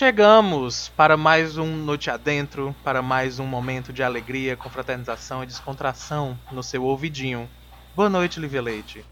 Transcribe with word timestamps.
chegamos 0.00 0.88
para 0.96 1.14
mais 1.14 1.58
um 1.58 1.76
Noite 1.76 2.10
Adentro, 2.10 2.74
para 2.82 3.02
mais 3.02 3.38
um 3.38 3.44
momento 3.44 3.92
de 3.92 4.02
alegria, 4.02 4.56
confraternização 4.56 5.42
e 5.42 5.46
descontração 5.46 6.38
no 6.50 6.62
seu 6.62 6.84
ouvidinho. 6.84 7.46
Boa 7.94 8.08
noite, 8.08 8.40
Livia 8.40 8.62
Leite. 8.62 9.04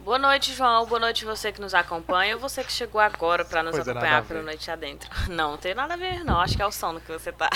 Boa 0.00 0.18
noite, 0.18 0.54
João. 0.54 0.86
Boa 0.86 0.98
noite 0.98 1.24
você 1.24 1.52
que 1.52 1.60
nos 1.60 1.72
acompanha 1.72 2.34
ou 2.34 2.40
você 2.40 2.64
que 2.64 2.72
chegou 2.72 3.00
agora 3.00 3.44
para 3.44 3.62
nos 3.62 3.76
Pois 3.76 3.86
é, 3.86 3.90
acompanhar 3.92 4.24
pelo. 4.24 4.42
Noite 4.42 4.68
Adentro. 4.72 5.08
Não, 5.30 5.52
não 5.52 5.56
tem 5.56 5.72
nada 5.72 5.94
a 5.94 5.96
ver, 5.96 6.24
não. 6.24 6.40
Acho 6.40 6.56
que 6.56 6.62
é 6.62 6.66
o 6.66 6.72
sono 6.72 7.00
que 7.00 7.12
você 7.12 7.30
tá. 7.30 7.48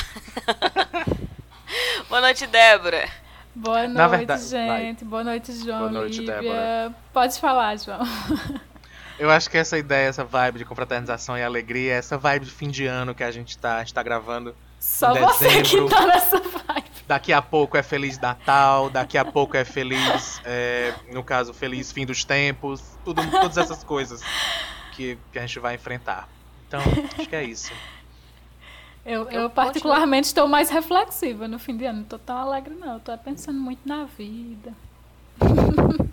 Boa 2.08 2.20
noite, 2.20 2.46
Débora. 2.46 3.08
Boa 3.56 3.88
noite, 3.88 4.10
verdade, 4.18 4.44
gente. 4.44 5.04
Boa 5.04 5.24
noite, 5.24 5.52
João. 5.52 5.78
Boa 5.80 5.90
noite, 5.90 6.20
Lívia. 6.20 6.42
Débora. 6.42 6.94
Pode 7.12 7.40
falar, 7.40 7.76
João. 7.76 7.98
Eu 9.18 9.30
acho 9.30 9.48
que 9.48 9.56
essa 9.56 9.78
ideia, 9.78 10.08
essa 10.08 10.24
vibe 10.24 10.58
de 10.58 10.64
confraternização 10.64 11.38
e 11.38 11.42
alegria, 11.42 11.94
essa 11.94 12.18
vibe 12.18 12.44
de 12.44 12.50
fim 12.50 12.68
de 12.68 12.86
ano 12.86 13.14
que 13.14 13.24
a 13.24 13.30
gente 13.30 13.56
tá, 13.56 13.76
a 13.76 13.78
gente 13.80 13.94
tá 13.94 14.02
gravando. 14.02 14.54
Só 14.78 15.16
Em 15.16 15.20
você 15.20 15.48
que 15.48 15.62
dezembro. 15.62 15.88
tá 15.88 16.06
nessa 16.06 16.38
vibe. 16.38 16.86
Daqui 17.08 17.32
a 17.32 17.40
pouco 17.40 17.76
é 17.76 17.82
Feliz 17.82 18.18
Natal, 18.18 18.90
daqui 18.90 19.16
a 19.16 19.24
pouco 19.24 19.56
é 19.56 19.64
Feliz, 19.64 20.40
é, 20.44 20.92
no 21.12 21.22
caso, 21.22 21.54
Feliz 21.54 21.92
Fim 21.92 22.04
dos 22.04 22.24
Tempos, 22.24 22.82
tudo, 23.04 23.22
todas 23.30 23.56
essas 23.56 23.82
coisas 23.84 24.20
que, 24.92 25.16
que 25.32 25.38
a 25.38 25.42
gente 25.42 25.58
vai 25.60 25.76
enfrentar. 25.76 26.28
Então, 26.66 26.80
acho 27.16 27.28
que 27.28 27.36
é 27.36 27.44
isso. 27.44 27.72
Eu, 29.04 29.22
Eu 29.30 29.42
eu 29.42 29.50
particularmente 29.50 30.26
estou 30.26 30.48
mais 30.48 30.68
reflexiva 30.68 31.46
no 31.46 31.60
fim 31.60 31.76
de 31.76 31.84
ano. 31.86 32.00
Não 32.00 32.04
tô 32.06 32.18
tão 32.18 32.36
alegre, 32.36 32.74
não. 32.74 32.94
Eu 32.94 33.00
tô 33.00 33.16
pensando 33.18 33.58
muito 33.58 33.86
na 33.88 34.04
vida. 34.04 34.72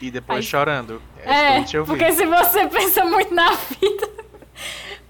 E 0.00 0.10
depois 0.10 0.38
Aí- 0.38 0.42
chorando. 0.50 1.02
É, 1.24 1.58
É, 1.58 1.64
porque 1.86 2.12
se 2.12 2.24
você 2.26 2.66
pensa 2.68 3.04
muito 3.04 3.34
na 3.34 3.50
vida. 3.52 4.08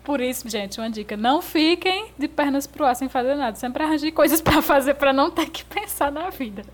Por 0.02 0.20
isso, 0.20 0.48
gente, 0.48 0.80
uma 0.80 0.90
dica: 0.90 1.16
não 1.16 1.40
fiquem 1.40 2.12
de 2.18 2.26
pernas 2.26 2.66
pro 2.66 2.84
ar 2.84 2.96
sem 2.96 3.08
fazer 3.08 3.34
nada. 3.36 3.56
Sempre 3.56 3.84
arranje 3.84 4.10
coisas 4.10 4.40
pra 4.40 4.60
fazer 4.60 4.94
pra 4.94 5.12
não 5.12 5.30
ter 5.30 5.48
que 5.50 5.64
pensar 5.66 6.10
na 6.10 6.30
vida. 6.30 6.64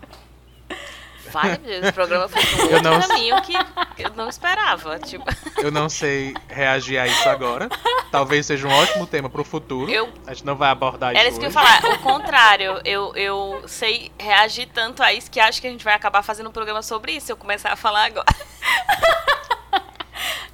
Vale, 1.31 1.59
o 1.89 1.93
programa 1.93 2.27
foi 2.29 2.41
um 2.41 2.69
Eu 2.69 2.75
outro 2.77 2.89
não- 2.91 3.01
caminho 3.01 3.41
que 3.41 3.53
eu 3.97 4.11
não 4.11 4.29
esperava. 4.29 4.99
Tipo, 4.99 5.25
Eu 5.61 5.71
não 5.71 5.89
sei 5.89 6.33
reagir 6.47 6.97
a 6.97 7.07
isso 7.07 7.27
agora. 7.27 7.69
Talvez 8.11 8.45
seja 8.45 8.67
um 8.67 8.71
ótimo 8.71 9.05
tema 9.07 9.29
pro 9.29 9.43
futuro. 9.43 9.91
eu 9.91 10.09
A 10.25 10.33
gente 10.33 10.45
não 10.45 10.55
vai 10.55 10.69
abordar 10.69 11.11
isso 11.11 11.19
Era 11.19 11.29
isso 11.29 11.39
que 11.39 11.45
eu 11.45 11.49
ia 11.49 11.53
falar. 11.53 11.83
O 11.93 11.99
contrário, 11.99 12.79
eu, 12.85 13.15
eu 13.15 13.63
sei 13.67 14.11
reagir 14.17 14.67
tanto 14.73 15.03
a 15.03 15.13
isso 15.13 15.29
que 15.29 15.39
acho 15.39 15.59
que 15.61 15.67
a 15.67 15.71
gente 15.71 15.83
vai 15.83 15.93
acabar 15.93 16.21
fazendo 16.23 16.49
um 16.49 16.53
programa 16.53 16.81
sobre 16.81 17.13
isso 17.13 17.27
se 17.27 17.31
eu 17.31 17.37
começar 17.37 17.71
a 17.71 17.75
falar 17.75 18.05
agora. 18.05 18.25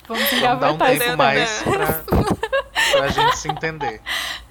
Vamos 0.07 0.29
Vamos 0.29 0.59
dar 0.59 0.71
um 0.71 0.77
tempo 0.77 1.17
mais 1.17 1.63
pra, 1.63 2.03
pra 2.91 3.07
gente 3.07 3.37
se 3.37 3.47
entender. 3.47 4.01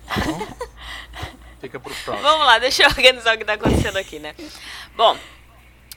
Tá 0.08 0.20
bom? 0.24 0.46
Fica 1.60 1.78
pro 1.78 1.94
próximo. 1.94 2.26
Vamos 2.26 2.46
lá, 2.46 2.58
deixa 2.58 2.82
eu 2.82 2.88
organizar 2.88 3.34
o 3.34 3.38
que 3.38 3.44
tá 3.44 3.52
acontecendo 3.52 3.96
aqui, 3.96 4.18
né? 4.18 4.34
Bom, 4.96 5.16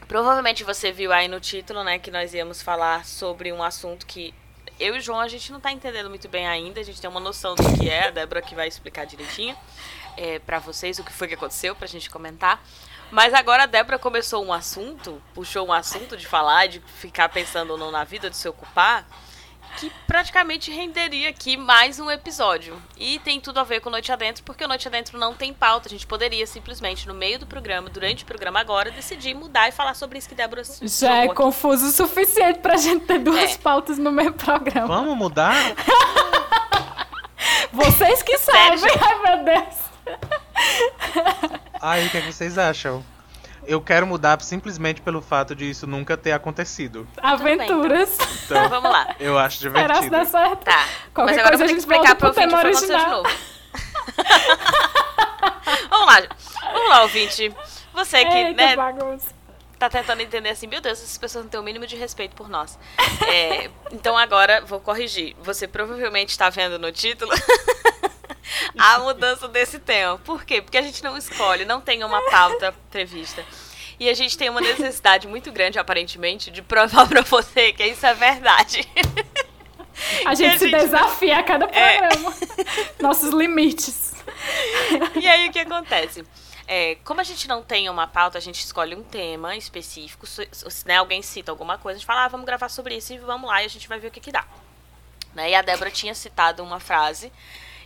provavelmente 0.07 0.63
você 0.63 0.91
viu 0.91 1.11
aí 1.11 1.27
no 1.27 1.39
título, 1.39 1.83
né, 1.83 1.99
que 1.99 2.11
nós 2.11 2.33
íamos 2.33 2.61
falar 2.61 3.05
sobre 3.05 3.51
um 3.51 3.61
assunto 3.63 4.05
que 4.05 4.33
eu 4.79 4.95
e 4.95 4.99
o 4.99 5.01
João 5.01 5.19
a 5.19 5.27
gente 5.27 5.51
não 5.51 5.59
tá 5.59 5.71
entendendo 5.71 6.09
muito 6.09 6.27
bem 6.27 6.47
ainda, 6.47 6.81
a 6.81 6.83
gente 6.83 6.99
tem 6.99 7.09
uma 7.09 7.19
noção 7.19 7.55
do 7.55 7.77
que 7.77 7.89
é, 7.89 8.07
a 8.07 8.11
Débora 8.11 8.41
que 8.41 8.53
vai 8.53 8.67
explicar 8.67 9.05
direitinho 9.05 9.55
é, 10.17 10.39
para 10.39 10.59
vocês 10.59 10.99
o 10.99 11.03
que 11.03 11.13
foi 11.13 11.27
que 11.27 11.33
aconteceu 11.33 11.75
pra 11.75 11.87
gente 11.87 12.09
comentar. 12.09 12.61
Mas 13.11 13.33
agora 13.33 13.63
a 13.63 13.65
Débora 13.67 13.99
começou 13.99 14.43
um 14.43 14.51
assunto, 14.51 15.21
puxou 15.33 15.67
um 15.67 15.71
assunto 15.71 16.17
de 16.17 16.25
falar, 16.25 16.67
de 16.67 16.79
ficar 16.79 17.29
pensando 17.29 17.71
ou 17.71 17.77
não 17.77 17.91
na 17.91 18.03
vida, 18.03 18.29
de 18.29 18.35
se 18.35 18.49
ocupar, 18.49 19.07
que 19.77 19.91
praticamente 20.07 20.71
renderia 20.71 21.29
aqui 21.29 21.57
mais 21.57 21.99
um 21.99 22.09
episódio. 22.09 22.81
E 22.97 23.19
tem 23.19 23.39
tudo 23.41 23.59
a 23.59 23.63
ver 23.63 23.81
com 23.81 23.89
Noite 23.89 24.11
Adentro, 24.11 24.43
porque 24.43 24.63
o 24.63 24.67
Noite 24.67 24.87
Adentro 24.87 25.17
não 25.17 25.33
tem 25.33 25.53
pauta. 25.53 25.87
A 25.87 25.91
gente 25.91 26.07
poderia 26.07 26.45
simplesmente, 26.47 27.07
no 27.07 27.13
meio 27.13 27.37
do 27.39 27.45
programa, 27.45 27.89
durante 27.89 28.23
o 28.23 28.25
programa 28.25 28.59
agora, 28.59 28.91
decidir 28.91 29.33
mudar 29.33 29.67
e 29.67 29.71
falar 29.71 29.93
sobre 29.93 30.17
isso 30.17 30.29
que 30.29 30.35
Débora 30.35 30.63
Já 30.81 31.17
é 31.17 31.23
aqui. 31.25 31.35
confuso 31.35 31.87
o 31.87 31.91
suficiente 31.91 32.59
pra 32.59 32.77
gente 32.77 33.05
ter 33.05 33.19
duas 33.19 33.53
É. 33.53 33.57
pautas 33.57 33.97
no 33.97 34.11
mesmo 34.11 34.33
programa. 34.33 34.87
Vamos 34.87 35.17
mudar? 35.17 35.55
Vocês 37.71 38.23
que 38.23 38.37
Sério, 38.37 38.79
sabem, 38.79 38.97
ai 39.01 39.35
meu 39.35 39.43
Deus. 39.43 39.75
Aí, 41.81 42.07
o 42.07 42.09
que, 42.09 42.17
é 42.17 42.21
que 42.21 42.31
vocês 42.31 42.57
acham? 42.57 43.03
Eu 43.67 43.81
quero 43.81 44.05
mudar 44.05 44.39
simplesmente 44.41 45.01
pelo 45.01 45.21
fato 45.21 45.55
de 45.55 45.69
isso 45.69 45.87
nunca 45.87 46.15
ter 46.15 46.31
acontecido. 46.31 47.07
Aventuras. 47.21 48.17
Então 48.45 48.57
Então, 48.57 48.69
vamos 48.69 48.91
lá. 48.91 49.15
eu 49.19 49.37
acho 49.37 49.57
se 49.57 49.63
divertido. 49.63 50.09
dar 50.09 50.25
certo. 50.25 50.63
Tá. 50.63 50.85
Qualquer 51.13 51.35
Mas 51.35 51.45
agora 51.45 51.49
coisa 51.49 51.53
eu 51.53 51.57
vou 51.57 51.67
ter 51.67 51.73
que 51.73 51.79
explicar 51.79 52.15
pro 52.15 52.27
ouvinte 52.27 52.47
o 52.47 52.49
que 52.49 52.55
aconteceu 52.55 52.97
de 52.99 53.05
novo. 53.07 53.29
vamos 55.89 56.07
lá. 56.07 56.21
Vamos 56.73 56.89
lá, 56.89 57.01
ouvinte. 57.03 57.53
Você 57.93 58.25
que, 58.25 58.37
Eita, 58.37 58.53
né, 58.61 58.75
bagunça. 58.75 59.33
tá 59.79 59.89
tentando 59.89 60.21
entender 60.21 60.49
assim, 60.49 60.67
meu 60.67 60.81
Deus, 60.81 60.99
essas 60.99 61.17
pessoas 61.17 61.45
não 61.45 61.49
têm 61.49 61.59
o 61.59 61.63
mínimo 61.63 61.87
de 61.87 61.95
respeito 61.95 62.35
por 62.35 62.49
nós. 62.49 62.77
É, 63.27 63.69
então 63.91 64.17
agora, 64.17 64.61
vou 64.61 64.79
corrigir. 64.79 65.35
Você 65.41 65.67
provavelmente 65.67 66.29
está 66.29 66.49
vendo 66.49 66.77
no 66.77 66.91
título 66.91 67.31
a 68.77 68.99
mudança 68.99 69.47
desse 69.47 69.79
tema. 69.79 70.17
Por 70.19 70.43
quê? 70.45 70.61
Porque 70.61 70.77
a 70.77 70.81
gente 70.81 71.03
não 71.03 71.17
escolhe, 71.17 71.65
não 71.65 71.81
tem 71.81 72.03
uma 72.03 72.21
pauta 72.29 72.73
prevista. 72.91 73.43
E 73.99 74.09
a 74.09 74.13
gente 74.13 74.37
tem 74.37 74.49
uma 74.49 74.59
necessidade 74.61 75.27
muito 75.27 75.51
grande, 75.51 75.79
aparentemente, 75.79 76.51
de 76.51 76.61
provar 76.61 77.07
pra 77.09 77.21
você 77.21 77.71
que 77.73 77.83
isso 77.85 78.05
é 78.05 78.13
verdade. 78.13 78.87
A 80.25 80.35
gente 80.35 80.55
a 80.55 80.59
se 80.59 80.69
gente- 80.69 80.77
desafia 80.77 81.39
a 81.39 81.43
cada 81.43 81.65
É. 81.67 81.97
programa. 81.99 82.35
Nossos 82.99 83.31
limites. 83.33 84.13
E 85.15 85.27
aí 85.27 85.47
o 85.47 85.51
que 85.51 85.59
acontece? 85.59 86.25
É, 86.67 86.95
como 87.05 87.21
a 87.21 87.23
gente 87.23 87.47
não 87.47 87.61
tem 87.63 87.87
uma 87.89 88.07
pauta, 88.07 88.37
a 88.37 88.41
gente 88.41 88.59
escolhe 88.59 88.95
um 88.95 89.03
tema 89.03 89.55
específico. 89.55 90.25
Se, 90.27 90.47
se, 90.51 90.85
né, 90.87 90.97
alguém 90.97 91.21
cita 91.21 91.51
alguma 91.51 91.77
coisa, 91.77 91.95
a 91.95 91.99
gente 91.99 92.07
fala, 92.07 92.25
ah, 92.25 92.27
vamos 92.27 92.45
gravar 92.45 92.69
sobre 92.69 92.97
isso 92.97 93.13
e 93.13 93.17
vamos 93.19 93.47
lá 93.49 93.61
e 93.61 93.65
a 93.65 93.69
gente 93.69 93.87
vai 93.87 93.99
ver 93.99 94.07
o 94.07 94.11
que, 94.11 94.19
que 94.19 94.31
dá. 94.31 94.43
Né, 95.33 95.51
e 95.51 95.55
a 95.55 95.61
Débora 95.61 95.91
tinha 95.91 96.13
citado 96.15 96.63
uma 96.63 96.79
frase 96.79 97.31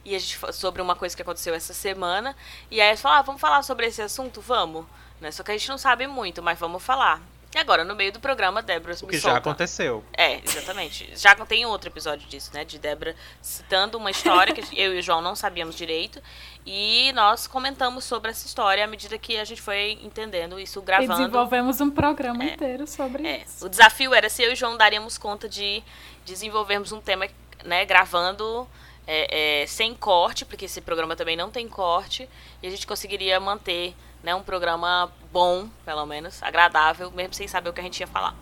e 0.06 0.16
a 0.16 0.20
gente, 0.20 0.38
sobre 0.54 0.82
uma 0.82 0.96
coisa 0.96 1.16
que 1.16 1.22
aconteceu 1.22 1.54
essa 1.54 1.74
semana. 1.74 2.36
E 2.72 2.80
aí 2.82 2.88
ela 2.90 2.98
falou, 2.98 3.18
ah, 3.18 3.22
vamos 3.22 3.42
falar 3.42 3.62
sobre 3.64 3.86
esse 3.88 4.02
assunto? 4.02 4.42
Vamos. 4.42 4.86
Né, 5.22 5.32
só 5.32 5.44
que 5.44 5.52
a 5.52 5.58
gente 5.58 5.68
não 5.70 5.78
sabe 5.78 6.08
muito, 6.08 6.42
mas 6.42 6.58
vamos 6.58 6.82
falar. 6.82 7.22
E 7.54 7.58
agora, 7.58 7.84
no 7.84 7.96
meio 7.96 8.12
do 8.14 8.20
programa, 8.20 8.62
Débora 8.62 8.94
O 9.02 9.06
me 9.06 9.10
que 9.10 9.16
já 9.18 9.22
solta. 9.24 9.38
aconteceu. 9.40 10.06
É, 10.16 10.40
exatamente. 10.46 11.12
Já 11.18 11.34
tem 11.36 11.66
outro 11.66 11.90
episódio 11.90 12.28
disso, 12.30 12.52
né? 12.54 12.64
De 12.64 12.78
Débora 12.78 13.16
citando 13.42 13.98
uma 13.98 14.12
história 14.12 14.54
que 14.54 14.80
eu 14.80 14.94
e 14.94 15.00
o 15.00 15.02
João 15.02 15.20
não 15.20 15.36
sabíamos 15.36 15.76
direito. 15.76 16.22
E 16.64 17.12
nós 17.14 17.48
comentamos 17.48 18.04
sobre 18.04 18.30
essa 18.30 18.46
história 18.46 18.84
à 18.84 18.88
medida 18.88 19.18
que 19.18 19.36
a 19.36 19.44
gente 19.44 19.64
foi 19.64 19.94
entendendo 20.04 20.60
isso 20.60 20.78
E 20.80 20.84
gravando. 20.84 21.12
desenvolvemos 21.18 21.82
um 21.82 21.90
programa 21.90 22.44
É. 22.44 22.54
inteiro 22.54 22.86
sobre 22.86 23.28
É, 23.28 23.44
isso. 23.44 23.66
o 23.66 23.70
desafio 23.70 24.14
era 24.14 24.30
se 24.30 24.44
eu 24.44 24.52
e 24.52 24.54
o 24.54 24.56
João 24.56 24.78
daríamos 24.78 25.18
conta 25.18 25.50
de 25.50 25.84
desenvolvermos 26.26 26.92
um 26.92 27.02
tema, 27.02 27.28
né, 27.66 27.84
gravando 27.84 28.68
é, 29.12 29.64
é, 29.64 29.66
sem 29.66 29.96
corte, 29.96 30.46
porque 30.46 30.66
esse 30.66 30.82
programa 30.82 31.16
também 31.16 31.36
não 31.36 31.50
tem 31.50 31.68
corte, 31.68 32.30
e 32.62 32.68
a 32.68 32.70
gente 32.70 32.86
conseguiria 32.86 33.40
manter 33.40 33.96
né, 34.22 34.36
um 34.36 34.44
programa 34.44 35.12
bom, 35.32 35.68
pelo 35.84 36.06
menos, 36.06 36.44
agradável, 36.44 37.10
mesmo 37.10 37.34
sem 37.34 37.48
saber 37.48 37.72
o 37.72 37.74
que 37.74 37.80
a 37.80 37.84
gente 37.84 38.00
ia 38.00 38.06
falar. 38.06 38.36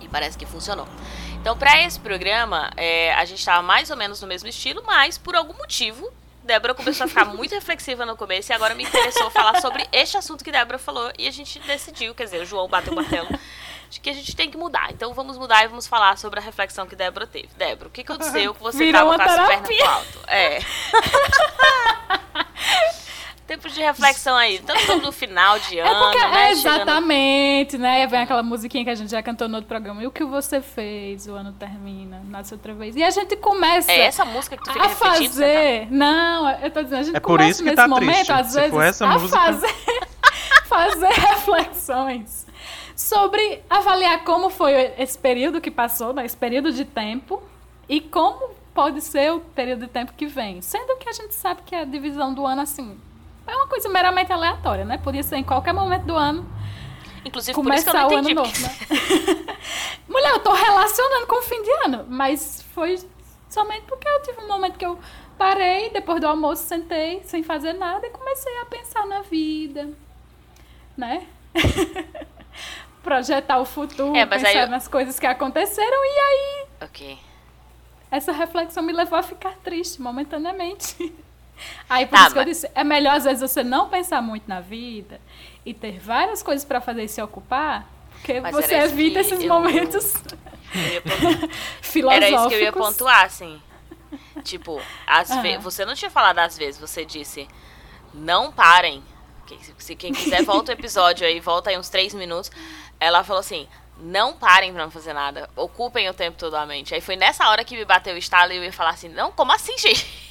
E 0.00 0.08
parece 0.08 0.38
que 0.38 0.46
funcionou. 0.46 0.88
Então, 1.34 1.54
para 1.58 1.82
esse 1.82 2.00
programa, 2.00 2.70
é, 2.78 3.12
a 3.12 3.26
gente 3.26 3.40
estava 3.40 3.60
mais 3.60 3.90
ou 3.90 3.96
menos 3.98 4.22
no 4.22 4.26
mesmo 4.26 4.48
estilo, 4.48 4.82
mas 4.86 5.18
por 5.18 5.36
algum 5.36 5.52
motivo, 5.52 6.10
Débora 6.42 6.74
começou 6.74 7.04
a 7.04 7.08
ficar 7.08 7.26
muito 7.26 7.54
reflexiva 7.54 8.06
no 8.06 8.16
começo 8.16 8.52
e 8.52 8.54
agora 8.54 8.74
me 8.74 8.84
interessou 8.84 9.30
falar 9.30 9.60
sobre 9.60 9.86
este 9.92 10.16
assunto 10.16 10.42
que 10.42 10.50
Débora 10.50 10.78
falou 10.78 11.12
e 11.18 11.28
a 11.28 11.30
gente 11.30 11.58
decidiu, 11.60 12.14
quer 12.14 12.24
dizer, 12.24 12.40
o 12.40 12.46
João 12.46 12.68
bateu 12.68 12.92
o 12.92 12.96
martelo, 12.96 13.28
de 13.90 14.00
que 14.00 14.10
a 14.10 14.12
gente 14.12 14.34
tem 14.34 14.50
que 14.50 14.56
mudar. 14.56 14.90
Então 14.90 15.12
vamos 15.14 15.36
mudar 15.38 15.64
e 15.64 15.68
vamos 15.68 15.86
falar 15.86 16.18
sobre 16.18 16.40
a 16.40 16.42
reflexão 16.42 16.86
que 16.86 16.96
Débora 16.96 17.26
teve. 17.26 17.48
Débora, 17.56 17.88
o 17.88 17.90
que 17.90 18.00
aconteceu 18.00 18.54
que 18.54 18.62
você 18.62 18.78
Virou 18.78 19.16
tava 19.16 19.16
com 19.16 19.22
as 19.40 19.48
pernas 19.48 19.68
pro 19.76 19.86
alto? 19.88 20.18
É. 20.28 20.58
Tempo 23.46 23.68
de 23.68 23.78
reflexão 23.78 24.34
aí. 24.36 24.54
Estamos 24.54 25.02
no 25.02 25.12
final 25.12 25.58
de 25.58 25.78
É 25.78 25.86
ano, 25.86 26.04
porque 26.06 26.18
né? 26.18 26.50
é 26.52 26.56
Chegando- 26.56 26.76
exatamente, 26.80 27.76
né? 27.76 28.02
E 28.02 28.06
vem 28.06 28.20
aquela 28.22 28.42
musiquinha 28.42 28.82
que 28.84 28.88
a 28.90 28.94
gente 28.94 29.10
já 29.10 29.22
cantou 29.22 29.46
no 29.50 29.56
outro 29.56 29.68
programa. 29.68 30.02
E 30.02 30.06
o 30.06 30.10
que 30.10 30.24
você 30.24 30.62
fez? 30.62 31.26
O 31.28 31.34
ano 31.34 31.52
termina, 31.52 32.22
nasce 32.24 32.54
outra 32.54 32.72
vez. 32.72 32.96
E 32.96 33.02
a 33.02 33.10
gente 33.10 33.36
começa 33.36 33.92
É 33.92 34.00
essa 34.06 34.24
música 34.24 34.56
que 34.56 34.64
tu 34.64 34.72
fica 34.72 34.86
a 34.86 34.88
você 34.88 35.04
tá? 35.04 35.10
fazer. 35.14 35.88
Não, 35.90 36.50
eu 36.58 36.70
tô 36.70 36.82
dizendo, 36.82 37.00
a 37.00 37.02
gente 37.02 37.16
É 37.16 37.20
por 37.20 37.26
começa 37.38 37.50
isso 37.50 37.58
que 37.62 37.64
nesse 37.66 37.76
tá 37.76 37.86
momento, 37.86 38.14
triste. 38.14 38.32
às 38.32 38.46
Se 38.46 38.54
vezes, 38.56 38.70
for 38.70 38.82
essa 38.82 39.04
a 39.06 39.18
música- 39.18 39.38
fazer, 39.38 39.74
fazer 40.64 41.08
reflexões 41.20 42.46
sobre 42.96 43.62
avaliar 43.68 44.24
como 44.24 44.50
foi 44.50 44.72
esse 44.98 45.18
período 45.18 45.60
que 45.60 45.70
passou, 45.70 46.12
né? 46.12 46.24
esse 46.24 46.36
período 46.36 46.72
de 46.72 46.84
tempo, 46.84 47.42
e 47.88 48.00
como 48.00 48.50
pode 48.72 49.00
ser 49.00 49.32
o 49.32 49.40
período 49.40 49.80
de 49.80 49.88
tempo 49.88 50.12
que 50.14 50.26
vem. 50.26 50.60
Sendo 50.62 50.96
que 50.96 51.08
a 51.08 51.12
gente 51.12 51.34
sabe 51.34 51.62
que 51.62 51.74
a 51.74 51.84
divisão 51.84 52.32
do 52.32 52.46
ano, 52.46 52.62
assim, 52.62 52.98
é 53.46 53.54
uma 53.54 53.66
coisa 53.66 53.88
meramente 53.88 54.32
aleatória, 54.32 54.84
né? 54.84 54.98
Podia 54.98 55.22
ser 55.22 55.36
em 55.36 55.44
qualquer 55.44 55.72
momento 55.72 56.04
do 56.04 56.14
ano 56.14 56.46
Inclusive, 57.24 57.54
por 57.54 57.72
isso 57.74 57.84
que 57.84 57.90
eu 57.90 57.92
começar 57.92 57.92
não 57.94 58.08
o 58.08 58.18
ano 58.18 58.30
entendi. 58.30 58.34
novo, 58.34 58.60
né? 58.60 59.56
Mulher, 60.08 60.30
eu 60.30 60.40
tô 60.40 60.52
relacionando 60.52 61.26
com 61.26 61.36
o 61.36 61.42
fim 61.42 61.62
de 61.62 61.70
ano, 61.86 62.06
mas 62.08 62.62
foi 62.74 62.98
somente 63.48 63.82
porque 63.82 64.08
eu 64.08 64.22
tive 64.22 64.40
um 64.42 64.48
momento 64.48 64.76
que 64.76 64.84
eu 64.84 64.98
Parei, 65.38 65.90
depois 65.90 66.20
do 66.20 66.28
almoço, 66.28 66.62
sentei 66.62 67.22
sem 67.24 67.42
fazer 67.42 67.72
nada 67.72 68.06
e 68.06 68.10
comecei 68.10 68.56
a 68.60 68.66
pensar 68.66 69.04
na 69.06 69.22
vida, 69.22 69.90
né? 70.96 71.26
Projetar 73.04 73.58
o 73.58 73.64
futuro, 73.64 74.16
É, 74.16 74.24
mas 74.24 74.42
pensar 74.42 74.62
eu- 74.62 74.68
nas 74.68 74.88
coisas 74.88 75.18
que 75.20 75.26
aconteceram 75.26 76.04
e 76.04 76.18
aí 76.18 76.66
Ok. 76.82 77.18
essa 78.10 78.32
reflexão 78.32 78.82
me 78.82 78.92
levou 78.92 79.18
a 79.18 79.22
ficar 79.22 79.54
triste 79.62 80.00
momentaneamente. 80.02 80.96
Aí 81.88 82.04
por 82.06 82.16
Tá, 82.18 82.22
isso 82.24 82.32
que 82.32 82.38
eu 82.40 82.44
mas- 82.44 82.56
disse, 82.56 82.70
é 82.74 82.82
melhor 82.82 83.14
às 83.14 83.22
vezes 83.24 83.40
você 83.48 83.62
não 83.62 83.88
pensar 83.88 84.20
muito 84.20 84.42
na 84.48 84.58
vida 84.60 85.20
e 85.64 85.72
ter 85.72 86.00
várias 86.00 86.42
coisas 86.42 86.64
pra 86.64 86.80
fazer 86.80 87.04
e 87.04 87.08
se 87.08 87.22
ocupar, 87.22 87.86
porque 88.10 88.40
Mas 88.40 88.52
você 88.52 88.74
evita 88.74 89.20
esses 89.20 89.40
eu- 89.40 89.48
momentos 89.48 90.14
Eu 90.74 91.02
filosóficos. 91.80 92.26
Era 92.26 92.28
isso 92.36 92.48
que 92.48 92.54
eu 92.56 92.60
ia 92.60 92.72
pontuar, 92.72 93.24
assim. 93.24 93.62
Tipo, 94.42 94.80
às 95.06 95.30
Aham. 95.30 95.42
ve- 95.42 95.58
você 95.58 95.84
não 95.84 95.94
tinha 95.94 96.10
falado 96.10 96.40
às 96.40 96.58
vezes, 96.58 96.80
você 96.80 97.04
disse, 97.04 97.46
não 98.12 98.50
parem. 98.50 99.00
Se 99.78 99.94
quem 99.94 100.12
quiser, 100.12 100.42
volta 100.44 100.72
o 100.72 100.74
episódio 100.74 101.26
aí, 101.26 101.40
volta 101.40 101.70
aí 101.70 101.78
uns 101.78 101.88
três 101.88 102.12
minutos. 102.14 102.50
Ela 103.00 103.24
falou 103.24 103.40
assim, 103.40 103.66
não 103.98 104.34
parem 104.34 104.72
pra 104.72 104.84
não 104.84 104.90
fazer 104.90 105.12
nada, 105.12 105.48
ocupem 105.56 106.08
o 106.08 106.14
tempo 106.14 106.36
todo 106.38 106.54
a 106.54 106.66
mente. 106.66 106.94
Aí 106.94 107.00
foi 107.00 107.16
nessa 107.16 107.48
hora 107.48 107.64
que 107.64 107.76
me 107.76 107.84
bateu 107.84 108.14
o 108.14 108.18
estalo 108.18 108.52
e 108.52 108.56
eu 108.56 108.64
ia 108.64 108.72
falar 108.72 108.90
assim, 108.90 109.08
não, 109.08 109.30
como 109.32 109.52
assim, 109.52 109.76
gente? 109.78 110.22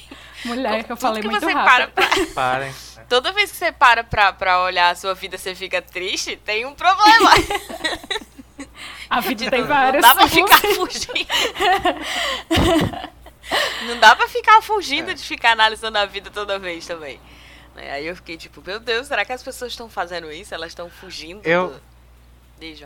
Mulher, 0.44 0.84
que 0.84 0.92
eu 0.92 0.96
falei 0.96 1.22
que 1.22 1.28
muito 1.28 1.44
você 1.44 1.52
rápido. 1.52 1.92
para 1.92 2.06
pra- 2.08 2.26
Parem. 2.34 2.74
Toda 3.08 3.32
vez 3.32 3.50
que 3.50 3.56
você 3.56 3.72
para 3.72 4.04
pra, 4.04 4.32
pra 4.32 4.62
olhar 4.62 4.90
a 4.90 4.94
sua 4.94 5.14
vida, 5.14 5.38
você 5.38 5.54
fica 5.54 5.80
triste, 5.80 6.36
tem 6.36 6.66
um 6.66 6.74
problema. 6.74 7.30
A 9.10 9.20
vida 9.20 9.48
tem 9.50 9.60
Não 9.60 9.68
vários. 9.68 10.02
dá 10.02 10.14
pra 10.14 10.26
ficar 10.26 10.58
fugindo. 10.58 11.14
Não 13.86 13.98
dá 14.00 14.16
pra 14.16 14.26
ficar 14.28 14.60
fugindo 14.62 15.10
É. 15.10 15.14
de 15.14 15.22
ficar 15.22 15.52
analisando 15.52 15.98
a 15.98 16.06
vida 16.06 16.30
toda 16.30 16.58
vez 16.58 16.86
também. 16.86 17.20
Né, 17.74 17.90
Aí 17.90 18.06
eu 18.06 18.16
fiquei 18.16 18.36
tipo, 18.36 18.62
meu 18.62 18.78
Deus, 18.80 19.06
será 19.08 19.24
que 19.24 19.32
as 19.32 19.42
pessoas 19.42 19.72
estão 19.72 19.88
fazendo 19.88 20.30
isso? 20.32 20.54
Elas 20.54 20.68
estão 20.70 20.88
fugindo 20.90 21.42
Eu- 21.44 21.70
do... 21.70 21.82
Diz. 22.58 22.80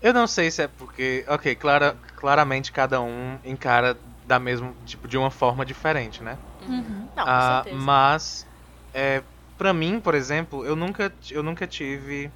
Eu 0.00 0.14
não 0.14 0.26
sei 0.26 0.50
se 0.50 0.62
é 0.62 0.68
porque, 0.68 1.24
ok, 1.28 1.54
clara, 1.54 1.92
claramente 2.16 2.72
cada 2.72 3.00
um 3.02 3.38
encara 3.44 3.98
da 4.24 4.38
mesma, 4.38 4.74
tipo, 4.84 5.06
de 5.06 5.18
uma 5.18 5.30
forma 5.30 5.64
diferente, 5.64 6.22
né? 6.22 6.38
Uhum. 6.60 7.10
Não, 7.16 7.28
com 7.28 7.28
Ah, 7.30 7.62
certeza. 7.64 7.76
mas, 7.76 8.46
é, 8.94 9.22
para 9.58 9.72
mim, 9.74 10.00
por 10.00 10.14
exemplo, 10.14 10.64
eu 10.64 10.76
nunca, 10.76 11.12
eu 11.30 11.42
nunca 11.42 11.66
tive 11.66 12.32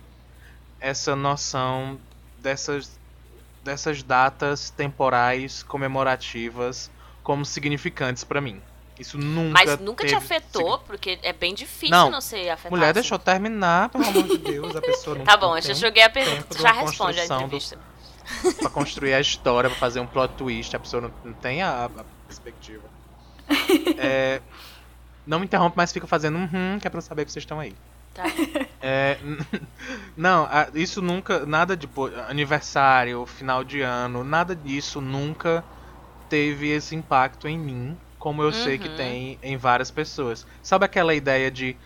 essa 0.80 1.16
noção 1.16 2.00
dessas, 2.38 3.00
dessas 3.62 4.02
datas 4.02 4.70
temporais 4.70 5.62
comemorativas 5.62 6.90
como 7.22 7.44
significantes 7.44 8.24
pra 8.24 8.40
mim. 8.40 8.62
Isso 8.98 9.18
nunca. 9.18 9.64
Mas 9.64 9.80
nunca 9.80 10.06
te 10.06 10.14
afetou, 10.14 10.78
porque 10.78 11.18
é 11.22 11.32
bem 11.32 11.52
difícil 11.52 11.90
Não. 11.90 12.10
não, 12.10 12.20
ser 12.20 12.48
afetado. 12.48 12.74
Mulher, 12.74 12.86
assim. 12.90 12.94
deixa 12.94 13.14
eu 13.14 13.18
terminar, 13.18 13.88
pelo 13.88 14.04
amor 14.06 14.22
de 14.22 14.38
Deus, 14.38 14.76
a 14.76 14.80
pessoa 14.80 15.16
não 15.18 15.24
Tá 15.24 15.36
bom, 15.36 15.56
eu 15.56 15.62
já 15.62 15.74
joguei 15.74 16.02
a 16.02 16.10
pergunta, 16.10 16.58
já 16.58 16.70
responde 16.70 17.20
a 17.20 17.26
construção 17.28 17.38
do- 17.38 17.44
entrevista. 17.44 17.78
pra 18.60 18.70
construir 18.70 19.14
a 19.14 19.20
história, 19.20 19.68
pra 19.68 19.78
fazer 19.78 20.00
um 20.00 20.06
plot 20.06 20.34
twist, 20.34 20.74
a 20.74 20.78
pessoa 20.78 21.02
não, 21.02 21.12
não 21.24 21.32
tem 21.34 21.62
a, 21.62 21.86
a 21.86 22.04
perspectiva. 22.26 22.82
É, 23.98 24.40
não 25.26 25.38
me 25.38 25.44
interrompe, 25.44 25.76
mas 25.76 25.92
fica 25.92 26.06
fazendo 26.06 26.38
um 26.38 26.44
hum, 26.44 26.78
que 26.80 26.86
é 26.86 26.90
pra 26.90 26.98
eu 26.98 27.02
saber 27.02 27.24
que 27.24 27.32
vocês 27.32 27.42
estão 27.42 27.60
aí. 27.60 27.74
Tá. 28.14 28.24
É, 28.80 29.18
não, 30.16 30.48
isso 30.74 31.02
nunca, 31.02 31.44
nada 31.44 31.76
de 31.76 31.88
aniversário, 32.28 33.24
final 33.26 33.64
de 33.64 33.80
ano, 33.80 34.22
nada 34.22 34.54
disso 34.54 35.00
nunca 35.00 35.64
teve 36.28 36.68
esse 36.68 36.94
impacto 36.94 37.48
em 37.48 37.58
mim, 37.58 37.96
como 38.24 38.42
eu 38.42 38.54
sei 38.54 38.78
que 38.78 38.88
Uhum. 38.88 38.96
tem 38.96 39.38
em 39.42 39.54
várias 39.58 39.90
pessoas. 39.90 40.46
Sabe 40.62 40.86
aquela 40.86 41.14
ideia 41.14 41.50
de 41.50 41.76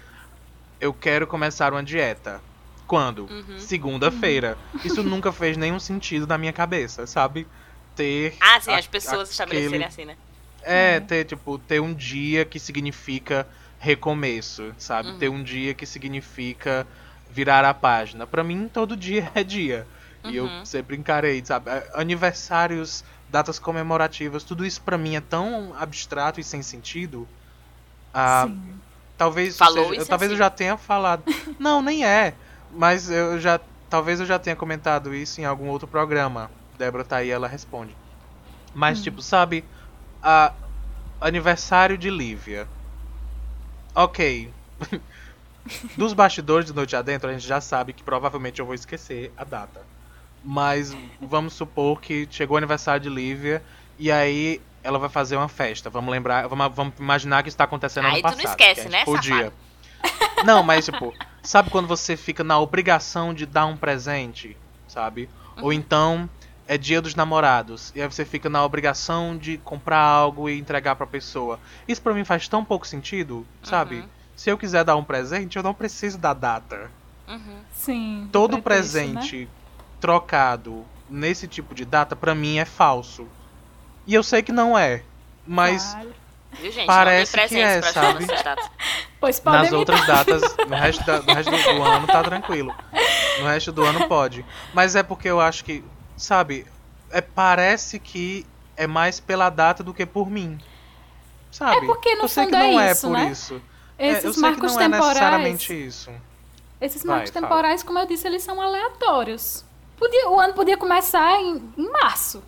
eu 0.80 0.94
quero 0.94 1.26
começar 1.26 1.72
uma 1.72 1.82
dieta? 1.82 2.40
Quando? 2.86 3.26
Uhum. 3.28 3.58
Segunda-feira. 3.58 4.56
Isso 4.84 5.02
nunca 5.02 5.32
fez 5.32 5.56
nenhum 5.56 5.80
sentido 5.80 6.28
na 6.28 6.38
minha 6.38 6.52
cabeça, 6.52 7.08
sabe? 7.08 7.48
Ter 7.96 8.36
Ah, 8.40 8.60
sim, 8.60 8.70
a- 8.70 8.78
as 8.78 8.86
pessoas 8.86 9.30
aquele- 9.30 9.32
estabelecerem 9.32 9.86
assim, 9.86 10.04
né? 10.04 10.16
é, 10.62 11.00
ter, 11.00 11.24
tipo, 11.24 11.58
ter 11.58 11.80
um 11.80 11.92
dia 11.94 12.44
que 12.44 12.60
significa 12.60 13.48
recomeço, 13.78 14.74
sabe? 14.78 15.08
Uhum. 15.10 15.18
Ter 15.18 15.28
um 15.28 15.42
dia 15.42 15.74
que 15.74 15.86
significa 15.86 16.86
virar 17.28 17.64
a 17.64 17.74
página. 17.74 18.26
Pra 18.26 18.44
mim, 18.44 18.68
todo 18.68 18.96
dia 18.96 19.30
é 19.34 19.42
dia. 19.42 19.88
E 20.24 20.36
eu 20.36 20.46
Uhum. 20.46 20.64
sempre 20.64 20.96
encarei, 20.96 21.42
sabe? 21.44 21.70
Aniversários, 21.94 23.04
datas 23.30 23.58
comemorativas, 23.58 24.42
tudo 24.44 24.64
isso 24.64 24.80
pra 24.82 24.96
mim 24.98 25.16
é 25.16 25.20
tão 25.20 25.74
abstrato 25.78 26.40
e 26.40 26.44
sem 26.44 26.62
sentido. 26.62 27.28
Ah, 28.12 28.46
Sim. 28.46 28.74
talvez 29.16 29.56
Falou 29.56 29.88
seja- 29.90 30.00
isso 30.00 30.08
talvez 30.10 30.30
assim. 30.30 30.34
eu 30.34 30.44
já 30.44 30.50
tenha 30.50 30.76
falado. 30.76 31.22
Não, 31.58 31.82
nem 31.82 32.04
é. 32.04 32.34
Mas 32.72 33.10
eu 33.10 33.38
já. 33.38 33.60
Talvez 33.90 34.20
eu 34.20 34.26
já 34.26 34.38
tenha 34.38 34.54
comentado 34.56 35.14
isso 35.14 35.40
em 35.40 35.44
algum 35.44 35.68
outro 35.68 35.88
programa. 35.88 36.50
Débora 36.78 37.04
tá 37.04 37.16
aí, 37.16 37.30
ela 37.30 37.48
responde. 37.48 37.96
Mas, 38.74 39.02
tipo, 39.02 39.22
sabe, 39.22 39.64
a 40.22 40.52
aniversário 41.20 41.96
de 41.96 42.10
Lívia. 42.10 42.68
Ok. 43.94 44.52
Dos 45.96 46.12
bastidores 46.12 46.66
de 46.66 46.72
Noite 46.74 46.94
Adentro, 46.96 47.28
a 47.28 47.32
gente 47.32 47.46
já 47.46 47.60
sabe 47.60 47.92
que 47.92 48.02
provavelmente 48.02 48.60
eu 48.60 48.66
vou 48.66 48.74
esquecer 48.74 49.32
a 49.36 49.44
data. 49.44 49.80
Mas 50.50 50.96
vamos 51.20 51.52
supor 51.52 52.00
que 52.00 52.26
chegou 52.30 52.54
o 52.54 52.56
aniversário 52.56 53.02
de 53.02 53.10
Lívia 53.10 53.62
e 53.98 54.10
aí 54.10 54.62
ela 54.82 54.98
vai 54.98 55.10
fazer 55.10 55.36
uma 55.36 55.46
festa. 55.46 55.90
Vamos 55.90 56.10
lembrar, 56.10 56.48
vamos, 56.48 56.74
vamos 56.74 56.94
imaginar 56.98 57.42
que 57.42 57.50
isso 57.50 57.58
tá 57.58 57.64
acontecendo 57.64 58.06
Aí 58.06 58.12
ano 58.12 58.22
tu 58.22 58.24
não 58.24 58.30
passado. 58.30 58.48
esquece, 58.48 58.82
gente 58.84 58.90
né, 58.92 59.04
Podia. 59.04 59.52
Não, 60.46 60.62
mas 60.62 60.86
tipo, 60.86 61.12
sabe 61.42 61.68
quando 61.68 61.86
você 61.86 62.16
fica 62.16 62.42
na 62.42 62.58
obrigação 62.58 63.34
de 63.34 63.44
dar 63.44 63.66
um 63.66 63.76
presente, 63.76 64.56
sabe? 64.86 65.28
Uhum. 65.58 65.64
Ou 65.64 65.72
então 65.74 66.30
é 66.66 66.78
dia 66.78 67.02
dos 67.02 67.14
namorados 67.14 67.92
e 67.94 68.00
aí 68.00 68.10
você 68.10 68.24
fica 68.24 68.48
na 68.48 68.64
obrigação 68.64 69.36
de 69.36 69.58
comprar 69.58 70.00
algo 70.00 70.48
e 70.48 70.58
entregar 70.58 70.96
pra 70.96 71.06
pessoa. 71.06 71.60
Isso 71.86 72.00
pra 72.00 72.14
mim 72.14 72.24
faz 72.24 72.48
tão 72.48 72.64
pouco 72.64 72.86
sentido, 72.86 73.46
sabe? 73.62 73.96
Uhum. 73.96 74.08
Se 74.34 74.48
eu 74.48 74.56
quiser 74.56 74.82
dar 74.82 74.96
um 74.96 75.04
presente, 75.04 75.58
eu 75.58 75.62
não 75.62 75.74
preciso 75.74 76.16
da 76.16 76.32
data. 76.32 76.90
Uhum. 77.28 77.58
Sim. 77.70 78.28
Todo 78.32 78.62
pretexto, 78.62 78.98
né? 79.12 79.48
Trocado 80.00 80.84
nesse 81.08 81.46
tipo 81.48 81.74
de 81.74 81.84
data 81.84 82.14
pra 82.16 82.34
mim 82.34 82.58
é 82.58 82.64
falso. 82.64 83.26
E 84.06 84.14
eu 84.14 84.22
sei 84.22 84.42
que 84.42 84.52
não 84.52 84.76
é, 84.78 85.02
mas 85.46 85.92
Claro. 85.92 86.14
Viu, 86.50 86.72
gente? 86.72 86.86
Parece 86.86 87.36
não 87.36 87.46
que 87.48 87.60
é, 87.60 87.82
sabe? 87.82 88.26
Pois 89.20 89.38
podem 89.38 89.60
nas 89.64 89.72
outras 89.72 90.06
datas, 90.06 90.40
no 90.66 90.74
resto, 90.76 91.04
da- 91.04 91.20
no 91.20 91.34
resto 91.34 91.50
do 91.50 91.82
ano 91.82 92.06
tá 92.06 92.22
tranquilo. 92.22 92.74
No 93.40 93.46
resto 93.46 93.70
do 93.70 93.84
ano 93.84 94.08
pode. 94.08 94.44
Mas 94.72 94.96
é 94.96 95.02
porque 95.02 95.28
eu 95.28 95.40
acho 95.40 95.62
que, 95.62 95.84
sabe, 96.16 96.66
é, 97.10 97.20
parece 97.20 97.98
que 97.98 98.46
é 98.78 98.86
mais 98.86 99.20
pela 99.20 99.50
data 99.50 99.82
do 99.84 99.92
que 99.92 100.06
por 100.06 100.30
mim. 100.30 100.58
Sabe? 101.50 101.84
É 101.84 101.86
porque, 101.86 102.14
no 102.16 102.22
eu 102.24 102.28
sei 102.28 102.46
que 102.46 102.52
fundo, 102.52 102.62
é 102.64 102.72
não 102.72 102.80
é 102.80 102.92
isso, 102.92 103.06
por 103.06 103.12
né? 103.12 103.28
isso. 103.30 103.62
É, 103.98 104.08
Esses 104.10 104.24
eu 104.24 104.32
sei 104.32 104.42
marcos 104.42 104.60
que 104.60 104.66
não 104.66 104.80
é 104.80 104.84
temporais. 104.84 105.08
necessariamente 105.08 105.86
isso. 105.86 106.10
Esses 106.80 107.02
Vai, 107.02 107.14
marcos 107.16 107.30
fala. 107.32 107.46
temporais, 107.46 107.82
como 107.82 107.98
eu 107.98 108.06
disse, 108.06 108.26
eles 108.26 108.42
são 108.42 108.60
aleatórios. 108.62 109.64
Podia- 109.98 110.28
o 110.30 110.38
ano 110.38 110.54
podia 110.54 110.76
começar 110.76 111.40
em, 111.40 111.62
em 111.76 111.90
março. 111.90 112.42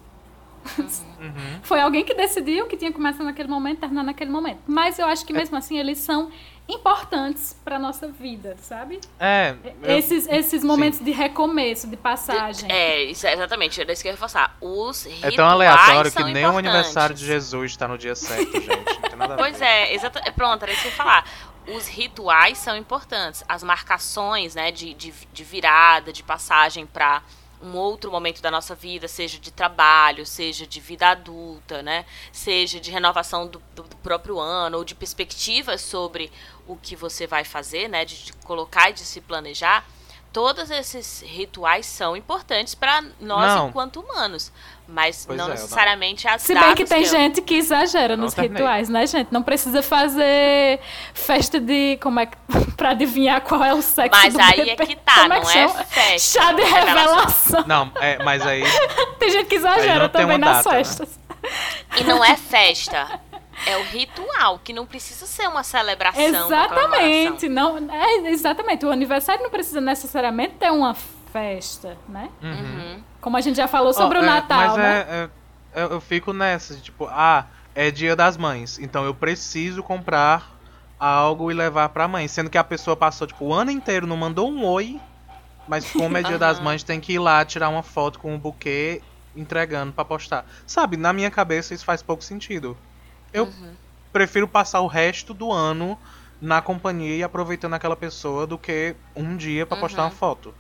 Uhum. 0.79 1.61
Foi 1.63 1.81
alguém 1.81 2.05
que 2.05 2.15
decidiu 2.15 2.67
que 2.67 2.77
tinha 2.77 2.91
que 2.91 2.97
começar 2.97 3.25
naquele 3.25 3.49
momento, 3.49 3.81
terminar 3.81 4.03
naquele 4.03 4.31
momento. 4.31 4.61
Mas 4.67 4.99
eu 4.99 5.07
acho 5.07 5.25
que 5.25 5.33
mesmo 5.33 5.57
assim 5.57 5.79
eles 5.79 5.99
são 5.99 6.31
importantes 6.69 7.59
para 7.65 7.79
nossa 7.81 8.07
vida, 8.07 8.57
sabe? 8.63 9.01
É, 9.19 9.57
eu- 9.83 9.97
Esses, 9.99 10.29
esses 10.29 10.63
momentos 10.63 11.01
de 11.01 11.11
recomeço, 11.11 11.89
de 11.89 11.97
passagem. 11.97 12.71
É, 12.71 13.03
isso 13.05 13.27
é 13.27 13.33
exatamente, 13.35 13.81
era 13.81 13.93
isso 13.93 14.03
que 14.03 14.09
eu 14.09 14.11
ia 14.11 14.15
reforçar. 14.15 14.57
Os 14.61 15.07
é 15.23 15.31
tão 15.33 15.49
aleatório 15.49 16.13
que 16.13 16.23
nem 16.25 16.47
o 16.47 16.57
aniversário 16.59 17.15
de 17.17 17.25
Jesus 17.27 17.77
tá 17.77 17.89
no 17.89 17.99
dia 17.99 18.15
certo, 18.15 18.53
gente. 18.53 18.69
Não 18.69 19.09
tem 19.09 19.17
nada 19.17 19.35
a 19.35 19.37
ver. 19.37 19.43
Pois 19.43 19.61
é, 19.61 19.93
exata, 19.95 20.21
é, 20.25 20.31
pronto, 20.31 20.63
era 20.63 20.71
isso 20.73 20.83
que 20.83 20.89
eu 20.89 20.93
ia 20.93 20.97
falar. 20.97 21.25
Os 21.75 21.89
rituais 21.89 22.59
são 22.59 22.77
importantes. 22.77 23.43
As 23.49 23.63
marcações, 23.63 24.55
né, 24.55 24.71
de, 24.71 24.95
de, 24.95 25.13
de 25.33 25.45
virada, 25.45 26.13
de 26.13 26.23
passagem 26.23 26.87
para 26.87 27.21
um 27.63 27.77
outro 27.77 28.11
momento 28.11 28.41
da 28.41 28.51
nossa 28.51 28.75
vida, 28.75 29.07
seja 29.07 29.39
de 29.39 29.51
trabalho, 29.51 30.25
seja 30.25 30.67
de 30.67 30.81
vida 30.81 31.09
adulta, 31.09 31.83
né, 31.83 32.07
seja 32.33 32.81
de 32.81 32.91
renovação 32.91 33.47
do, 33.47 33.63
do- 33.75 33.85
próprio 34.03 34.39
ano, 34.41 34.79
ou 34.79 34.85
de 34.85 34.95
perspectivas 34.95 35.81
sobre 35.83 36.33
o 36.67 36.75
que 36.77 36.97
você 36.97 37.27
vai 37.27 37.45
fazer, 37.45 37.89
né, 37.89 38.05
de, 38.05 38.25
de 38.25 38.33
colocar 38.33 38.91
e 38.91 38.95
de 38.95 39.01
se 39.01 39.21
planejar. 39.21 39.87
Todos 40.33 40.71
esses 40.71 41.23
rituais 41.23 41.87
são 41.87 42.17
importantes 42.17 42.75
para 42.75 43.03
nós 43.21 43.53
Não. 43.55 43.69
enquanto 43.69 44.01
humanos, 44.01 44.53
mas 44.93 45.25
Pois 45.27 45.39
não 45.39 45.45
é, 45.45 45.49
eu 45.49 45.55
não- 45.55 45.63
necessariamente 45.63 46.27
as 46.29 46.43
Se 46.43 46.55
bem 46.55 46.75
que 46.75 46.85
tem 46.85 47.03
eu- 47.03 47.09
gente 47.09 47.41
que 47.41 47.55
exagera 47.55 48.17
Não 48.17 48.25
nos 48.25 48.35
terminei. 48.35 48.59
rituais, 48.59 48.89
né, 48.89 49.07
gente? 49.07 49.29
Não 49.33 49.43
precisa 49.43 49.83
fazer 49.83 50.81
festa 51.15 51.59
de. 51.61 51.99
Como 52.03 52.21
é 52.21 52.27
que. 52.27 52.37
pra 52.77 52.91
adivinhar 52.91 53.41
qual 53.43 53.63
é 53.63 53.73
o 53.75 53.83
sexo 53.83 54.19
Mas 54.21 54.35
do 54.35 54.41
aí 54.41 54.57
bebê. 54.57 54.71
é 54.71 54.77
que 54.87 54.97
tá, 54.97 55.15
Como 55.15 55.29
não 55.29 55.41
que 55.43 55.49
é 55.49 55.69
chama? 55.69 55.85
festa. 55.85 56.41
Chá 56.41 56.53
de 56.53 56.63
Revelação. 56.63 57.65
Não, 57.67 57.93
é, 58.01 58.23
mas 58.25 58.47
aí. 58.47 58.63
Tem 59.19 59.31
gente 59.31 59.47
que 59.47 59.57
exagera 59.57 60.01
não 60.05 60.09
também 60.09 60.37
uma 60.37 60.39
nas 60.39 60.65
data, 60.65 60.71
né? 60.77 60.85
festas. 60.85 61.21
E 61.99 62.05
não 62.05 62.25
é 62.25 62.37
festa. 62.39 63.21
É 63.67 63.77
o 63.77 63.83
ritual, 63.85 64.59
que 64.65 64.73
não 64.73 64.87
precisa 64.87 65.27
ser 65.27 65.47
uma 65.47 65.63
celebração. 65.63 66.23
Exatamente. 66.23 67.47
Não, 67.49 67.77
é, 67.93 68.31
exatamente. 68.31 68.87
O 68.87 68.91
aniversário 68.91 69.43
não 69.43 69.51
precisa 69.51 69.83
necessariamente 69.83 70.55
ter 70.55 70.71
uma 70.73 70.95
festa, 71.31 71.99
né? 72.09 72.31
Uhum. 72.43 73.03
Como 73.21 73.37
a 73.37 73.41
gente 73.41 73.57
já 73.57 73.69
falou 73.69 73.93
sobre 73.93 74.19
Ó, 74.19 74.21
o 74.21 74.25
é, 74.25 74.27
Natal, 74.27 74.59
mas 74.59 74.77
né? 74.77 75.01
é, 75.01 75.29
é- 75.75 75.83
eu, 75.85 76.01
fico 76.01 76.33
nessa, 76.33 76.75
tipo, 76.77 77.07
ah, 77.11 77.47
é 77.75 77.91
dia 77.91 78.17
das 78.17 78.37
mães, 78.37 78.79
então 78.79 79.05
eu 79.05 79.15
preciso 79.15 79.83
comprar 79.83 80.51
algo 80.99 81.51
e 81.51 81.55
levar 81.55 81.89
pra 81.91 82.09
mãe. 82.09 82.27
Sendo 82.29 82.51
que 82.51 82.59
a 82.59 82.65
pessoa 82.65 82.97
passou, 82.97 83.27
tipo, 83.27 83.45
o 83.47 83.55
ano 83.55 83.71
inteiro, 83.71 84.07
não 84.07 84.17
mandou 84.17 84.51
um 84.51 84.65
oi, 84.65 85.01
mas 85.69 85.91
como 85.93 86.17
é 86.17 86.23
dia 86.23 86.39
das 86.39 86.59
mães, 86.61 86.83
tem 86.83 87.01
que 87.01 87.13
ir 87.15 87.19
lá 87.19 87.45
tirar 87.45 87.69
uma 87.69 87.83
foto 87.83 88.19
com 88.19 88.35
um 88.35 88.39
buquê 88.39 89.01
entregando 89.37 89.93
pra 89.93 90.05
postar. 90.05 90.45
Sabe, 90.67 90.97
na 90.97 91.13
minha 91.13 91.31
cabeça 91.31 91.73
isso 91.75 91.85
faz 91.85 92.03
pouco 92.03 92.25
sentido. 92.25 92.77
Eu 93.33 93.45
Uhum. 93.45 93.73
prefiro 94.13 94.49
passar 94.49 94.81
o 94.81 94.87
resto 94.89 95.33
do 95.33 95.53
ano 95.53 95.97
na 96.41 96.61
companhia 96.61 97.17
e 97.17 97.23
aproveitando 97.23 97.75
aquela 97.75 97.95
pessoa 97.95 98.47
do 98.47 98.59
que 98.59 98.97
um 99.15 99.37
dia 99.37 99.65
pra 99.67 99.77
postar 99.77 100.03
Uhum. 100.03 100.09
uma 100.09 100.15
foto. 100.15 100.53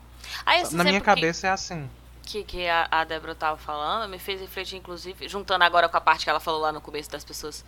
Aí, 0.46 0.60
esse 0.62 0.76
Na 0.76 0.84
minha 0.84 0.92
exemplo 0.98 1.12
que- 1.14 1.20
cabeça 1.20 1.46
é 1.48 1.50
assim. 1.50 1.88
Que, 2.24 2.44
que 2.44 2.68
a, 2.68 2.86
a 2.90 3.04
Débora 3.04 3.34
tava 3.34 3.56
falando 3.58 4.08
me 4.08 4.18
fez 4.18 4.40
refletir, 4.40 4.76
inclusive, 4.76 5.28
juntando 5.28 5.64
agora 5.64 5.88
com 5.88 5.96
a 5.96 6.00
parte 6.00 6.24
que 6.24 6.30
ela 6.30 6.40
falou 6.40 6.60
lá 6.60 6.72
no 6.72 6.80
começo 6.80 7.10
das 7.10 7.24
pessoas 7.24 7.64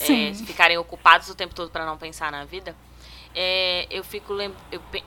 é, 0.00 0.04
Sim. 0.04 0.34
ficarem 0.46 0.76
ocupadas 0.78 1.28
o 1.28 1.34
tempo 1.34 1.54
todo 1.54 1.70
para 1.70 1.84
não 1.86 1.96
pensar 1.96 2.30
na 2.32 2.44
vida. 2.44 2.74
É, 3.34 3.86
eu, 3.90 4.04
fico 4.04 4.34
eu, 4.34 4.54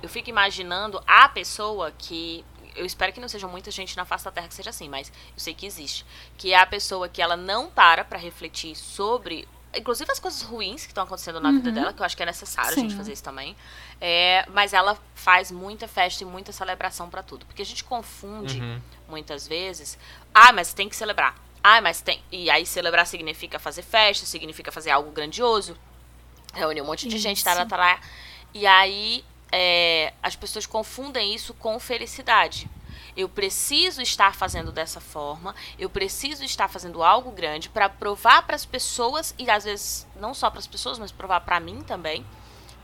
eu 0.02 0.10
fico 0.10 0.30
imaginando 0.30 1.02
a 1.08 1.30
pessoa 1.30 1.92
que. 1.98 2.44
Eu 2.76 2.86
espero 2.86 3.14
que 3.14 3.22
não 3.22 3.30
seja 3.30 3.48
muita 3.48 3.72
gente 3.72 3.96
na 3.96 4.04
face 4.04 4.26
da 4.26 4.32
Terra 4.32 4.48
que 4.50 4.54
seja 4.54 4.70
assim, 4.70 4.90
mas 4.90 5.10
eu 5.10 5.40
sei 5.40 5.54
que 5.54 5.66
existe. 5.66 6.06
Que 6.38 6.52
é 6.52 6.58
a 6.58 6.66
pessoa 6.66 7.08
que 7.08 7.22
ela 7.22 7.38
não 7.38 7.70
para 7.70 8.04
pra 8.04 8.18
refletir 8.18 8.76
sobre. 8.76 9.48
Inclusive 9.78 10.12
as 10.12 10.20
coisas 10.20 10.42
ruins 10.42 10.82
que 10.86 10.92
estão 10.92 11.04
acontecendo 11.04 11.40
na 11.40 11.52
vida 11.52 11.70
Uhum. 11.70 11.76
dela, 11.76 11.94
que 11.94 12.02
eu 12.02 12.06
acho 12.06 12.16
que 12.18 12.24
é 12.24 12.26
necessário 12.26 12.72
a 12.72 12.76
gente 12.82 12.92
Sim. 12.92 12.98
fazer 12.98 13.14
isso 13.14 13.24
também. 13.24 13.56
É, 14.02 14.46
mas 14.52 14.74
ela 14.74 14.98
faz 15.16 15.50
muita 15.52 15.88
festa 15.88 16.24
e 16.24 16.26
muita 16.26 16.52
celebração 16.52 17.10
pra 17.10 17.24
tudo. 17.24 17.46
Porque 17.46 17.62
a 17.62 17.66
gente 17.66 17.84
confunde 17.84 18.60
Uhum. 18.60 18.82
muitas 19.08 19.48
vezes. 19.48 19.98
Ah, 20.34 20.52
mas 20.52 20.74
tem 20.74 20.90
que 20.90 20.96
celebrar. 20.96 21.36
Ah, 21.64 21.82
mas 21.82 22.02
tem. 22.02 22.22
E 22.32 22.50
aí 22.50 22.66
celebrar 22.66 23.08
significa 23.08 23.58
fazer 23.58 23.82
festa, 23.82 24.26
significa 24.26 24.72
fazer 24.72 24.92
algo 24.92 25.12
grandioso. 25.12 25.78
Reunir 26.54 26.82
um 26.82 26.86
monte 26.86 27.08
de 27.08 27.18
gente, 27.18 27.38
Isso. 27.38 27.46
tará, 27.46 27.66
tará. 27.66 28.00
E 28.54 28.68
aí 28.68 29.24
é, 29.52 30.14
as 30.22 30.36
pessoas 30.36 30.66
confundem 30.66 31.34
isso 31.34 31.54
com 31.54 31.80
felicidade. 31.80 32.70
Eu 33.18 33.30
preciso 33.30 34.02
estar 34.02 34.36
fazendo 34.36 34.72
dessa 34.74 35.00
forma, 35.00 35.56
eu 35.80 35.90
preciso 35.90 36.44
estar 36.44 36.68
fazendo 36.68 37.02
algo 37.02 37.32
grande 37.32 37.70
para 37.70 37.88
provar 37.90 38.44
para 38.46 38.56
as 38.58 38.66
pessoas 38.66 39.34
e 39.40 39.50
às 39.50 39.64
vezes 39.64 40.06
não 40.20 40.34
só 40.34 40.50
para 40.50 40.60
as 40.60 40.68
pessoas, 40.68 41.00
mas 41.00 41.12
provar 41.14 41.40
para 41.42 41.60
mim 41.62 41.82
também 41.82 42.26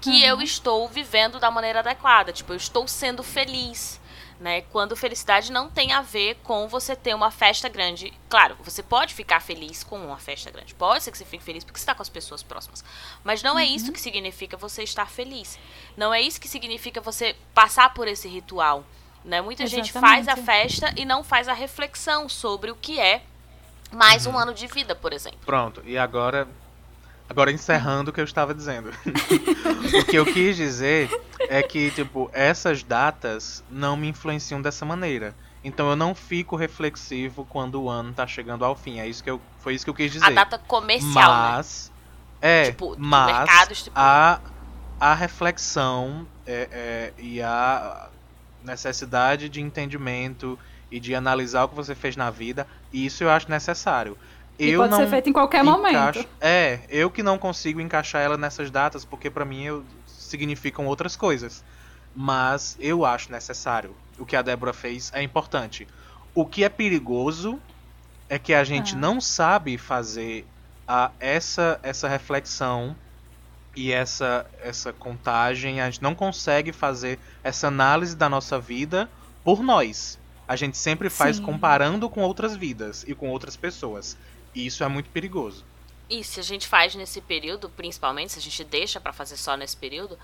que 0.01 0.23
eu 0.23 0.41
estou 0.41 0.87
vivendo 0.89 1.39
da 1.39 1.51
maneira 1.51 1.79
adequada, 1.79 2.33
tipo, 2.33 2.51
eu 2.51 2.57
estou 2.57 2.87
sendo 2.87 3.21
feliz, 3.21 4.01
né? 4.39 4.61
Quando 4.63 4.95
felicidade 4.95 5.51
não 5.51 5.69
tem 5.69 5.93
a 5.93 6.01
ver 6.01 6.35
com 6.43 6.67
você 6.67 6.95
ter 6.95 7.13
uma 7.13 7.29
festa 7.29 7.69
grande. 7.69 8.11
Claro, 8.27 8.57
você 8.63 8.81
pode 8.81 9.13
ficar 9.13 9.39
feliz 9.39 9.83
com 9.83 10.03
uma 10.03 10.17
festa 10.17 10.49
grande. 10.49 10.73
Pode 10.73 11.03
ser 11.03 11.11
que 11.11 11.17
você 11.19 11.25
fique 11.25 11.43
feliz 11.43 11.63
porque 11.63 11.79
você 11.79 11.83
está 11.83 11.93
com 11.93 12.01
as 12.01 12.09
pessoas 12.09 12.41
próximas. 12.41 12.83
Mas 13.23 13.43
não 13.43 13.59
é 13.59 13.63
isso 13.63 13.91
que 13.91 14.01
significa 14.01 14.57
você 14.57 14.81
estar 14.81 15.07
feliz. 15.07 15.59
Não 15.95 16.11
é 16.11 16.19
isso 16.19 16.41
que 16.41 16.47
significa 16.47 16.99
você 16.99 17.35
passar 17.53 17.93
por 17.93 18.07
esse 18.07 18.27
ritual. 18.27 18.83
Né? 19.23 19.39
Muita 19.39 19.67
gente 19.67 19.91
faz 19.91 20.27
a 20.27 20.33
Exatamente. 20.33 20.45
festa 20.45 20.93
e 20.97 21.05
não 21.05 21.23
faz 21.23 21.47
a 21.47 21.53
reflexão 21.53 22.27
sobre 22.27 22.71
o 22.71 22.75
que 22.75 22.99
é 22.99 23.21
mais 23.91 24.25
um 24.25 24.35
ano 24.35 24.53
de 24.53 24.65
vida, 24.65 24.95
por 24.95 25.13
exemplo. 25.13 25.39
Pronto, 25.45 25.83
e 25.85 25.97
agora. 25.97 26.47
Agora 27.31 27.49
encerrando 27.49 28.11
o 28.11 28.13
que 28.13 28.19
eu 28.19 28.25
estava 28.25 28.53
dizendo. 28.53 28.89
o 30.01 30.05
que 30.05 30.17
eu 30.17 30.25
quis 30.25 30.57
dizer 30.57 31.09
é 31.47 31.63
que, 31.63 31.89
tipo, 31.91 32.29
essas 32.33 32.83
datas 32.83 33.63
não 33.69 33.95
me 33.95 34.09
influenciam 34.09 34.61
dessa 34.61 34.83
maneira. 34.83 35.33
Então 35.63 35.89
eu 35.89 35.95
não 35.95 36.13
fico 36.13 36.57
reflexivo 36.57 37.45
quando 37.45 37.81
o 37.81 37.89
ano 37.89 38.11
tá 38.11 38.27
chegando 38.27 38.65
ao 38.65 38.75
fim. 38.75 38.99
É 38.99 39.07
isso 39.07 39.23
que 39.23 39.29
eu, 39.29 39.39
foi 39.59 39.75
isso 39.75 39.85
que 39.85 39.89
eu 39.89 39.93
quis 39.93 40.11
dizer. 40.11 40.25
A 40.25 40.29
data 40.29 40.57
comercial, 40.59 41.13
né? 41.13 41.51
mas. 41.53 41.89
É, 42.41 42.65
Tipo, 42.65 42.95
mas 42.97 43.37
mercado, 43.37 43.75
tipo- 43.75 43.91
a, 43.97 44.41
a 44.99 45.13
reflexão 45.13 46.27
é, 46.45 46.67
é, 46.69 47.13
e 47.17 47.41
a 47.41 48.09
necessidade 48.61 49.47
de 49.47 49.61
entendimento 49.61 50.59
e 50.91 50.99
de 50.99 51.15
analisar 51.15 51.63
o 51.63 51.69
que 51.69 51.75
você 51.75 51.95
fez 51.95 52.17
na 52.17 52.29
vida, 52.29 52.67
isso 52.91 53.23
eu 53.23 53.29
acho 53.29 53.49
necessário. 53.49 54.17
E 54.65 54.69
eu 54.71 54.79
pode 54.81 54.91
não 54.91 54.97
ser 54.99 55.07
feito 55.07 55.29
em 55.29 55.33
qualquer 55.33 55.63
momento. 55.63 55.91
encaixo- 56.19 56.27
É, 56.39 56.79
eu 56.89 57.09
que 57.09 57.23
não 57.23 57.37
consigo 57.37 57.79
encaixar 57.81 58.21
ela 58.21 58.37
nessas 58.37 58.69
datas, 58.71 59.03
porque 59.05 59.29
pra 59.29 59.43
mim 59.45 59.63
eu, 59.63 59.83
significam 60.07 60.85
outras 60.87 61.15
coisas. 61.15 61.63
Mas 62.15 62.75
eu 62.79 63.05
acho 63.05 63.31
necessário. 63.31 63.95
O 64.19 64.25
que 64.25 64.35
a 64.35 64.41
Débora 64.41 64.73
fez 64.73 65.11
é 65.13 65.21
importante. 65.23 65.87
O 66.35 66.45
que 66.45 66.63
é 66.63 66.69
perigoso 66.69 67.59
é 68.29 68.37
que 68.37 68.53
a 68.53 68.63
gente 68.63 68.95
Ah. 68.95 68.97
não 68.97 69.19
sabe 69.21 69.77
fazer 69.77 70.45
a, 70.87 71.11
essa, 71.19 71.79
essa 71.83 72.07
reflexão 72.07 72.95
e 73.75 73.91
essa, 73.91 74.45
essa 74.61 74.91
contagem. 74.91 75.79
A 75.81 75.85
gente 75.89 76.03
não 76.03 76.13
consegue 76.13 76.71
fazer 76.73 77.17
essa 77.43 77.67
análise 77.67 78.15
da 78.15 78.27
nossa 78.29 78.59
vida 78.59 79.09
por 79.43 79.63
nós. 79.63 80.19
A 80.47 80.55
gente 80.57 80.77
sempre 80.77 81.09
faz 81.09 81.37
Sim. 81.37 81.43
comparando 81.43 82.09
com 82.09 82.21
outras 82.21 82.55
vidas 82.57 83.05
e 83.07 83.15
com 83.15 83.29
outras 83.29 83.55
pessoas. 83.55 84.17
E 84.53 84.65
isso 84.65 84.83
é 84.83 84.87
muito 84.87 85.09
perigoso. 85.09 85.65
E 86.09 86.23
se 86.23 86.39
a 86.39 86.43
gente 86.43 86.67
faz 86.67 86.93
nesse 86.93 87.21
período, 87.21 87.69
principalmente, 87.69 88.33
se 88.33 88.39
a 88.39 88.41
gente 88.41 88.63
deixa 88.65 88.99
pra 88.99 89.13
fazer 89.13 89.37
só 89.37 89.55
nesse 89.55 89.77
período, 89.77 90.19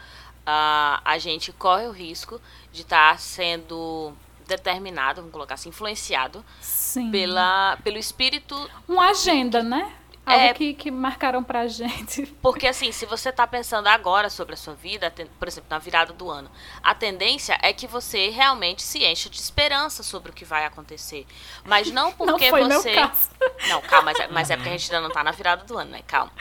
ah, 0.45 1.01
a 1.05 1.17
gente 1.17 1.53
corre 1.53 1.87
o 1.87 1.91
risco 1.91 2.41
de 2.73 2.81
estar 2.81 3.17
sendo 3.19 4.13
determinado, 4.45 5.21
vamos 5.21 5.31
colocar 5.31 5.55
assim, 5.55 5.69
influenciado 5.69 6.43
Sim. 6.61 7.11
pela, 7.11 7.77
pelo 7.83 7.97
espírito. 7.97 8.69
Uma 8.87 9.11
agenda, 9.11 9.61
né? 9.61 9.93
Algo 10.27 10.43
É. 10.45 10.53
que, 10.53 10.73
que 10.73 10.91
marcaram 10.91 11.41
pra 11.43 11.67
gente. 11.67 12.25
Porque, 12.41 12.67
assim, 12.67 12.91
se 12.91 13.05
você 13.05 13.31
tá 13.31 13.47
pensando 13.47 13.87
agora 13.87 14.29
sobre 14.29 14.55
a 14.55 14.57
sua 14.57 14.73
vida, 14.75 15.11
por 15.39 15.47
exemplo, 15.47 15.67
na 15.69 15.79
virada 15.79 16.11
do 16.11 16.29
ano, 16.29 16.51
a 16.83 16.93
tendência 16.93 17.57
é 17.61 17.71
que 17.71 17.87
você 17.87 18.29
realmente 18.29 18.81
se 18.83 19.05
encha 19.05 19.29
de 19.29 19.37
esperança 19.37 20.03
sobre 20.03 20.31
o 20.31 20.33
que 20.33 20.43
vai 20.43 20.65
acontecer. 20.65 21.25
Mas 21.63 21.89
não 21.91 22.11
porque 22.17 22.51
não 22.51 22.59
foi 22.59 22.63
você. 22.65 22.91
meu 22.91 23.07
caso. 23.07 23.29
Não, 23.69 23.81
calma, 23.81 24.05
mas 24.11 24.19
é, 24.19 24.27
mas 24.27 24.49
é 24.49 24.55
porque 24.55 24.69
a 24.69 24.71
gente 24.73 24.93
ainda 24.93 25.07
não 25.07 25.13
tá 25.13 25.23
na 25.23 25.31
virada 25.31 25.63
do 25.63 25.77
ano, 25.77 25.91
né? 25.91 26.01
Calma. 26.05 26.31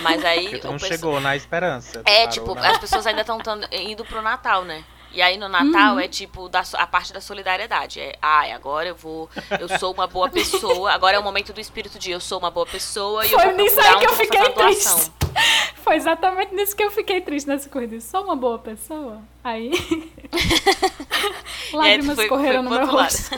Mas 0.00 0.24
aí. 0.24 0.44
Porque 0.44 0.58
tu 0.58 0.68
o 0.68 0.72
não 0.72 0.78
chegou 0.78 1.20
na 1.20 1.36
esperança. 1.36 2.02
É, 2.04 2.26
tipo, 2.26 2.54
na- 2.54 2.70
as 2.70 2.78
pessoas 2.78 3.06
ainda 3.06 3.20
estão 3.20 3.38
indo 3.72 4.04
pro 4.04 4.22
Natal, 4.22 4.64
né? 4.64 4.84
E 5.14 5.20
aí 5.20 5.36
no 5.36 5.48
Natal 5.48 5.94
Uhum. 5.94 6.00
é 6.00 6.08
tipo 6.08 6.48
da 6.48 6.62
a 6.74 6.86
parte 6.86 7.12
da 7.12 7.20
solidariedade. 7.20 8.00
É, 8.00 8.16
ai, 8.22 8.52
agora 8.52 8.88
eu 8.88 8.94
vou. 8.94 9.28
Eu 9.60 9.68
sou 9.78 9.92
uma 9.92 10.06
boa 10.06 10.28
pessoa. 10.30 10.92
Agora 10.92 11.16
é 11.16 11.18
o 11.18 11.22
momento 11.22 11.52
do 11.52 11.60
espírito 11.60 11.98
de 11.98 12.10
eu 12.10 12.20
sou 12.20 12.38
uma 12.38 12.50
boa 12.50 12.66
pessoa 12.66 13.24
e 13.26 13.32
eu 13.32 13.38
Foi 13.38 13.48
vou 13.52 13.56
nisso 13.56 13.80
aí 13.80 13.98
que 13.98 14.06
eu 14.06 14.12
fiquei 14.14 14.48
triste. 14.50 15.10
Foi 15.82 15.96
exatamente 15.96 16.54
nisso 16.54 16.76
que 16.76 16.84
eu 16.84 16.90
fiquei 16.90 17.20
triste 17.20 17.46
nessa 17.48 17.68
corrida. 17.68 17.98
Sou 18.00 18.22
uma 18.24 18.36
boa 18.36 18.58
pessoa? 18.58 19.20
Aí. 19.42 19.72
Lágrimas 21.72 22.16
foi- 22.16 22.28
correram 22.28 22.62
foi 22.68 22.78
no 22.78 22.86
meu 22.86 22.86
rosto. 22.94 23.36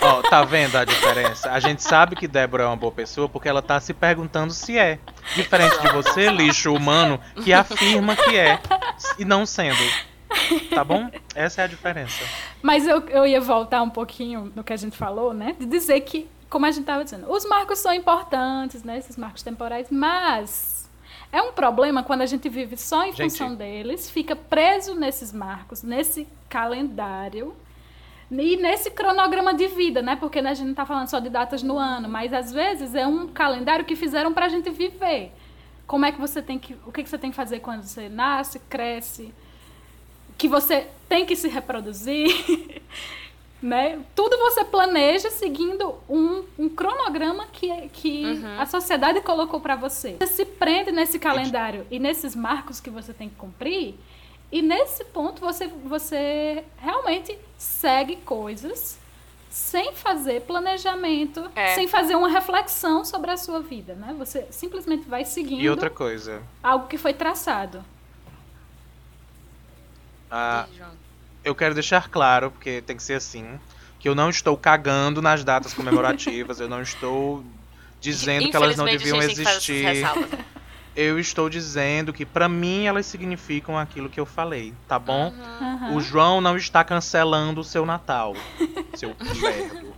Ó, 0.00 0.22
tá 0.22 0.42
vendo 0.44 0.76
a 0.76 0.84
diferença? 0.84 1.50
A 1.50 1.58
gente 1.60 1.82
sabe 1.82 2.14
que 2.16 2.28
Débora 2.28 2.64
é 2.64 2.66
uma 2.66 2.76
boa 2.76 2.92
pessoa 2.92 3.28
porque 3.28 3.48
ela 3.48 3.60
tá 3.62 3.78
se 3.80 3.92
perguntando 3.92 4.52
se 4.52 4.78
é. 4.78 4.98
Diferente 5.34 5.78
de 5.80 5.88
você, 5.92 6.28
lixo 6.30 6.72
humano, 6.72 7.20
que 7.42 7.52
afirma 7.52 8.14
que 8.16 8.36
é 8.36 8.60
e 9.18 9.24
não 9.24 9.44
sendo. 9.44 9.82
Tá 10.74 10.84
bom? 10.84 11.10
Essa 11.34 11.62
é 11.62 11.64
a 11.64 11.68
diferença. 11.68 12.24
Mas 12.62 12.86
eu, 12.86 13.00
eu 13.08 13.26
ia 13.26 13.40
voltar 13.40 13.82
um 13.82 13.90
pouquinho 13.90 14.52
no 14.54 14.64
que 14.64 14.72
a 14.72 14.76
gente 14.76 14.96
falou, 14.96 15.32
né? 15.32 15.54
De 15.58 15.66
dizer 15.66 16.00
que, 16.00 16.28
como 16.48 16.66
a 16.66 16.70
gente 16.70 16.82
estava 16.82 17.04
dizendo, 17.04 17.30
os 17.30 17.44
marcos 17.44 17.78
são 17.78 17.92
importantes, 17.92 18.82
né? 18.82 18.98
Esses 18.98 19.16
marcos 19.16 19.42
temporais, 19.42 19.88
mas 19.90 20.82
é 21.32 21.40
um 21.40 21.52
problema 21.52 22.02
quando 22.02 22.20
a 22.20 22.26
gente 22.26 22.48
vive 22.48 22.76
só 22.76 23.04
em 23.04 23.12
Gente. 23.12 23.30
função 23.30 23.54
deles, 23.54 24.10
fica 24.10 24.36
preso 24.36 24.94
nesses 24.94 25.32
marcos, 25.32 25.82
nesse 25.82 26.28
calendário 26.48 27.56
e 28.30 28.56
nesse 28.56 28.90
cronograma 28.90 29.54
de 29.54 29.66
vida, 29.66 30.02
né? 30.02 30.14
Porque 30.14 30.42
né, 30.42 30.50
a 30.50 30.54
gente 30.54 30.66
não 30.66 30.72
está 30.72 30.84
falando 30.84 31.08
só 31.08 31.18
de 31.18 31.30
datas 31.30 31.62
no 31.62 31.78
ano, 31.78 32.08
mas 32.08 32.34
às 32.34 32.52
vezes 32.52 32.94
é 32.94 33.06
um 33.06 33.28
calendário 33.28 33.84
que 33.84 33.96
fizeram 33.96 34.32
para 34.32 34.46
a 34.46 34.48
gente 34.50 34.68
viver. 34.70 35.32
Como 35.86 36.04
é 36.04 36.12
que 36.12 36.20
você 36.20 36.42
tem 36.42 36.58
que, 36.58 36.76
o 36.86 36.92
que, 36.92 37.02
que 37.02 37.08
você 37.08 37.18
tem 37.18 37.30
que 37.30 37.36
fazer 37.36 37.60
quando 37.60 37.82
você 37.82 38.10
nasce, 38.10 38.58
cresce, 38.58 39.34
que 40.38 40.48
você 40.48 40.86
tem 41.08 41.24
que 41.26 41.36
se 41.36 41.48
reproduzir, 41.48 42.26
né? 43.62 44.00
Tudo 44.14 44.36
você 44.38 44.64
planeja 44.64 45.30
seguindo 45.30 45.94
um, 46.08 46.44
um 46.58 46.68
cronograma 46.68 47.46
que, 47.52 47.88
que 47.92 48.24
Uhum. 48.24 48.60
a 48.60 48.66
sociedade 48.66 49.20
colocou 49.20 49.60
para 49.60 49.76
você. 49.76 50.16
Você 50.20 50.26
se 50.26 50.44
prende 50.44 50.90
nesse 50.90 51.18
calendário 51.18 51.86
e 51.90 51.98
nesses 51.98 52.34
marcos 52.34 52.80
que 52.80 52.90
você 52.90 53.12
tem 53.12 53.28
que 53.28 53.36
cumprir, 53.36 53.94
e 54.50 54.60
nesse 54.60 55.04
ponto 55.04 55.40
você, 55.40 55.66
você 55.84 56.64
realmente 56.76 57.38
segue 57.56 58.16
coisas 58.16 58.98
sem 59.48 59.92
fazer 59.92 60.42
planejamento, 60.42 61.48
É. 61.54 61.74
sem 61.74 61.86
fazer 61.86 62.16
uma 62.16 62.28
reflexão 62.28 63.04
sobre 63.04 63.30
a 63.30 63.36
sua 63.36 63.60
vida, 63.60 63.94
né? 63.94 64.14
Você 64.18 64.46
simplesmente 64.50 65.06
vai 65.08 65.24
seguindo 65.24 65.60
E 65.60 65.68
outra 65.70 65.90
coisa, 65.90 66.42
algo 66.62 66.86
que 66.86 66.96
foi 66.98 67.12
traçado. 67.14 67.84
A, 70.32 70.66
Ih, 70.72 70.76
João. 70.78 70.90
eu 71.44 71.54
quero 71.54 71.74
deixar 71.74 72.08
claro, 72.08 72.50
porque 72.50 72.80
tem 72.82 72.96
que 72.96 73.02
ser 73.02 73.14
assim, 73.14 73.60
que 74.00 74.08
eu 74.08 74.14
não 74.14 74.30
estou 74.30 74.56
cagando 74.56 75.20
nas 75.22 75.44
datas 75.44 75.72
comemorativas, 75.74 76.58
eu 76.60 76.68
não 76.68 76.80
estou 76.82 77.44
dizendo 78.00 78.50
que 78.50 78.56
elas 78.56 78.76
não 78.76 78.84
deviam 78.86 79.18
existir. 79.18 79.84
ressalvas. 79.84 80.30
Eu 80.94 81.18
estou 81.18 81.48
dizendo 81.48 82.12
que 82.12 82.26
pra 82.26 82.48
mim 82.50 82.84
elas 82.84 83.06
significam 83.06 83.78
aquilo 83.78 84.10
que 84.10 84.20
eu 84.20 84.26
falei, 84.26 84.74
tá 84.86 84.98
bom? 84.98 85.32
Aham. 85.60 85.94
O 85.94 86.00
João 86.00 86.40
não 86.40 86.54
está 86.56 86.84
cancelando 86.84 87.60
o 87.62 87.64
seu 87.64 87.86
Natal, 87.86 88.34
seu 88.94 89.14
lerdo. 89.40 89.94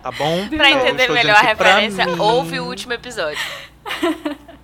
Tá 0.00 0.10
bom? 0.12 0.48
Pra 0.48 0.70
Eu 0.70 0.78
entender 0.78 1.08
melhor 1.10 1.36
a 1.36 1.40
referência, 1.42 2.06
mim- 2.06 2.18
ouve 2.20 2.60
o 2.60 2.64
último 2.66 2.92
episódio. 2.92 3.42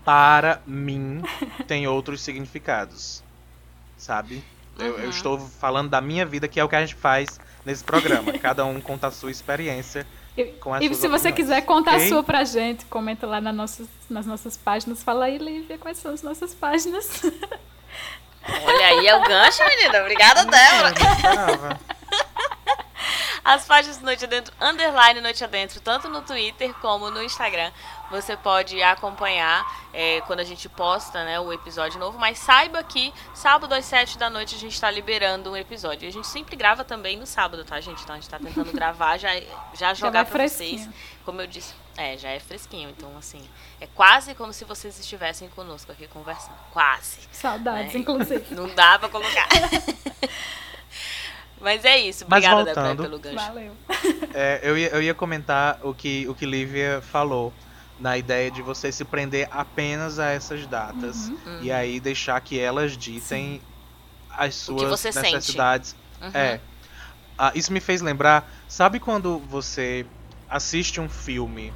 Para 0.04 0.60
mim, 0.66 1.22
tem 1.66 1.86
outros 1.86 2.20
significados. 2.22 3.22
Sabe? 3.96 4.42
Eu, 4.78 4.86
eu 4.98 5.04
Uhum. 5.04 5.10
estou 5.10 5.38
falando 5.60 5.88
da 5.90 6.00
minha 6.00 6.24
vida, 6.24 6.46
que 6.48 6.58
é 6.60 6.64
o 6.64 6.68
que 6.68 6.76
a 6.76 6.80
gente 6.80 6.94
faz 6.94 7.40
nesse 7.64 7.82
programa. 7.84 8.32
Cada 8.38 8.64
um 8.64 8.80
conta 8.80 9.08
a 9.08 9.10
sua 9.10 9.30
experiência. 9.30 10.06
E, 10.36 10.44
com 10.44 10.72
as 10.72 10.82
e 10.82 10.86
suas 10.86 10.98
se 10.98 11.08
você 11.08 11.32
quiser 11.32 11.62
contar 11.62 11.94
ok? 11.96 12.06
a 12.06 12.08
sua 12.08 12.22
pra 12.22 12.44
gente, 12.44 12.84
comenta 12.86 13.26
lá 13.26 13.40
nas 13.40 13.54
nossas, 13.54 13.88
nas 14.08 14.24
nossas 14.24 14.56
páginas. 14.56 15.02
Fala 15.02 15.24
aí, 15.24 15.36
Lívia, 15.38 15.76
quais 15.78 15.98
são 15.98 16.12
as 16.14 16.22
nossas 16.22 16.54
páginas. 16.54 17.22
Olha 18.64 18.86
aí, 18.86 19.06
é 19.06 19.16
o 19.16 19.22
gancho, 19.22 19.62
menina. 19.64 20.00
Obrigada, 20.00 20.44
Débora. 20.44 21.78
As 23.44 23.64
páginas 23.64 24.00
Noite 24.02 24.24
Adentro, 24.24 24.52
underline 24.60 25.20
Noite 25.22 25.42
Adentro, 25.42 25.80
tanto 25.80 26.08
no 26.08 26.20
Twitter 26.22 26.72
como 26.82 27.10
no 27.10 27.22
Instagram. 27.22 27.70
Você 28.10 28.36
pode 28.36 28.82
acompanhar 28.82 29.66
é, 29.92 30.20
quando 30.22 30.40
a 30.40 30.44
gente 30.44 30.66
posta 30.68 31.22
né, 31.24 31.38
o 31.38 31.52
episódio 31.52 32.00
novo. 32.00 32.18
Mas 32.18 32.38
saiba 32.38 32.82
que 32.82 33.12
sábado 33.34 33.74
às 33.74 33.84
7 33.84 34.16
da 34.16 34.30
noite 34.30 34.54
a 34.54 34.58
gente 34.58 34.72
está 34.72 34.90
liberando 34.90 35.50
um 35.50 35.56
episódio. 35.56 36.06
E 36.06 36.08
a 36.08 36.12
gente 36.12 36.26
sempre 36.26 36.56
grava 36.56 36.84
também 36.84 37.16
no 37.18 37.26
sábado, 37.26 37.64
tá, 37.64 37.78
gente? 37.80 38.02
Então 38.02 38.16
a 38.16 38.18
gente 38.18 38.30
tá 38.30 38.38
tentando 38.38 38.70
gravar, 38.72 39.18
já, 39.18 39.30
já 39.74 39.92
jogar 39.94 40.22
vai 40.22 40.32
pra 40.32 40.48
vocês. 40.48 40.88
Como 41.24 41.42
eu 41.42 41.46
disse, 41.46 41.74
é, 41.96 42.16
já 42.16 42.30
é 42.30 42.40
fresquinho. 42.40 42.88
Então, 42.88 43.10
assim, 43.18 43.46
é 43.80 43.86
quase 43.86 44.34
como 44.34 44.52
se 44.54 44.64
vocês 44.64 44.98
estivessem 44.98 45.48
conosco 45.50 45.92
aqui 45.92 46.06
conversando. 46.06 46.56
Quase. 46.72 47.18
Saudades, 47.30 47.94
É. 47.94 47.98
inclusive. 47.98 48.46
Não 48.54 48.68
dá 48.74 48.98
pra 48.98 49.10
colocar. 49.10 49.46
Mas 51.60 51.84
é 51.84 51.98
isso. 51.98 52.24
Mas 52.28 52.44
Obrigada, 52.44 52.64
Débora, 52.64 52.86
voltando. 52.94 53.02
pelo 53.02 53.18
gancho. 53.18 53.46
Valeu. 53.46 53.76
É, 54.32 54.60
eu, 54.62 54.78
ia, 54.78 54.88
eu 54.88 55.02
ia 55.02 55.14
comentar 55.14 55.78
o 55.82 55.92
que, 55.92 56.26
o 56.28 56.34
que 56.34 56.46
Lívia 56.46 57.02
falou. 57.02 57.52
Na 58.00 58.16
ideia 58.16 58.50
de 58.50 58.62
você 58.62 58.92
se 58.92 59.04
prender 59.04 59.48
apenas 59.50 60.18
a 60.18 60.26
essas 60.30 60.66
datas. 60.66 61.28
Uhum. 61.28 61.58
E 61.62 61.72
aí 61.72 61.98
deixar 61.98 62.40
que 62.40 62.58
elas 62.58 62.96
ditem 62.96 63.60
as 64.30 64.68
O 64.68 64.76
que 64.76 64.86
suas 64.86 65.14
necessidades. 65.16 65.96
Uhum. 66.22 66.30
É. 66.32 66.60
Ah, 67.36 67.52
isso 67.54 67.72
me 67.72 67.80
fez 67.80 68.00
lembrar, 68.00 68.48
sabe 68.68 68.98
quando 69.00 69.38
você 69.48 70.04
assiste 70.48 71.00
um 71.00 71.08
filme 71.08 71.72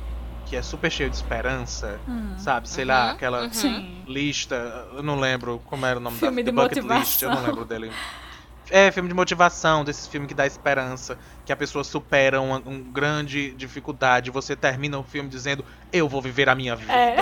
que 0.47 0.57
é 0.57 0.63
super 0.63 0.91
cheio 0.91 1.09
de 1.09 1.17
esperança? 1.17 2.01
Hum. 2.09 2.35
Sabe, 2.39 2.69
sei 2.69 2.85
Uhum, 2.85 2.89
lá, 2.91 3.11
aquela 3.13 3.43
uhum. 3.45 3.53
Sim. 3.53 4.05
lista, 4.07 4.55
eu 4.93 5.03
não 5.03 5.19
lembro 5.19 5.61
como 5.67 5.87
era 5.87 5.99
o 5.99 6.03
nome 6.03 6.19
Filme 6.19 6.43
da 6.43 6.51
de 6.51 6.57
The 6.57 6.63
Bucket 6.63 6.85
List, 6.85 7.23
eu 7.23 7.29
não 7.31 7.37
motivação. 7.37 7.43
lembro 7.47 7.65
dele. 7.65 7.93
É, 8.71 8.91
filme 8.91 9.09
de 9.09 9.15
motivação, 9.15 9.85
desses 9.85 10.07
filmes 10.07 10.29
que 10.29 10.35
dá 10.35 10.47
esperança, 10.47 11.19
que 11.45 11.53
a 11.53 11.57
pessoa 11.57 11.85
supera 11.85 12.41
uma, 12.41 12.59
uma 12.59 12.79
grande 12.79 13.53
dificuldade, 13.53 14.31
você 14.31 14.55
termina 14.57 14.99
o 14.99 15.03
filme 15.03 15.29
dizendo, 15.29 15.65
eu 15.93 16.09
vou 16.09 16.23
viver 16.23 16.49
a 16.49 16.55
minha 16.55 16.75
vida, 16.77 16.93
É. 16.93 17.17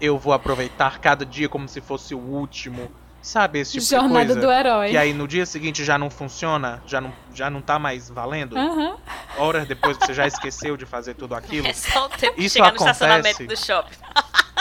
eu 0.00 0.18
vou 0.18 0.32
aproveitar 0.32 0.98
cada 1.00 1.26
dia 1.26 1.48
como 1.48 1.68
se 1.68 1.80
fosse 1.80 2.14
o 2.14 2.18
último, 2.18 2.90
sabe, 3.26 3.60
esse 3.60 3.72
tipo 3.72 3.84
Jornada 3.84 4.26
de 4.26 4.32
coisa. 4.34 4.40
do 4.46 4.52
herói. 4.52 4.90
Que 4.90 4.96
aí 4.96 5.12
no 5.12 5.26
dia 5.26 5.44
seguinte 5.44 5.84
já 5.84 5.98
não 5.98 6.08
funciona, 6.10 6.82
já 6.86 7.00
não, 7.00 7.12
já 7.34 7.50
não 7.50 7.60
tá 7.60 7.78
mais 7.78 8.08
valendo. 8.08 8.56
Aham. 8.56 8.96
Horas 9.38 9.66
depois 9.66 9.96
você 9.96 10.14
já 10.14 10.26
esqueceu 10.26 10.76
de 10.76 10.86
fazer 10.86 11.14
tudo 11.14 11.34
aquilo. 11.34 11.66
É 11.66 11.72
só 11.72 12.06
o 12.06 12.08
tempo 12.08 12.36
de 12.38 12.44
Isso 12.46 12.54
chegar 12.54 12.72
no 12.72 12.76
acontece. 12.76 12.92
estacionamento 13.04 13.46
do 13.46 13.56
shopping. 13.56 13.96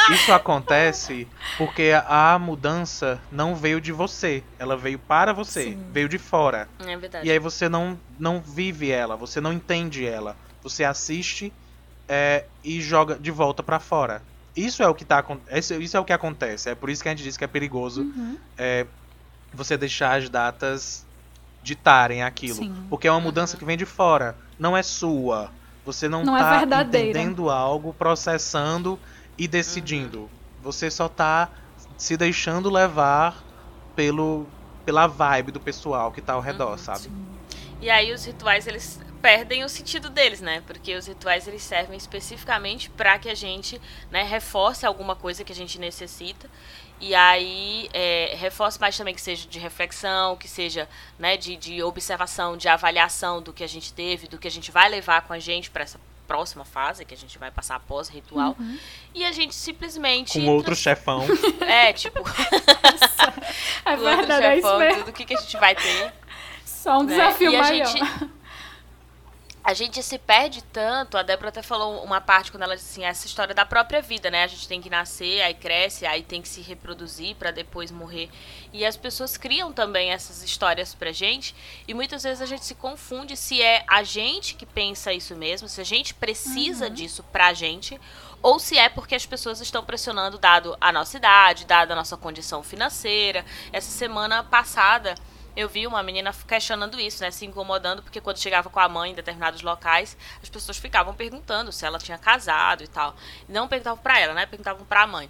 Isso 0.13 0.31
acontece 0.33 1.27
porque 1.57 1.91
a 2.07 2.37
mudança 2.37 3.19
não 3.31 3.55
veio 3.55 3.81
de 3.81 3.91
você, 3.91 4.43
ela 4.59 4.75
veio 4.77 4.99
para 4.99 5.33
você, 5.33 5.63
Sim. 5.63 5.83
veio 5.91 6.07
de 6.07 6.17
fora. 6.19 6.67
É 6.85 6.95
verdade. 6.97 7.27
E 7.27 7.31
aí 7.31 7.39
você 7.39 7.67
não, 7.67 7.97
não 8.19 8.39
vive 8.39 8.91
ela, 8.91 9.15
você 9.15 9.41
não 9.41 9.51
entende 9.51 10.05
ela. 10.05 10.35
Você 10.61 10.83
assiste 10.83 11.51
é, 12.07 12.45
e 12.63 12.81
joga 12.81 13.15
de 13.15 13.31
volta 13.31 13.63
pra 13.63 13.79
fora. 13.79 14.21
Isso 14.55 14.81
é 14.81 14.87
o 14.87 14.95
que 14.95 15.03
tá 15.03 15.23
isso, 15.51 15.97
é 15.97 15.99
o 15.99 16.05
que 16.05 16.13
acontece. 16.13 16.69
É 16.69 16.75
por 16.75 16.89
isso 16.89 17.03
que 17.03 17.09
a 17.09 17.11
gente 17.11 17.23
diz 17.23 17.35
que 17.37 17.43
é 17.43 17.47
perigoso 17.47 18.01
Uhum. 18.01 18.37
é, 18.57 18.85
você 19.53 19.77
deixar 19.77 20.17
as 20.17 20.29
datas 20.29 21.05
ditarem 21.61 22.23
aquilo. 22.23 22.55
Sim. 22.57 22.73
Porque 22.89 23.07
é 23.07 23.11
uma 23.11 23.19
mudança 23.19 23.57
que 23.57 23.65
vem 23.65 23.75
de 23.77 23.85
fora, 23.85 24.35
não 24.59 24.75
é 24.77 24.83
sua. 24.83 25.51
Você 25.85 26.07
não, 26.09 26.23
Não 26.23 26.35
é 26.37 26.39
tá 26.39 26.57
verdadeira. 26.59 27.09
entendendo 27.19 27.49
algo, 27.49 27.93
processando 27.93 28.99
e 29.37 29.47
decidindo. 29.47 30.29
Você 30.63 30.89
só 30.89 31.07
tá 31.09 31.49
se 31.97 32.15
deixando 32.17 32.69
levar 32.69 33.43
pelo 33.95 34.47
pela 34.85 35.07
vibe 35.07 35.51
do 35.51 35.59
pessoal 35.59 36.11
que 36.11 36.21
tá 36.21 36.33
ao 36.33 36.41
redor, 36.41 36.71
Uhum, 36.73 36.77
sabe? 36.77 37.09
E 37.81 37.89
aí 37.89 38.13
os 38.13 38.23
rituais 38.23 38.67
eles 38.67 38.99
perdem 39.25 39.63
o 39.63 39.69
sentido 39.69 40.07
deles, 40.07 40.39
né? 40.39 40.61
Porque 40.67 40.93
os 40.93 41.07
rituais 41.07 41.47
eles 41.47 41.63
servem 41.63 41.97
especificamente 41.97 42.91
para 42.91 43.17
que 43.17 43.27
a 43.27 43.33
gente, 43.33 43.81
né, 44.11 44.21
reforce 44.21 44.85
alguma 44.85 45.15
coisa 45.15 45.43
que 45.43 45.51
a 45.51 45.55
gente 45.55 45.79
necessita. 45.79 46.47
E 47.01 47.15
aí 47.15 47.89
é, 47.91 48.35
reforce 48.37 48.79
mais 48.79 48.95
também 48.95 49.15
que 49.15 49.21
seja 49.21 49.47
de 49.47 49.57
reflexão, 49.57 50.35
que 50.37 50.47
seja 50.47 50.87
né, 51.17 51.37
de, 51.37 51.55
de 51.55 51.81
observação, 51.81 52.55
de 52.55 52.67
avaliação 52.67 53.41
do 53.41 53.51
que 53.51 53.63
a 53.63 53.67
gente 53.67 53.91
teve, 53.91 54.27
do 54.27 54.37
que 54.37 54.47
a 54.47 54.51
gente 54.51 54.71
vai 54.71 54.87
levar 54.87 55.23
com 55.23 55.33
a 55.33 55.39
gente 55.39 55.71
para 55.71 55.81
essa 55.81 55.99
próxima 56.27 56.63
fase 56.63 57.03
que 57.03 57.13
a 57.13 57.17
gente 57.17 57.39
vai 57.39 57.49
passar 57.49 57.77
após 57.77 58.09
o 58.09 58.11
ritual. 58.11 58.55
E 59.11 59.25
a 59.25 59.31
gente 59.31 59.55
simplesmente 59.55 60.39
Com 60.39 60.47
outro 60.49 60.75
chefão. 60.75 61.25
é 61.67 61.91
tipo 61.93 62.19
É 63.83 63.97
com 63.97 64.03
outro 64.03 64.17
verdade, 64.17 64.45
é 64.45 64.57
isso 64.57 64.67
chefão, 64.67 64.79
mesmo. 64.79 64.99
tudo 64.99 65.09
o 65.09 65.13
que, 65.13 65.25
que 65.25 65.33
a 65.33 65.41
gente 65.41 65.57
vai 65.57 65.73
ter. 65.73 66.13
Só 66.63 66.99
um 66.99 67.03
né? 67.03 67.15
desafio 67.15 67.51
e 67.51 67.55
a 67.55 67.61
maior. 67.61 67.87
Gente, 67.87 68.35
a 69.65 69.73
gente 69.73 70.01
se 70.03 70.19
perde 70.19 70.63
tanto. 70.65 71.17
A 71.17 71.23
Débora 71.23 71.49
até 71.49 71.63
falou 71.63 72.03
uma 72.03 72.21
parte 72.21 72.51
quando 72.51 72.61
ela 72.61 72.75
disse 72.75 72.91
assim: 72.91 73.03
essa 73.03 73.25
história 73.25 73.55
da 73.55 73.65
própria 73.65 73.99
vida, 73.99 74.29
né? 74.29 74.43
A 74.43 74.47
gente 74.47 74.67
tem 74.67 74.79
que 74.79 74.91
nascer, 74.91 75.41
aí 75.41 75.55
cresce, 75.55 76.05
aí 76.05 76.21
tem 76.21 76.39
que 76.39 76.47
se 76.47 76.61
reproduzir 76.61 77.35
para 77.35 77.49
depois 77.49 77.89
morrer. 77.89 78.29
E 78.71 78.85
as 78.85 78.95
pessoas 78.95 79.37
criam 79.37 79.73
também 79.73 80.11
essas 80.11 80.43
histórias 80.43 80.93
pra 80.93 81.11
gente. 81.11 81.55
E 81.87 81.95
muitas 81.95 82.21
vezes 82.21 82.43
a 82.43 82.45
gente 82.45 82.63
se 82.63 82.75
confunde 82.75 83.35
se 83.35 83.59
é 83.59 83.83
a 83.87 84.03
gente 84.03 84.53
que 84.53 84.67
pensa 84.67 85.11
isso 85.11 85.35
mesmo, 85.35 85.67
se 85.67 85.81
a 85.81 85.85
gente 85.85 86.13
precisa 86.13 86.87
disso 86.87 87.23
pra 87.31 87.51
gente. 87.51 87.99
Ou 88.43 88.59
se 88.59 88.77
é 88.77 88.87
porque 88.87 89.15
as 89.15 89.25
pessoas 89.25 89.59
estão 89.59 89.83
pressionando, 89.83 90.37
dado 90.37 90.77
a 90.79 90.91
nossa 90.91 91.17
idade, 91.17 91.65
dado 91.65 91.91
a 91.91 91.95
nossa 91.95 92.15
condição 92.15 92.61
financeira. 92.61 93.43
Essa 93.73 93.89
semana 93.89 94.43
passada, 94.43 95.15
eu 95.55 95.69
vi 95.69 95.87
uma 95.87 96.03
menina 96.03 96.33
questionando 96.47 96.99
isso, 96.99 97.21
né? 97.21 97.31
Se 97.31 97.45
incomodando, 97.45 98.03
porque 98.03 98.19
quando 98.21 98.37
chegava 98.37 98.69
com 98.69 98.79
a 98.79 98.89
mãe 98.89 99.11
em 99.11 99.15
determinados 99.15 99.61
locais, 99.61 100.17
as 100.41 100.49
pessoas 100.49 100.77
ficavam 100.77 101.13
perguntando 101.13 101.71
se 101.71 101.85
ela 101.85 101.97
tinha 101.97 102.17
casado 102.17 102.83
e 102.83 102.87
tal. 102.87 103.15
Não 103.47 103.67
perguntavam 103.67 104.01
pra 104.01 104.19
ela, 104.19 104.33
né? 104.33 104.45
Perguntavam 104.45 104.85
pra 104.85 105.07
mãe. 105.07 105.29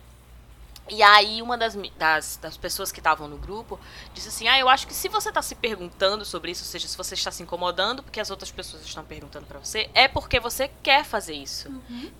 E 0.87 1.01
aí 1.01 1.41
uma 1.41 1.57
das, 1.57 1.75
das, 1.97 2.37
das 2.37 2.57
pessoas 2.57 2.91
que 2.91 2.99
estavam 2.99 3.27
no 3.27 3.37
grupo 3.37 3.79
disse 4.13 4.27
assim, 4.27 4.47
ah, 4.47 4.59
eu 4.59 4.69
acho 4.69 4.85
que 4.85 4.93
se 4.93 5.09
você 5.09 5.29
está 5.29 5.41
se 5.41 5.55
perguntando 5.55 6.23
sobre 6.23 6.51
isso, 6.51 6.63
ou 6.63 6.67
seja, 6.67 6.87
se 6.87 6.95
você 6.95 7.15
está 7.15 7.31
se 7.31 7.41
incomodando 7.41 8.03
porque 8.03 8.19
as 8.19 8.29
outras 8.29 8.51
pessoas 8.51 8.83
estão 8.85 9.03
perguntando 9.03 9.47
pra 9.47 9.57
você, 9.57 9.89
é 9.95 10.07
porque 10.07 10.39
você 10.39 10.69
quer 10.83 11.03
fazer 11.03 11.33
isso. 11.33 11.69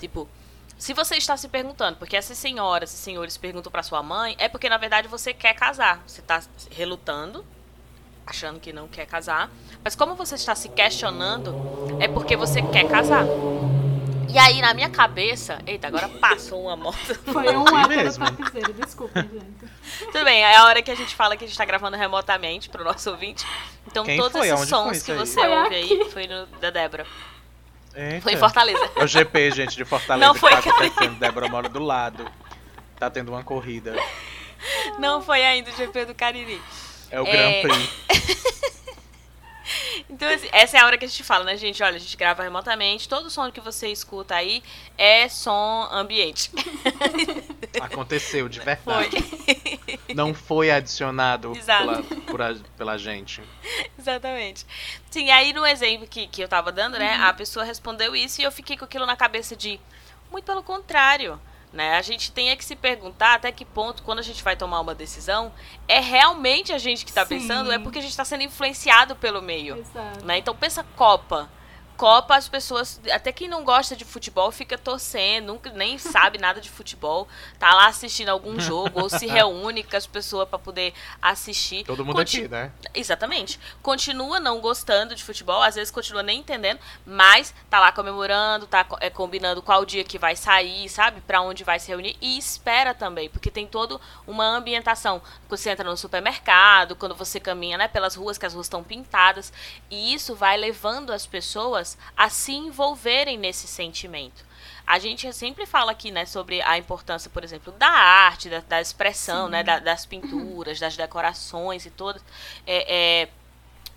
Tipo, 0.00 0.28
se 0.76 0.92
você 0.92 1.16
está 1.16 1.36
se 1.36 1.48
perguntando, 1.48 1.96
porque 1.96 2.16
essas 2.16 2.36
senhoras 2.36 2.92
e 2.92 2.96
senhores 2.96 3.36
perguntam 3.36 3.70
pra 3.70 3.84
sua 3.84 4.02
mãe, 4.02 4.34
é 4.38 4.48
porque 4.48 4.68
na 4.68 4.76
verdade 4.76 5.06
você 5.06 5.32
quer 5.32 5.54
casar. 5.54 6.02
Você 6.06 6.20
tá 6.20 6.42
relutando, 6.70 7.46
achando 8.26 8.58
que 8.58 8.72
não 8.72 8.88
quer 8.88 9.06
casar. 9.06 9.50
Mas 9.84 9.94
como 9.94 10.14
você 10.14 10.34
está 10.34 10.54
se 10.54 10.68
questionando, 10.68 11.54
é 12.00 12.08
porque 12.08 12.36
você 12.36 12.60
quer 12.60 12.88
casar. 12.88 13.24
E 14.28 14.38
aí, 14.38 14.60
na 14.60 14.74
minha 14.74 14.90
cabeça. 14.90 15.58
Eita, 15.66 15.86
agora 15.86 16.08
passou 16.08 16.64
uma 16.64 16.76
moto. 16.76 17.14
Foi 17.24 17.56
um 17.56 17.64
ato 17.68 18.72
desculpa, 18.74 19.20
gente. 19.22 19.72
Tudo 20.12 20.24
bem, 20.24 20.42
é 20.42 20.56
a 20.56 20.64
hora 20.64 20.82
que 20.82 20.90
a 20.90 20.94
gente 20.94 21.14
fala 21.14 21.36
que 21.36 21.44
a 21.44 21.46
gente 21.46 21.56
tá 21.56 21.64
gravando 21.64 21.96
remotamente 21.96 22.68
pro 22.68 22.84
nosso 22.84 23.10
ouvinte. 23.10 23.46
Então, 23.86 24.04
Quem 24.04 24.18
todos 24.18 24.32
foi? 24.32 24.48
esses 24.48 24.52
Aonde 24.52 24.70
foi 24.70 24.94
sons 24.94 25.02
que 25.02 25.12
você 25.14 25.40
Foi 25.40 25.48
ouve 25.48 25.74
aí 25.74 26.10
foi 26.10 26.26
no 26.26 26.46
da 26.60 26.70
Débora. 26.70 27.06
Eita. 27.94 28.20
Foi 28.20 28.32
em 28.32 28.36
Fortaleza. 28.36 28.90
É 28.96 29.04
o 29.04 29.06
GP, 29.06 29.50
gente, 29.52 29.76
de 29.76 29.84
Fortaleza 29.84 30.26
Não 30.26 30.34
foi, 30.34 30.54
que 30.56 30.62
tá 30.68 30.84
acontecendo. 30.84 31.18
Débora 31.18 31.48
mora 31.48 31.68
do 31.68 31.78
lado. 31.82 32.26
Tá 32.98 33.08
tendo 33.08 33.30
uma 33.30 33.42
corrida. 33.42 33.94
Não 34.98 35.22
foi 35.22 35.44
ainda 35.44 35.70
o 35.70 35.76
GP 35.76 36.06
do 36.06 36.14
Cariri. 36.14 36.60
É 37.10 37.20
o 37.20 37.26
É. 37.26 37.30
Grand 37.32 37.62
Prix. 37.62 38.06
Então, 40.08 40.28
assim, 40.32 40.48
essa 40.52 40.78
é 40.78 40.80
a 40.80 40.86
hora 40.86 40.96
que 40.96 41.04
a 41.04 41.08
gente 41.08 41.24
fala, 41.24 41.44
né, 41.44 41.56
gente? 41.56 41.82
Olha, 41.82 41.96
a 41.96 41.98
gente 41.98 42.16
grava 42.16 42.42
remotamente, 42.44 43.08
todo 43.08 43.28
som 43.28 43.50
que 43.50 43.60
você 43.60 43.88
escuta 43.88 44.36
aí 44.36 44.62
é 44.96 45.28
som 45.28 45.88
ambiente. 45.90 46.52
Aconteceu, 47.80 48.48
de 48.48 48.60
verdade. 48.60 49.10
Foi. 49.20 49.80
Não 50.14 50.32
foi 50.32 50.70
adicionado 50.70 51.52
pela, 51.52 52.02
por 52.02 52.40
a- 52.40 52.54
pela 52.76 52.96
gente. 52.96 53.42
Exatamente. 53.98 54.64
Sim, 55.10 55.30
aí 55.30 55.52
no 55.52 55.66
exemplo 55.66 56.06
que, 56.06 56.28
que 56.28 56.40
eu 56.42 56.48
tava 56.48 56.70
dando, 56.70 56.96
né, 56.98 57.14
a 57.16 57.32
pessoa 57.32 57.64
respondeu 57.64 58.14
isso 58.14 58.40
e 58.40 58.44
eu 58.44 58.52
fiquei 58.52 58.76
com 58.76 58.84
aquilo 58.84 59.04
na 59.04 59.16
cabeça 59.16 59.56
de, 59.56 59.80
muito 60.30 60.44
pelo 60.44 60.62
contrário. 60.62 61.40
Né? 61.76 61.94
A 61.98 62.00
gente 62.00 62.32
tem 62.32 62.48
é 62.48 62.56
que 62.56 62.64
se 62.64 62.74
perguntar 62.74 63.34
até 63.34 63.52
que 63.52 63.62
ponto, 63.62 64.02
quando 64.02 64.20
a 64.20 64.22
gente 64.22 64.42
vai 64.42 64.56
tomar 64.56 64.80
uma 64.80 64.94
decisão, 64.94 65.52
é 65.86 66.00
realmente 66.00 66.72
a 66.72 66.78
gente 66.78 67.04
que 67.04 67.10
está 67.10 67.26
pensando, 67.26 67.70
é 67.70 67.78
porque 67.78 67.98
a 67.98 68.00
gente 68.00 68.12
está 68.12 68.24
sendo 68.24 68.44
influenciado 68.44 69.14
pelo 69.14 69.42
meio. 69.42 69.76
Exato. 69.76 70.24
Né? 70.24 70.38
Então 70.38 70.56
pensa 70.56 70.82
Copa. 70.96 71.50
Copa, 71.96 72.36
as 72.36 72.48
pessoas, 72.48 73.00
até 73.10 73.32
quem 73.32 73.48
não 73.48 73.64
gosta 73.64 73.96
de 73.96 74.04
futebol, 74.04 74.52
fica 74.52 74.76
torcendo, 74.76 75.46
nunca 75.46 75.70
nem 75.70 75.96
sabe 75.98 76.38
nada 76.38 76.60
de 76.60 76.68
futebol, 76.68 77.26
tá 77.58 77.72
lá 77.74 77.86
assistindo 77.86 78.28
algum 78.28 78.60
jogo, 78.60 79.00
ou 79.00 79.08
se 79.08 79.26
reúne 79.28 79.82
com 79.82 79.96
as 79.96 80.06
pessoas 80.06 80.48
para 80.48 80.58
poder 80.58 80.92
assistir. 81.22 81.84
Todo 81.84 82.04
mundo 82.04 82.16
Conti- 82.16 82.40
aqui, 82.40 82.48
né? 82.48 82.72
Exatamente. 82.94 83.58
Continua 83.82 84.40
não 84.40 84.60
gostando 84.60 85.14
de 85.14 85.22
futebol, 85.24 85.62
às 85.62 85.74
vezes 85.74 85.90
continua 85.90 86.22
nem 86.22 86.40
entendendo, 86.40 86.80
mas 87.06 87.54
tá 87.70 87.80
lá 87.80 87.92
comemorando, 87.92 88.66
tá 88.66 88.86
é, 89.00 89.08
combinando 89.08 89.62
qual 89.62 89.84
dia 89.84 90.04
que 90.04 90.18
vai 90.18 90.36
sair, 90.36 90.88
sabe? 90.88 91.20
Pra 91.20 91.40
onde 91.40 91.64
vai 91.64 91.78
se 91.78 91.88
reunir 91.88 92.16
e 92.20 92.36
espera 92.36 92.92
também, 92.94 93.28
porque 93.30 93.50
tem 93.50 93.66
toda 93.66 93.98
uma 94.26 94.44
ambientação. 94.44 95.22
Quando 95.48 95.58
você 95.60 95.70
entra 95.70 95.88
no 95.88 95.96
supermercado, 95.96 96.96
quando 96.96 97.14
você 97.14 97.40
caminha, 97.40 97.78
né, 97.78 97.88
pelas 97.88 98.14
ruas, 98.14 98.36
que 98.36 98.44
as 98.46 98.52
ruas 98.54 98.66
estão 98.66 98.82
pintadas, 98.82 99.52
e 99.90 100.12
isso 100.12 100.34
vai 100.34 100.56
levando 100.56 101.12
as 101.12 101.24
pessoas 101.26 101.85
a 102.16 102.28
se 102.28 102.52
envolverem 102.52 103.36
nesse 103.38 103.66
sentimento. 103.66 104.44
A 104.86 104.98
gente 105.00 105.30
sempre 105.32 105.66
fala 105.66 105.90
aqui, 105.92 106.10
né, 106.12 106.24
sobre 106.26 106.62
a 106.62 106.78
importância, 106.78 107.28
por 107.28 107.42
exemplo, 107.42 107.72
da 107.72 107.88
arte, 107.88 108.48
da, 108.48 108.60
da 108.60 108.80
expressão, 108.80 109.48
né, 109.48 109.62
da- 109.64 109.80
das 109.80 110.06
pinturas, 110.06 110.78
das 110.78 110.96
decorações 110.96 111.84
e 111.86 111.90
todas. 111.90 112.22
É, 112.66 113.22
é, 113.24 113.28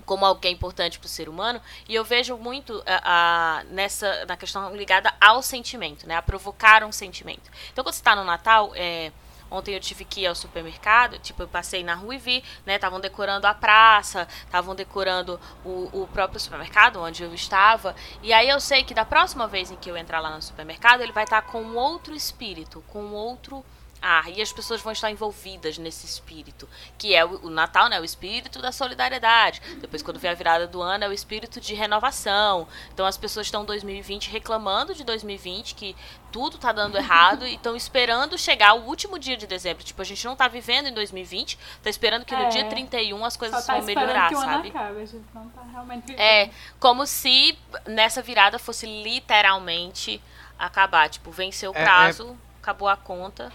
como 0.05 0.25
algo 0.25 0.41
que 0.41 0.47
é 0.47 0.51
importante 0.51 0.97
para 0.97 1.05
o 1.05 1.09
ser 1.09 1.29
humano 1.29 1.61
e 1.87 1.93
eu 1.93 2.03
vejo 2.03 2.35
muito 2.35 2.83
a, 2.87 3.59
a- 3.59 3.63
nessa 3.65 4.25
na 4.25 4.35
questão 4.35 4.75
ligada 4.75 5.13
ao 5.21 5.43
sentimento, 5.43 6.07
né, 6.07 6.15
a 6.15 6.21
provocar 6.23 6.83
um 6.83 6.91
sentimento. 6.91 7.51
Então 7.71 7.83
quando 7.83 7.93
você 7.93 7.99
está 8.01 8.15
no 8.15 8.23
Natal, 8.23 8.71
é, 8.73 9.11
ontem 9.49 9.73
eu 9.73 9.79
tive 9.79 10.05
que 10.05 10.21
ir 10.21 10.27
ao 10.27 10.35
supermercado, 10.35 11.19
tipo 11.19 11.43
eu 11.43 11.47
passei 11.47 11.83
na 11.83 11.95
rua 11.95 12.15
e 12.15 12.17
vi, 12.17 12.43
né, 12.65 12.75
estavam 12.75 12.99
decorando 12.99 13.47
a 13.47 13.53
praça, 13.53 14.27
estavam 14.45 14.75
decorando 14.75 15.39
o, 15.63 15.89
o 16.01 16.07
próprio 16.07 16.39
supermercado 16.39 17.01
onde 17.01 17.23
eu 17.23 17.33
estava. 17.33 17.95
E 18.21 18.31
aí 18.33 18.49
eu 18.49 18.59
sei 18.59 18.83
que 18.83 18.93
da 18.93 19.05
próxima 19.05 19.47
vez 19.47 19.71
em 19.71 19.75
que 19.75 19.89
eu 19.89 19.97
entrar 19.97 20.19
lá 20.19 20.35
no 20.35 20.41
supermercado 20.41 21.01
ele 21.01 21.11
vai 21.11 21.23
estar 21.23 21.41
com 21.41 21.75
outro 21.75 22.15
espírito, 22.15 22.83
com 22.87 23.11
outro 23.11 23.63
ah, 24.01 24.23
e 24.29 24.41
as 24.41 24.51
pessoas 24.53 24.81
vão 24.81 24.93
estar 24.93 25.11
envolvidas 25.11 25.77
nesse 25.77 26.05
espírito, 26.05 26.67
que 26.97 27.13
é 27.13 27.25
o, 27.25 27.47
o 27.47 27.49
Natal, 27.49 27.89
né? 27.89 27.99
O 27.99 28.03
espírito 28.05 28.61
da 28.61 28.71
solidariedade. 28.71 29.61
Depois, 29.81 30.01
quando 30.01 30.19
vem 30.19 30.31
a 30.31 30.33
virada 30.33 30.65
do 30.67 30.81
ano, 30.81 31.03
é 31.03 31.07
o 31.09 31.11
espírito 31.13 31.59
de 31.59 31.73
renovação. 31.73 32.67
Então, 32.93 33.05
as 33.05 33.17
pessoas 33.17 33.47
estão 33.47 33.63
em 33.63 33.65
2020 33.65 34.29
reclamando 34.29 34.93
de 34.95 35.03
2020, 35.03 35.75
que 35.75 35.95
tudo 36.31 36.57
tá 36.57 36.71
dando 36.71 36.95
errado, 36.97 37.45
e 37.45 37.55
estão 37.55 37.75
esperando 37.75 38.37
chegar 38.37 38.73
o 38.73 38.85
último 38.85 39.19
dia 39.19 39.35
de 39.35 39.45
dezembro. 39.45 39.83
Tipo, 39.83 40.01
a 40.01 40.05
gente 40.05 40.23
não 40.25 40.35
tá 40.35 40.47
vivendo 40.47 40.87
em 40.87 40.93
2020, 40.93 41.57
tá 41.83 41.89
esperando 41.89 42.23
que 42.23 42.35
no 42.35 42.43
É. 42.43 42.49
dia 42.49 42.65
31 42.69 43.25
as 43.25 43.35
coisas 43.35 43.65
tá 43.65 43.73
vão 43.73 43.81
esperando 43.81 44.07
melhorar, 44.07 44.29
que 44.29 44.35
o 44.35 44.39
ano 44.39 44.51
sabe? 44.53 44.69
acabe, 44.69 45.01
a 45.01 45.05
gente 45.05 45.25
não 45.33 45.49
tá 45.49 45.61
realmente 45.71 46.01
vivendo. 46.05 46.19
É, 46.21 46.49
como 46.79 47.05
se 47.05 47.57
nessa 47.85 48.21
virada 48.21 48.57
fosse 48.57 48.85
literalmente 48.85 50.21
acabar. 50.57 51.09
Tipo, 51.09 51.31
venceu 51.31 51.71
o 51.71 51.75
É, 51.75 51.81
é- 51.81 51.83
prazo, 51.83 52.37
acabou 52.61 52.87
a 52.87 52.95
conta, 52.97 53.51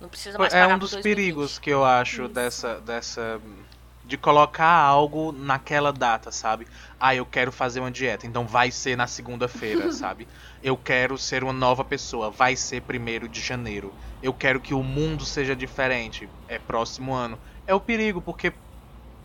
não 0.00 0.08
precisa 0.08 0.38
mais 0.38 0.52
É 0.52 0.60
pagar 0.60 0.74
um 0.74 0.78
dos 0.78 0.90
2020. 0.90 1.02
perigos 1.16 1.58
que 1.58 1.70
eu 1.70 1.84
acho 1.84 2.28
dessa, 2.28 2.80
dessa. 2.80 3.40
De 4.04 4.16
colocar 4.16 4.70
algo 4.70 5.32
naquela 5.32 5.92
data, 5.92 6.30
sabe? 6.30 6.66
Ah, 7.00 7.14
eu 7.14 7.26
quero 7.26 7.50
fazer 7.50 7.80
uma 7.80 7.90
dieta, 7.90 8.24
então 8.24 8.46
vai 8.46 8.70
ser 8.70 8.96
na 8.96 9.08
segunda-feira, 9.08 9.90
sabe? 9.92 10.28
Eu 10.62 10.76
quero 10.76 11.18
ser 11.18 11.42
uma 11.42 11.52
nova 11.52 11.84
pessoa, 11.84 12.30
vai 12.30 12.54
ser 12.54 12.82
primeiro 12.82 13.28
de 13.28 13.40
janeiro. 13.40 13.92
Eu 14.22 14.32
quero 14.32 14.60
que 14.60 14.72
o 14.74 14.82
mundo 14.82 15.24
seja 15.24 15.56
diferente, 15.56 16.28
é 16.48 16.56
próximo 16.58 17.12
ano. 17.14 17.36
É 17.66 17.74
o 17.74 17.80
perigo, 17.80 18.22
porque, 18.22 18.52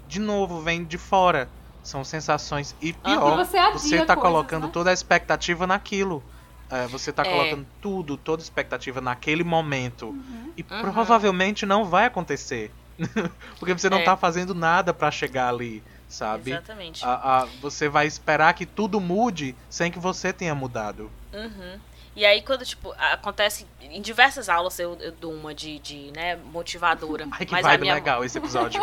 de 0.08 0.20
novo, 0.20 0.62
vem 0.62 0.84
de 0.84 0.98
fora. 0.98 1.48
São 1.84 2.04
sensações. 2.04 2.76
E 2.82 2.94
pior, 2.94 3.34
E 3.40 3.46
você 3.46 3.58
você 3.72 3.98
tá 4.06 4.16
coisas, 4.16 4.22
colocando 4.22 4.66
né? 4.66 4.70
toda 4.74 4.90
a 4.90 4.94
expectativa 4.94 5.66
naquilo. 5.68 6.24
É, 6.72 6.88
você 6.88 7.12
tá 7.12 7.24
É. 7.24 7.30
colocando 7.30 7.68
tudo, 7.82 8.18
toda 8.18 8.42
expectativa 8.42 9.02
naquele 9.02 9.44
momento. 9.44 10.08
Uhum. 10.10 10.54
E 10.58 10.62
Uhum. 10.62 10.82
provavelmente 10.82 11.66
não 11.66 11.86
vai 11.86 12.06
acontecer. 12.06 12.72
Porque 13.60 13.74
você 13.74 13.90
não 13.90 14.00
É. 14.00 14.04
tá 14.04 14.16
fazendo 14.16 14.54
nada 14.54 14.94
pra 14.94 15.10
chegar 15.12 15.50
ali, 15.50 15.84
sabe? 16.08 16.52
Exatamente. 16.52 17.04
A- 17.04 17.42
a- 17.42 17.46
você 17.62 17.90
vai 17.90 18.06
esperar 18.08 18.54
que 18.54 18.66
tudo 18.66 19.00
mude 19.02 19.56
sem 19.70 19.92
que 19.92 20.00
você 20.00 20.32
tenha 20.32 20.54
mudado. 20.56 21.12
Uhum. 21.34 21.80
E 22.16 22.26
aí, 22.26 22.42
quando, 22.42 22.66
tipo, 22.66 22.94
acontece 22.98 23.66
em 23.82 24.02
diversas 24.02 24.50
aulas, 24.50 24.78
eu, 24.80 24.98
eu 25.00 25.14
dou 25.14 25.32
uma 25.34 25.56
de, 25.56 25.80
de 25.80 26.12
né, 26.14 26.36
motivadora. 26.36 27.26
Ai, 27.32 27.46
que 27.46 27.52
mas 27.52 27.66
a 27.66 27.70
vibe 27.70 27.82
minha 27.82 27.94
legal 27.94 28.24
esse 28.24 28.38
episódio. 28.38 28.82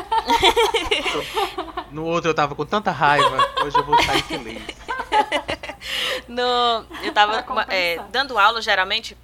no 1.92 2.04
outro 2.04 2.30
eu 2.30 2.34
tava 2.34 2.54
com 2.54 2.64
tanta 2.64 2.90
raiva, 2.90 3.36
hoje 3.62 3.76
eu 3.76 3.84
vou 3.84 4.02
sair 4.02 4.22
feliz. 4.22 4.62
No, 6.26 6.84
eu 7.02 7.12
tava 7.12 7.44
é, 7.68 7.98
dando 8.10 8.38
aula, 8.38 8.60
geralmente, 8.60 9.16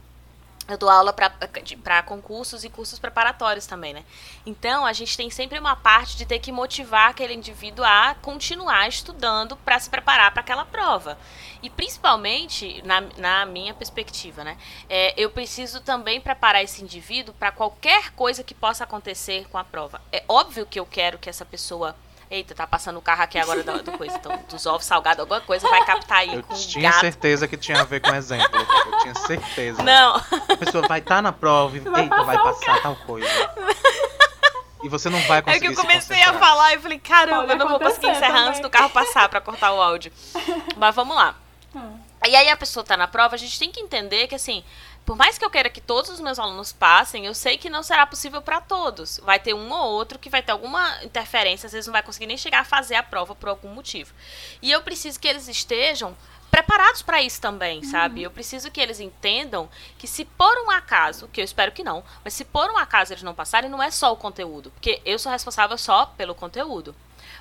eu 0.66 0.78
dou 0.78 0.88
aula 0.88 1.12
para 1.12 2.02
concursos 2.02 2.64
e 2.64 2.70
cursos 2.70 2.98
preparatórios 2.98 3.66
também, 3.66 3.92
né? 3.92 4.02
Então, 4.46 4.86
a 4.86 4.92
gente 4.94 5.16
tem 5.16 5.28
sempre 5.28 5.58
uma 5.58 5.76
parte 5.76 6.16
de 6.16 6.24
ter 6.24 6.38
que 6.38 6.50
motivar 6.50 7.10
aquele 7.10 7.34
indivíduo 7.34 7.84
a 7.84 8.14
continuar 8.22 8.88
estudando 8.88 9.56
para 9.58 9.78
se 9.78 9.90
preparar 9.90 10.32
para 10.32 10.40
aquela 10.40 10.64
prova. 10.64 11.18
E 11.62 11.68
principalmente, 11.68 12.82
na, 12.82 13.02
na 13.18 13.46
minha 13.46 13.74
perspectiva, 13.74 14.42
né? 14.42 14.56
É, 14.88 15.12
eu 15.20 15.30
preciso 15.30 15.80
também 15.82 16.20
preparar 16.20 16.64
esse 16.64 16.82
indivíduo 16.82 17.34
para 17.34 17.52
qualquer 17.52 18.12
coisa 18.12 18.42
que 18.42 18.54
possa 18.54 18.84
acontecer 18.84 19.46
com 19.48 19.58
a 19.58 19.64
prova. 19.64 20.00
É 20.10 20.24
óbvio 20.26 20.66
que 20.66 20.80
eu 20.80 20.86
quero 20.86 21.18
que 21.18 21.28
essa 21.28 21.44
pessoa. 21.44 21.94
Eita, 22.30 22.54
tá 22.54 22.66
passando 22.66 22.98
o 22.98 23.02
carro 23.02 23.22
aqui 23.22 23.38
agora 23.38 23.62
do, 23.62 23.82
do 23.82 23.92
coisa, 23.92 24.16
então, 24.16 24.38
dos 24.48 24.66
ovos 24.66 24.84
salgados, 24.86 25.20
alguma 25.20 25.40
coisa 25.40 25.68
vai 25.68 25.84
captar 25.84 26.18
aí 26.18 26.34
Eu 26.34 26.42
com 26.42 26.54
tinha 26.54 26.90
gato. 26.90 27.00
certeza 27.00 27.46
que 27.46 27.56
tinha 27.56 27.80
a 27.80 27.84
ver 27.84 28.00
com 28.00 28.14
exemplo. 28.14 28.48
Eu 28.60 28.98
tinha 29.00 29.14
certeza. 29.14 29.82
Não, 29.82 30.16
A 30.16 30.56
pessoa 30.58 30.86
vai 30.88 30.98
estar 31.00 31.22
na 31.22 31.32
prova 31.32 31.76
e 31.76 31.80
eita, 31.80 32.22
vai 32.24 32.36
passar 32.36 32.82
tal 32.82 32.96
coisa. 32.96 33.28
E 34.82 34.88
você 34.88 35.08
não 35.08 35.20
vai 35.22 35.38
É 35.38 35.42
conseguir 35.42 35.60
que 35.68 35.72
eu 35.72 35.76
comecei 35.76 36.22
a 36.22 36.32
falar 36.34 36.74
e 36.74 36.78
falei, 36.78 36.98
caramba, 36.98 37.40
Pode 37.42 37.52
eu 37.52 37.56
não 37.58 37.68
vou 37.68 37.78
conseguir 37.80 38.08
encerrar 38.08 38.28
também. 38.34 38.48
antes 38.48 38.60
do 38.60 38.68
carro 38.68 38.90
passar 38.90 39.28
pra 39.28 39.40
cortar 39.40 39.72
o 39.72 39.80
áudio. 39.80 40.12
Mas 40.76 40.94
vamos 40.94 41.16
lá. 41.16 41.34
Hum. 41.74 41.98
E 42.26 42.34
aí 42.36 42.48
a 42.48 42.56
pessoa 42.56 42.84
tá 42.84 42.96
na 42.96 43.06
prova, 43.06 43.34
a 43.34 43.38
gente 43.38 43.58
tem 43.58 43.70
que 43.70 43.80
entender 43.80 44.26
que 44.28 44.34
assim, 44.34 44.64
por 45.04 45.16
mais 45.16 45.36
que 45.36 45.44
eu 45.44 45.50
queira 45.50 45.68
que 45.68 45.80
todos 45.80 46.10
os 46.10 46.20
meus 46.20 46.38
alunos 46.38 46.72
passem, 46.72 47.26
eu 47.26 47.34
sei 47.34 47.58
que 47.58 47.68
não 47.68 47.82
será 47.82 48.06
possível 48.06 48.40
para 48.40 48.60
todos. 48.60 49.20
Vai 49.22 49.38
ter 49.38 49.54
um 49.54 49.70
ou 49.70 49.92
outro 49.92 50.18
que 50.18 50.30
vai 50.30 50.42
ter 50.42 50.52
alguma 50.52 51.04
interferência, 51.04 51.66
às 51.66 51.72
vezes 51.72 51.86
não 51.86 51.92
vai 51.92 52.02
conseguir 52.02 52.26
nem 52.26 52.36
chegar 52.36 52.60
a 52.60 52.64
fazer 52.64 52.94
a 52.94 53.02
prova 53.02 53.34
por 53.34 53.48
algum 53.48 53.68
motivo. 53.68 54.14
E 54.62 54.70
eu 54.70 54.82
preciso 54.82 55.20
que 55.20 55.28
eles 55.28 55.46
estejam 55.46 56.16
preparados 56.50 57.02
para 57.02 57.20
isso 57.20 57.40
também, 57.40 57.82
sabe? 57.82 58.22
Eu 58.22 58.30
preciso 58.30 58.70
que 58.70 58.80
eles 58.80 59.00
entendam 59.00 59.68
que 59.98 60.06
se 60.06 60.24
por 60.24 60.56
um 60.64 60.70
acaso, 60.70 61.28
que 61.28 61.40
eu 61.40 61.44
espero 61.44 61.72
que 61.72 61.82
não, 61.82 62.04
mas 62.22 62.32
se 62.32 62.44
por 62.44 62.70
um 62.70 62.78
acaso 62.78 63.12
eles 63.12 63.24
não 63.24 63.34
passarem, 63.34 63.68
não 63.68 63.82
é 63.82 63.90
só 63.90 64.12
o 64.12 64.16
conteúdo, 64.16 64.70
porque 64.70 65.02
eu 65.04 65.18
sou 65.18 65.32
responsável 65.32 65.76
só 65.76 66.06
pelo 66.06 66.34
conteúdo. 66.34 66.94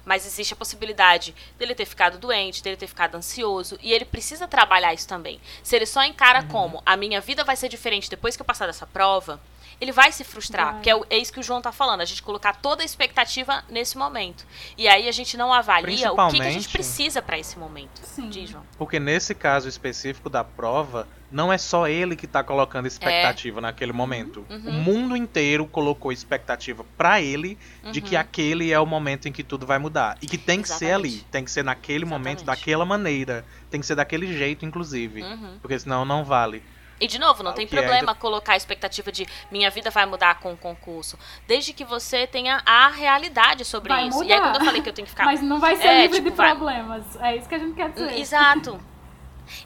Mas 0.06 0.26
existe 0.26 0.54
a 0.54 0.58
possibilidade 0.58 1.34
dele 1.58 1.74
ter 1.74 1.86
ficado 1.86 2.18
doente, 2.18 2.62
dele 2.62 2.76
ter 2.78 2.88
ficado 2.88 3.16
ansioso, 3.16 3.78
e 3.82 3.92
ele 3.94 4.06
precisa 4.06 4.48
trabalhar 4.48 4.94
isso 4.94 5.08
também. 5.08 5.40
Se 5.64 5.76
ele 5.76 5.86
só 5.86 6.04
encara 6.04 6.44
como 6.44 6.82
a 6.86 6.98
minha 6.98 7.22
vida 7.22 7.44
vai 7.44 7.56
ser 7.56 7.70
diferente 7.70 8.10
depois 8.10 8.36
que 8.36 8.42
eu 8.42 8.46
passar 8.46 8.66
dessa 8.68 8.86
prova, 8.86 9.40
ele 9.82 9.92
vai 9.92 10.12
se 10.12 10.24
frustrar, 10.24 10.66
Vai. 10.66 10.74
porque 10.76 10.90
é, 10.90 10.96
o- 10.96 11.06
é 11.10 11.18
isso 11.18 11.34
que 11.34 11.40
o 11.40 11.44
João 11.44 11.62
tá 11.62 11.72
falando, 11.72 12.02
a 12.02 12.06
gente 12.06 12.22
colocar 12.22 12.54
toda 12.58 12.84
a 12.84 12.86
expectativa 12.86 13.64
nesse 13.70 13.98
momento. 13.98 14.46
E 14.78 14.88
aí 14.88 15.10
a 15.10 15.12
gente 15.12 15.36
não 15.36 15.52
avalia 15.54 16.12
o 16.14 16.28
que, 16.30 16.38
que 16.38 16.42
a 16.44 16.52
gente 16.52 16.70
precisa 16.70 17.22
para 17.22 17.38
esse 17.40 17.58
momento. 17.58 18.00
Sim. 18.06 18.30
Diz, 18.30 18.50
João. 18.50 18.64
Porque 18.78 19.00
nesse 19.00 19.34
caso 19.34 19.68
específico 19.68 20.30
da 20.30 20.44
prova, 20.44 21.08
não 21.34 21.52
é 21.52 21.58
só 21.58 21.88
ele 21.88 22.16
que 22.16 22.28
tá 22.28 22.44
colocando 22.44 22.86
expectativa 22.88 23.60
naquele 23.60 23.92
momento. 23.92 24.46
Uhum. 24.50 24.70
O 24.70 24.72
mundo 24.72 25.18
inteiro 25.18 25.66
colocou 25.66 26.12
expectativa 26.12 26.86
pra 26.98 27.20
ele 27.20 27.58
de 27.92 28.00
que 28.00 28.16
Uhum. 28.16 28.22
aquele 28.22 28.72
é 28.72 28.80
o 28.80 28.86
momento 28.86 29.28
em 29.28 29.32
que 29.32 29.44
tudo 29.44 29.66
vai 29.66 29.80
mudar. 29.80 30.18
E 30.22 30.28
que 30.28 30.38
tem 30.38 30.62
que 30.62 30.68
ser 30.70 30.86
Exatamente. 30.86 31.16
ali, 31.16 31.26
tem 31.32 31.44
que 31.44 31.52
ser 31.52 31.64
naquele 31.64 32.06
momento, 32.06 32.40
Exatamente. 32.44 32.60
daquela 32.62 32.86
maneira. 32.86 33.44
Tem 33.70 33.80
que 33.82 33.86
ser 33.86 33.96
daquele 33.96 34.28
jeito, 34.38 34.64
inclusive. 34.66 35.24
Uhum. 35.24 35.58
Porque 35.62 35.78
senão 35.80 36.06
não 36.06 36.24
vale. 36.24 36.64
E 37.02 37.08
de 37.08 37.20
novo, 37.20 37.44
não 37.44 37.52
tem 37.54 37.66
é 37.66 37.68
problema 37.68 37.96
ainda- 38.12 38.16
colocar 38.16 38.54
a 38.54 38.56
expectativa 38.56 39.12
de 39.12 39.26
minha 39.52 39.70
vida 39.70 39.90
vai 39.90 40.06
mudar 40.06 40.40
com 40.40 40.54
o 40.54 40.58
concurso. 40.58 41.18
Desde 41.48 41.74
que 41.74 41.84
você 41.84 42.26
tenha 42.28 42.62
a 42.66 42.88
realidade 42.88 43.66
sobre 43.66 43.90
Vai 43.90 44.08
isso. 44.08 44.20
mudar. 44.20 44.30
E 44.30 44.34
aí 44.34 44.40
quando 44.40 44.56
eu 44.60 44.66
falei 44.66 44.82
que 44.82 44.90
eu 44.90 44.94
tenho 44.94 45.06
que 45.06 45.12
ficar. 45.12 45.26
Mas 45.26 45.42
não 45.42 45.60
vai 45.60 45.76
ser 45.76 45.88
É, 45.88 46.02
livre 46.04 46.18
tipo, 46.18 46.30
de 46.30 46.36
vai- 46.38 46.52
problemas. 46.56 47.04
É 47.20 47.36
isso 47.36 47.50
que 47.50 47.56
a 47.56 47.60
gente 47.60 47.74
quer 47.74 47.90
dizer. 47.92 48.18
Exato. 48.20 48.80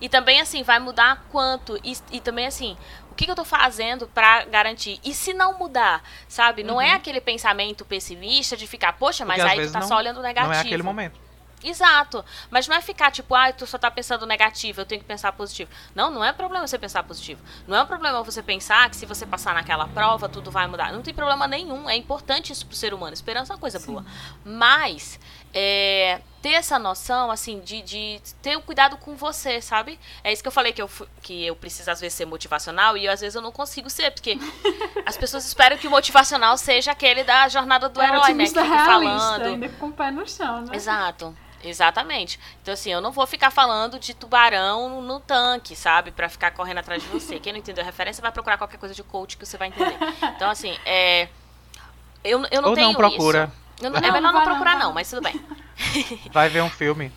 E 0.02 0.08
também, 0.10 0.40
assim, 0.42 0.63
vai 0.63 0.80
mudar 0.80 1.26
quanto. 1.32 1.78
E, 1.84 1.98
e 2.12 2.20
também, 2.20 2.46
assim, 2.48 2.78
o 3.12 3.16
que, 3.16 3.26
que 3.26 3.32
eu 3.32 3.36
tô 3.36 3.46
fazendo 3.46 4.08
pra 4.08 4.46
garantir? 4.46 5.00
E 5.04 5.13
se 5.13 5.34
não 5.34 5.58
mudar, 5.58 6.04
sabe? 6.28 6.63
Não 6.63 6.80
é 6.82 6.92
aquele 6.94 7.20
pensamento 7.22 7.84
pessimista 7.86 8.56
de 8.56 8.68
ficar, 8.68 8.94
poxa, 8.94 9.26
mas 9.26 9.40
Uhum. 9.40 9.48
Porque 9.48 9.60
aí 9.62 9.68
tu 9.68 9.74
tá 9.74 9.80
não- 9.80 9.88
só 9.88 9.98
olhando 9.98 10.20
o 10.20 10.24
negativo. 10.24 10.52
Não 10.54 10.58
é 10.58 10.62
aquele 10.62 10.84
momento. 10.84 11.28
Exato. 11.63 12.24
Mas 12.52 12.68
não 12.68 12.76
é 12.76 12.82
ficar 12.82 13.10
tipo, 13.12 13.34
ah, 13.34 13.52
tu 13.52 13.66
só 13.66 13.80
tá 13.80 13.90
pensando 13.90 14.28
negativo, 14.28 14.80
eu 14.82 14.86
tenho 14.86 15.02
que 15.02 15.08
pensar 15.08 15.32
positivo. 15.32 15.72
Não, 15.96 16.12
não 16.12 16.24
é 16.24 16.32
problema 16.32 16.68
você 16.68 16.78
pensar 16.78 17.02
positivo. 17.04 17.42
Não 17.68 17.76
é 17.76 17.82
um 17.82 17.88
problema 17.88 18.22
você 18.22 18.44
pensar 18.44 18.88
que 18.92 18.96
se 18.96 19.08
você 19.08 19.26
passar 19.26 19.56
naquela 19.56 19.88
prova, 19.88 20.30
tudo 20.30 20.52
vai 20.52 20.68
mudar. 20.68 20.94
Não 20.94 21.02
tem 21.02 21.16
problema 21.16 21.48
nenhum. 21.48 21.90
É 21.90 21.96
importante 21.96 22.54
isso 22.54 22.63
pro 22.68 22.76
ser 22.76 22.94
humano. 22.94 23.16
Esperança 23.16 23.54
é 23.54 23.56
uma 23.56 23.60
coisa 23.60 23.80
boa. 23.80 24.06
Mas 24.46 25.20
é, 25.60 26.22
ter 26.39 26.52
essa 26.52 26.78
noção, 26.78 27.32
assim, 27.32 27.60
de, 27.62 27.82
de 27.82 28.22
ter 28.43 28.56
o 28.56 28.62
cuidado 28.62 28.96
com 28.98 29.15
você, 29.15 29.60
sabe? 29.60 30.00
É 30.24 30.32
isso 30.32 30.43
que 30.43 30.48
eu 30.48 30.52
falei 30.52 30.72
que 30.72 30.80
eu, 30.80 30.88
que 31.24 31.48
eu 31.48 31.56
preciso, 31.56 31.89
às 31.89 32.00
vezes, 32.00 32.15
ser 32.15 32.28
motivacional 32.28 32.96
e 32.96 33.08
às 33.08 33.22
vezes 33.22 33.34
eu 33.34 33.41
não 33.41 33.52
consigo 33.52 33.89
ser, 33.89 34.12
porque 34.12 34.38
as 35.04 35.17
pessoas 35.17 35.48
esperam 35.48 35.76
que 35.76 35.88
o 35.88 35.89
motivacional 35.89 36.56
seja 36.60 36.91
aquele 36.91 37.24
da 37.24 37.50
jornada 37.50 37.89
do 37.89 38.00
é 38.00 38.06
herói, 38.08 38.34
né? 38.36 38.43
Que 38.43 38.50
fica 38.50 38.65
falando. 38.65 39.46
ainda 39.46 39.70
com 39.70 39.88
o 39.88 39.91
pé 39.91 40.12
no 40.12 40.28
chão, 40.30 40.62
né? 40.62 40.76
Exato. 40.76 41.36
Exatamente. 41.63 42.39
Então, 42.62 42.76
assim, 42.76 42.91
eu 42.91 43.02
não 43.02 43.12
vou 43.12 43.26
ficar 43.26 43.50
falando 43.50 43.98
de 43.98 44.13
tubarão 44.13 45.02
no 45.02 45.20
tanque, 45.20 45.76
sabe? 45.76 46.12
Pra 46.12 46.30
ficar 46.30 46.52
correndo 46.52 46.78
atrás 46.78 47.02
de 47.02 47.10
você. 47.10 47.39
Quem 47.39 47.52
não 47.52 47.60
entendeu 47.60 47.82
a 47.82 47.86
referência 47.86 48.22
vai 48.22 48.32
procurar 48.32 48.60
qualquer 48.60 48.78
coisa 48.78 48.93
de 48.93 49.02
coach 49.02 49.36
que 49.36 49.46
você 49.46 49.58
vai 49.58 49.70
entender. 49.70 49.98
Então, 50.36 50.52
assim, 50.52 50.78
é. 50.86 51.28
Eu, 52.24 52.46
eu 52.52 52.62
não 52.62 52.70
Ou 52.70 52.76
tenho 52.76 52.88
não 52.89 52.93
procura. 52.93 53.46
isso. 53.46 53.67
Eu 53.82 53.90
não- 53.92 53.98
é 54.00 54.02
Não, 54.02 54.12
melhor 54.12 54.22
não 54.22 54.34
não 54.34 54.40
não, 54.40 54.46
procurar, 54.46 54.74
não, 54.78 54.88
não. 54.88 54.94
mas 54.94 55.10
tudo 55.10 55.22
bem. 55.22 55.40
Vai 56.32 56.50
ver 56.50 56.62
um 56.63 56.70
filme. 56.70 57.12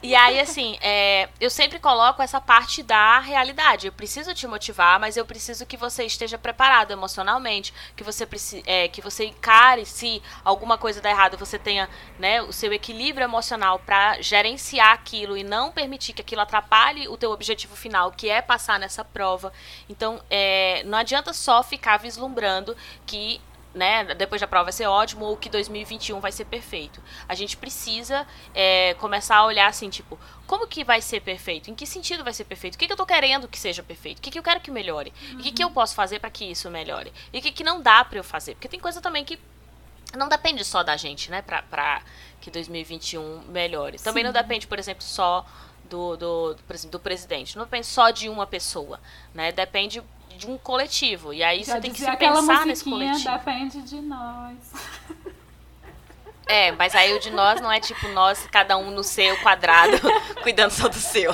E 0.00 0.14
aí, 0.14 0.38
assim, 0.38 0.78
é, 0.80 1.28
eu 1.40 1.50
sempre 1.50 1.80
coloco 1.80 2.22
essa 2.22 2.40
parte 2.40 2.84
da 2.84 3.18
realidade. 3.18 3.88
Eu 3.88 3.92
preciso 3.92 4.32
te 4.32 4.46
motivar, 4.46 5.00
mas 5.00 5.16
eu 5.16 5.26
preciso 5.26 5.66
que 5.66 5.76
você 5.76 6.04
esteja 6.04 6.38
preparado 6.38 6.92
emocionalmente, 6.92 7.74
que 7.96 8.04
você 8.04 8.24
é, 8.64 8.86
que 8.86 9.02
você 9.02 9.24
encare 9.24 9.84
se 9.84 10.22
alguma 10.44 10.78
coisa 10.78 11.00
dá 11.00 11.10
errado, 11.10 11.36
você 11.36 11.58
tenha 11.58 11.88
né, 12.16 12.40
o 12.42 12.52
seu 12.52 12.72
equilíbrio 12.72 13.24
emocional 13.24 13.80
para 13.80 14.22
gerenciar 14.22 14.92
aquilo 14.92 15.36
e 15.36 15.42
não 15.42 15.72
permitir 15.72 16.12
que 16.12 16.22
aquilo 16.22 16.42
atrapalhe 16.42 17.08
o 17.08 17.16
teu 17.16 17.32
objetivo 17.32 17.74
final, 17.74 18.12
que 18.12 18.28
é 18.30 18.40
passar 18.40 18.78
nessa 18.78 19.04
prova. 19.04 19.52
Então, 19.90 20.22
é, 20.30 20.80
não 20.84 20.96
adianta 20.96 21.32
só 21.32 21.60
ficar 21.64 21.96
vislumbrando 21.96 22.76
que 23.04 23.40
né, 23.78 24.12
depois 24.16 24.40
da 24.40 24.46
prova 24.48 24.64
vai 24.64 24.72
ser 24.72 24.88
ótimo 24.88 25.24
ou 25.24 25.36
que 25.36 25.48
2021 25.48 26.18
vai 26.18 26.32
ser 26.32 26.44
perfeito. 26.46 27.00
A 27.28 27.34
gente 27.36 27.56
precisa 27.56 28.26
é, 28.52 28.94
começar 28.94 29.36
a 29.36 29.46
olhar 29.46 29.68
assim, 29.68 29.88
tipo, 29.88 30.18
como 30.48 30.66
que 30.66 30.82
vai 30.82 31.00
ser 31.00 31.20
perfeito? 31.20 31.70
Em 31.70 31.76
que 31.76 31.86
sentido 31.86 32.24
vai 32.24 32.32
ser 32.32 32.44
perfeito? 32.44 32.74
O 32.74 32.78
que, 32.78 32.88
que 32.88 32.92
eu 32.92 32.96
tô 32.96 33.06
querendo 33.06 33.46
que 33.46 33.56
seja 33.56 33.80
perfeito? 33.80 34.18
O 34.18 34.20
que, 34.20 34.32
que 34.32 34.38
eu 34.38 34.42
quero 34.42 34.58
que 34.58 34.70
melhore? 34.70 35.12
E 35.30 35.34
o 35.36 35.38
que, 35.38 35.52
que 35.52 35.62
eu 35.62 35.70
posso 35.70 35.94
fazer 35.94 36.18
para 36.18 36.28
que 36.28 36.44
isso 36.44 36.68
melhore? 36.68 37.12
E 37.32 37.38
o 37.38 37.42
que, 37.42 37.52
que 37.52 37.62
não 37.62 37.80
dá 37.80 38.04
para 38.04 38.18
eu 38.18 38.24
fazer? 38.24 38.54
Porque 38.54 38.68
tem 38.68 38.80
coisa 38.80 39.00
também 39.00 39.24
que 39.24 39.38
não 40.16 40.28
depende 40.28 40.64
só 40.64 40.82
da 40.82 40.96
gente, 40.96 41.30
né, 41.30 41.40
pra, 41.40 41.62
pra 41.62 42.02
que 42.40 42.50
2021 42.50 43.42
melhore. 43.48 43.98
Também 43.98 44.24
não 44.24 44.32
depende, 44.32 44.66
por 44.66 44.80
exemplo, 44.80 45.04
só 45.04 45.46
do, 45.88 46.16
do, 46.16 46.56
por 46.66 46.74
exemplo, 46.74 46.98
do 46.98 47.00
presidente. 47.00 47.56
Não 47.56 47.64
depende 47.64 47.86
só 47.86 48.10
de 48.10 48.28
uma 48.28 48.46
pessoa, 48.46 48.98
né? 49.32 49.52
Depende 49.52 50.02
de 50.38 50.48
um 50.50 50.56
coletivo. 50.56 51.34
E 51.34 51.42
aí 51.42 51.64
Já 51.64 51.74
você 51.74 51.80
tem 51.80 51.92
que 51.92 51.98
se 51.98 52.16
pensar 52.16 52.64
nesse 52.64 52.84
coletivo. 52.84 53.30
depende 53.30 53.82
de 53.82 54.00
nós. 54.00 54.56
É, 56.50 56.72
mas 56.72 56.94
aí 56.94 57.12
o 57.12 57.20
de 57.20 57.30
nós 57.30 57.60
não 57.60 57.70
é 57.70 57.78
tipo 57.78 58.08
nós, 58.08 58.48
cada 58.50 58.78
um 58.78 58.90
no 58.90 59.04
seu 59.04 59.36
quadrado, 59.42 59.98
cuidando 60.42 60.70
só 60.70 60.88
do 60.88 60.96
seu. 60.96 61.30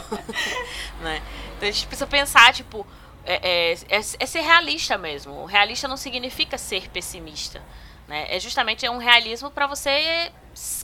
né? 1.00 1.22
Então 1.56 1.68
a 1.68 1.70
gente 1.70 1.86
precisa 1.86 2.04
pensar, 2.04 2.52
tipo, 2.52 2.84
é, 3.24 3.34
é, 3.34 3.72
é, 3.74 3.98
é 3.98 4.00
ser 4.26 4.40
realista 4.40 4.98
mesmo. 4.98 5.34
O 5.34 5.44
realista 5.44 5.86
não 5.86 5.96
significa 5.96 6.58
ser 6.58 6.90
pessimista. 6.90 7.62
Né? 8.08 8.26
É 8.28 8.40
justamente 8.40 8.88
um 8.88 8.98
realismo 8.98 9.52
para 9.52 9.68
você 9.68 10.32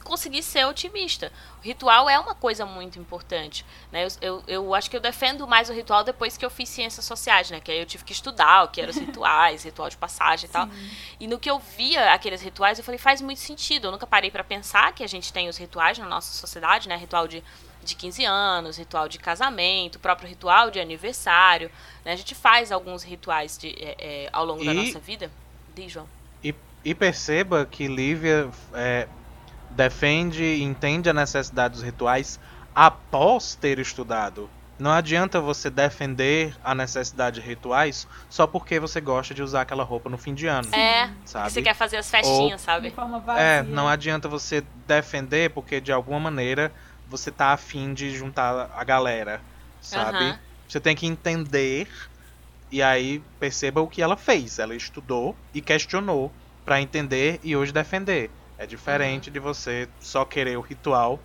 conseguir 0.05 0.43
ser 0.43 0.65
otimista. 0.67 1.33
O 1.59 1.63
ritual 1.63 2.09
é 2.09 2.19
uma 2.19 2.35
coisa 2.35 2.65
muito 2.65 2.99
importante. 2.99 3.65
Né? 3.93 4.05
Eu, 4.05 4.09
eu, 4.21 4.43
eu 4.47 4.75
acho 4.75 4.91
que 4.91 4.97
eu 4.97 5.01
defendo 5.01 5.47
mais 5.47 5.69
o 5.69 5.73
ritual 5.73 6.03
depois 6.03 6.37
que 6.37 6.45
eu 6.45 6.51
fiz 6.51 6.69
ciências 6.69 7.05
sociais, 7.05 7.51
né? 7.51 7.61
Que 7.61 7.71
aí 7.71 7.79
eu 7.79 7.87
tive 7.87 8.05
que 8.05 8.13
estudar 8.13 8.65
o 8.65 8.69
que 8.69 8.81
eram 8.81 8.91
os 8.91 8.97
rituais, 8.97 9.65
ritual 9.65 9.89
de 9.89 9.97
passagem 9.97 10.49
e 10.49 10.53
tal. 10.53 10.69
E 11.19 11.27
no 11.27 11.39
que 11.39 11.51
eu 11.51 11.59
via 11.59 12.13
aqueles 12.13 12.41
rituais, 12.43 12.79
eu 12.79 12.85
falei, 12.85 12.99
faz 12.99 13.21
muito 13.21 13.41
sentido. 13.41 13.89
Eu 13.89 13.93
nunca 13.93 14.07
parei 14.07 14.31
para 14.31 14.43
pensar 14.45 14.93
que 14.93 15.05
a 15.05 15.07
gente 15.07 15.33
tem 15.33 15.49
os 15.49 15.57
rituais 15.57 15.99
na 15.99 16.07
nossa 16.07 16.33
sociedade, 16.33 16.89
né? 16.89 16.97
Ritual 16.97 17.29
de, 17.29 17.45
de 17.85 17.95
15 17.95 18.25
anos, 18.25 18.77
ritual 18.79 19.09
de 19.09 19.19
casamento, 19.19 19.97
o 19.97 19.99
próprio 20.01 20.29
ritual 20.29 20.71
de 20.71 20.81
aniversário. 20.81 21.71
Né? 22.05 22.13
A 22.13 22.17
gente 22.17 22.35
faz 22.35 22.73
alguns 22.73 23.03
rituais 23.03 23.59
de, 23.59 23.69
é, 23.79 23.97
é, 23.99 24.29
ao 24.33 24.45
longo 24.45 24.65
da 24.65 24.73
E- 24.73 24.87
nossa 24.87 24.99
vida. 24.99 25.31
Diz, 25.75 25.93
João. 25.93 26.09
E, 26.43 26.55
e 26.85 26.95
perceba 26.95 27.65
que 27.67 27.87
Lívia 27.87 28.51
é, 28.75 29.07
defende 29.71 30.43
e 30.43 30.63
entende 30.63 31.09
a 31.09 31.13
necessidade 31.13 31.75
dos 31.75 31.83
rituais 31.83 32.39
após 32.75 33.55
ter 33.55 33.79
estudado. 33.79 34.49
Não 34.79 34.91
adianta 34.91 35.41
você 35.41 35.69
defender 35.69 36.57
a 36.65 36.75
necessidade 36.75 37.41
de 37.41 37.47
rituais 37.47 38.09
só 38.31 38.47
porque 38.47 38.81
você 38.81 38.99
gosta 38.99 39.35
de 39.35 39.43
usar 39.43 39.61
aquela 39.61 39.85
roupa 39.85 40.09
no 40.09 40.17
fim 40.17 40.33
de 40.33 40.47
ano, 40.47 40.69
É, 40.75 41.09
que 41.09 41.31
sabe? 41.31 41.51
você 41.53 41.61
quer 41.61 41.75
fazer 41.75 41.99
as 41.99 42.11
festinhas, 42.11 42.61
De 42.61 42.65
sabe? 42.65 42.91
forma 42.91 43.19
vazia. 43.19 43.43
É, 43.43 43.63
não 43.63 43.87
adianta 43.87 44.27
você 44.27 44.65
defender 44.87 45.51
porque 45.51 45.83
de 45.83 45.93
alguma 45.93 46.19
maneira 46.19 46.73
você 47.07 47.31
tá 47.31 47.49
afim 47.53 47.93
de 47.93 48.17
juntar 48.17 48.71
a 48.75 48.83
galera, 48.83 49.43
sabe? 49.83 50.35
Você 50.67 50.81
tem 50.81 50.97
que 50.97 51.07
entender 51.07 51.87
e 52.71 52.83
aí 52.83 53.21
perceba 53.39 53.83
o 53.83 53.89
que 53.89 54.01
ela 54.01 54.17
fez. 54.17 54.59
Ela 54.59 54.75
estudou 54.75 55.37
e 55.53 55.61
questionou 55.61 56.33
pra 56.65 56.81
entender 56.81 57.39
e 57.43 57.55
hoje 57.55 57.73
defender. 57.73 58.31
É 58.61 58.67
diferente 58.67 59.31
de 59.31 59.41
você 59.41 59.89
só 59.99 60.23
querer 60.23 60.59
o 60.59 60.61
ritual. 60.61 61.19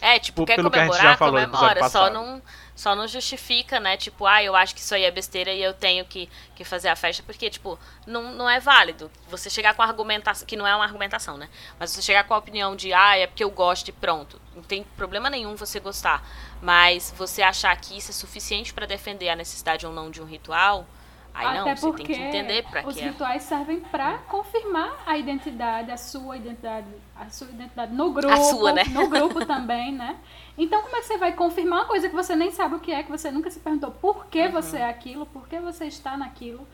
É, 0.00 0.18
tipo, 0.18 0.46
quer 0.46 0.56
pelo 0.56 0.70
que 0.70 0.78
a 0.78 0.84
gente 0.84 0.92
comemorar, 0.92 1.12
já 1.12 1.18
falou 1.18 1.34
comemora. 1.34 1.88
Só 1.90 2.08
não, 2.08 2.40
só 2.74 2.96
não 2.96 3.06
justifica, 3.06 3.78
né? 3.78 3.98
Tipo, 3.98 4.24
ah, 4.24 4.42
eu 4.42 4.56
acho 4.56 4.74
que 4.74 4.80
isso 4.80 4.94
aí 4.94 5.04
é 5.04 5.10
besteira 5.10 5.52
e 5.52 5.62
eu 5.62 5.74
tenho 5.74 6.06
que, 6.06 6.26
que 6.54 6.64
fazer 6.64 6.88
a 6.88 6.96
festa. 6.96 7.22
Porque, 7.22 7.50
tipo, 7.50 7.78
não, 8.06 8.32
não 8.32 8.48
é 8.48 8.58
válido. 8.58 9.10
Você 9.28 9.50
chegar 9.50 9.74
com 9.74 9.82
a 9.82 9.84
argumentação, 9.84 10.46
que 10.46 10.56
não 10.56 10.66
é 10.66 10.74
uma 10.74 10.86
argumentação, 10.86 11.36
né? 11.36 11.50
Mas 11.78 11.90
você 11.90 12.00
chegar 12.00 12.24
com 12.24 12.32
a 12.32 12.38
opinião 12.38 12.74
de, 12.74 12.94
ah, 12.94 13.18
é 13.18 13.26
porque 13.26 13.44
eu 13.44 13.50
gosto 13.50 13.88
e 13.88 13.92
pronto. 13.92 14.40
Não 14.56 14.62
tem 14.62 14.82
problema 14.96 15.28
nenhum 15.28 15.54
você 15.54 15.78
gostar. 15.78 16.26
Mas 16.62 17.12
você 17.14 17.42
achar 17.42 17.78
que 17.78 17.98
isso 17.98 18.10
é 18.10 18.14
suficiente 18.14 18.72
pra 18.72 18.86
defender 18.86 19.28
a 19.28 19.36
necessidade 19.36 19.84
ou 19.84 19.92
não 19.92 20.10
de 20.10 20.22
um 20.22 20.24
ritual, 20.24 20.86
aí 21.34 21.46
Até 21.58 21.58
não, 21.70 21.76
você 21.76 21.86
porque 21.86 22.02
tem 22.04 22.16
que 22.16 22.22
entender 22.22 22.62
pra 22.64 22.86
os 22.86 22.94
que 22.94 23.00
é. 23.00 23.04
rituais 23.08 23.42
servem 23.42 23.80
pra 23.80 24.18
confirmar 24.18 25.02
a 25.06 25.16
identidade, 25.16 25.90
a 25.90 25.96
sua 25.96 26.36
identidade, 26.36 26.86
a 27.16 27.28
sua 27.30 27.48
identidade 27.48 27.94
no 27.94 28.12
grupo, 28.12 28.32
A 28.32 28.36
sua, 28.36 28.72
né? 28.72 28.84
no 28.84 29.08
grupo 29.08 29.44
também, 29.46 29.92
né? 29.92 30.16
Então 30.58 30.82
como 30.82 30.96
é 30.96 31.00
que 31.00 31.06
você 31.06 31.16
vai 31.18 31.32
confirmar 31.32 31.80
uma 31.80 31.84
coisa 31.86 32.08
que 32.08 32.14
você 32.14 32.34
nem 32.34 32.50
sabe 32.50 32.74
o 32.74 32.80
que 32.80 32.92
é, 32.92 33.02
que 33.02 33.10
você 33.10 33.30
nunca 33.30 33.50
se 33.50 33.60
perguntou 33.60 33.90
por 33.92 34.26
que 34.26 34.42
Uhum. 34.46 34.52
você 34.52 34.78
é 34.78 34.88
aquilo, 34.88 35.24
por 35.26 35.48
que 35.48 35.58
você 35.60 35.86
está 35.86 36.16
naquilo, 36.16 36.66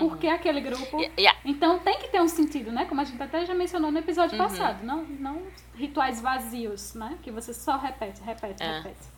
por 0.00 0.18
que 0.18 0.26
aquele 0.26 0.60
grupo? 0.60 0.98
A- 1.00 1.36
Então 1.44 1.78
tem 1.78 1.96
que 1.98 2.08
ter 2.08 2.20
um 2.20 2.26
sentido, 2.28 2.72
né? 2.72 2.84
Como 2.86 3.00
a 3.00 3.04
gente 3.04 3.22
até 3.22 3.46
já 3.46 3.54
mencionou 3.54 3.90
no 3.92 3.98
episódio 3.98 4.36
Uhum. 4.38 4.44
passado, 4.48 4.84
não, 4.84 5.04
não 5.04 5.42
rituais 5.76 6.20
vazios, 6.20 6.92
né? 6.94 7.16
Que 7.22 7.30
você 7.30 7.54
só 7.54 7.76
repete, 7.76 8.20
repete, 8.22 8.62
É. 8.62 8.78
repete. 8.78 9.08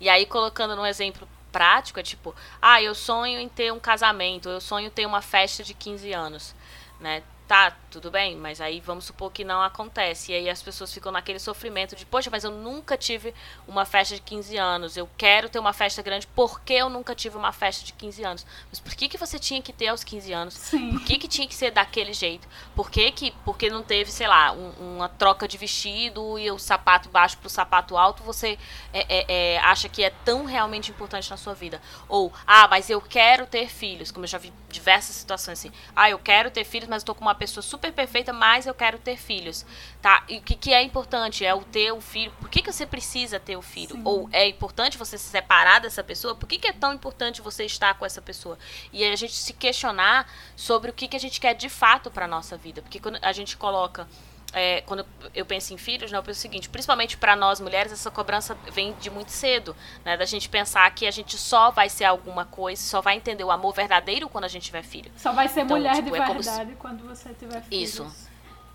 E 0.00 0.08
aí, 0.08 0.24
colocando 0.26 0.74
num 0.74 0.86
exemplo 0.86 1.28
prático, 1.52 2.00
é 2.00 2.02
tipo, 2.02 2.34
ah, 2.60 2.82
eu 2.82 2.94
sonho 2.94 3.38
em 3.40 3.48
ter 3.48 3.72
um 3.72 3.80
casamento, 3.80 4.48
eu 4.48 4.60
sonho 4.60 4.86
em 4.86 4.90
ter 4.90 5.06
uma 5.06 5.22
festa 5.22 5.62
de 5.62 5.74
15 5.74 6.12
anos, 6.12 6.54
né? 7.00 7.22
Tá, 7.46 7.74
tudo 7.90 8.10
bem, 8.10 8.36
mas 8.36 8.60
aí 8.60 8.80
vamos 8.80 9.04
supor 9.06 9.30
que 9.32 9.44
não 9.44 9.62
acontece. 9.62 10.32
E 10.32 10.34
aí 10.34 10.50
as 10.50 10.62
pessoas 10.62 10.92
ficam 10.92 11.10
naquele 11.10 11.38
sofrimento 11.38 11.96
de, 11.96 12.04
poxa, 12.04 12.28
mas 12.30 12.44
eu 12.44 12.50
nunca 12.50 12.96
tive 12.96 13.34
uma 13.66 13.84
festa 13.84 14.14
de 14.14 14.20
15 14.20 14.56
anos. 14.56 14.96
Eu 14.96 15.08
quero 15.16 15.48
ter 15.48 15.58
uma 15.58 15.72
festa 15.72 16.02
grande 16.02 16.26
porque 16.28 16.74
eu 16.74 16.88
nunca 16.88 17.14
tive 17.14 17.36
uma 17.36 17.52
festa 17.52 17.84
de 17.84 17.92
15 17.92 18.24
anos. 18.24 18.46
Mas 18.70 18.80
por 18.80 18.94
que, 18.94 19.08
que 19.08 19.16
você 19.18 19.38
tinha 19.38 19.62
que 19.62 19.72
ter 19.72 19.88
aos 19.88 20.04
15 20.04 20.32
anos? 20.32 20.54
Sim. 20.54 20.90
Por 20.92 21.04
que, 21.04 21.18
que 21.18 21.28
tinha 21.28 21.46
que 21.46 21.54
ser 21.54 21.70
daquele 21.70 22.12
jeito? 22.12 22.46
Por 22.74 22.90
que, 22.90 23.10
que 23.12 23.30
porque 23.44 23.70
não 23.70 23.82
teve, 23.82 24.10
sei 24.10 24.26
lá, 24.26 24.52
um- 24.52 24.96
uma 24.96 25.08
troca 25.08 25.46
de 25.48 25.56
vestido 25.56 26.38
e 26.38 26.50
o 26.50 26.58
sapato 26.58 27.08
baixo 27.08 27.38
pro 27.38 27.48
sapato 27.48 27.96
alto, 27.96 28.22
você 28.22 28.58
é, 28.92 29.06
é, 29.08 29.54
é, 29.54 29.58
acha 29.60 29.88
que 29.88 30.02
é 30.02 30.10
tão 30.10 30.44
realmente 30.44 30.90
importante 30.90 31.30
na 31.30 31.36
sua 31.36 31.54
vida? 31.54 31.80
Ou, 32.08 32.32
ah, 32.46 32.66
mas 32.68 32.90
eu 32.90 33.00
quero 33.00 33.46
ter 33.46 33.68
filhos, 33.68 34.10
como 34.10 34.24
eu 34.24 34.28
já 34.28 34.38
vi 34.38 34.52
diversas 34.68 35.16
situações 35.16 35.58
assim. 35.58 35.72
Ah, 35.94 36.10
eu 36.10 36.18
quero 36.18 36.50
ter 36.50 36.64
filhos, 36.64 36.88
mas 36.88 37.02
eu 37.02 37.06
tô 37.06 37.14
com 37.14 37.22
uma 37.22 37.34
pessoa 37.34 37.62
super 37.62 37.77
super 37.78 37.92
perfeita, 37.92 38.32
mas 38.32 38.66
eu 38.66 38.74
quero 38.74 38.98
ter 38.98 39.16
filhos, 39.16 39.64
tá? 40.02 40.24
E 40.28 40.38
o 40.38 40.42
que, 40.42 40.56
que 40.56 40.74
é 40.74 40.82
importante 40.82 41.44
é 41.44 41.54
o 41.54 41.62
ter 41.62 41.92
o 41.92 42.00
filho. 42.00 42.32
Por 42.40 42.50
que, 42.50 42.60
que 42.60 42.72
você 42.72 42.84
precisa 42.84 43.38
ter 43.38 43.56
o 43.56 43.62
filho? 43.62 43.94
Sim. 43.94 44.02
Ou 44.04 44.28
é 44.32 44.46
importante 44.48 44.98
você 44.98 45.16
se 45.16 45.28
separar 45.28 45.80
dessa 45.80 46.02
pessoa? 46.02 46.34
Por 46.34 46.48
que, 46.48 46.58
que 46.58 46.66
é 46.66 46.72
tão 46.72 46.92
importante 46.92 47.40
você 47.40 47.64
estar 47.64 47.94
com 47.94 48.04
essa 48.04 48.20
pessoa? 48.20 48.58
E 48.92 49.04
a 49.04 49.16
gente 49.16 49.32
se 49.32 49.52
questionar 49.52 50.28
sobre 50.56 50.90
o 50.90 50.92
que, 50.92 51.06
que 51.06 51.16
a 51.16 51.20
gente 51.20 51.40
quer 51.40 51.54
de 51.54 51.68
fato 51.68 52.10
para 52.10 52.26
nossa 52.26 52.56
vida. 52.56 52.82
Porque 52.82 52.98
quando 52.98 53.18
a 53.22 53.32
gente 53.32 53.56
coloca 53.56 54.08
é, 54.52 54.82
quando 54.82 55.04
eu 55.34 55.44
penso 55.44 55.74
em 55.74 55.76
filhos, 55.76 56.10
né, 56.10 56.18
eu 56.18 56.22
penso 56.22 56.38
o 56.38 56.42
seguinte, 56.42 56.68
principalmente 56.68 57.16
para 57.16 57.36
nós 57.36 57.60
mulheres, 57.60 57.92
essa 57.92 58.10
cobrança 58.10 58.56
vem 58.72 58.94
de 58.94 59.10
muito 59.10 59.30
cedo, 59.30 59.76
né, 60.04 60.16
da 60.16 60.24
gente 60.24 60.48
pensar 60.48 60.90
que 60.94 61.06
a 61.06 61.10
gente 61.10 61.36
só 61.36 61.70
vai 61.70 61.88
ser 61.88 62.04
alguma 62.04 62.44
coisa, 62.44 62.80
só 62.80 63.00
vai 63.00 63.16
entender 63.16 63.44
o 63.44 63.50
amor 63.50 63.74
verdadeiro 63.74 64.28
quando 64.28 64.44
a 64.44 64.48
gente 64.48 64.64
tiver 64.64 64.82
filho. 64.82 65.10
Só 65.16 65.32
vai 65.32 65.48
ser 65.48 65.60
Então, 65.60 65.76
mulher 65.76 65.94
tipo, 65.94 66.10
de 66.10 66.16
é 66.16 66.26
verdade 66.26 66.76
quando 66.78 67.06
você 67.06 67.34
tiver 67.34 67.62
filhos. 67.62 67.94
Isso. 67.94 68.28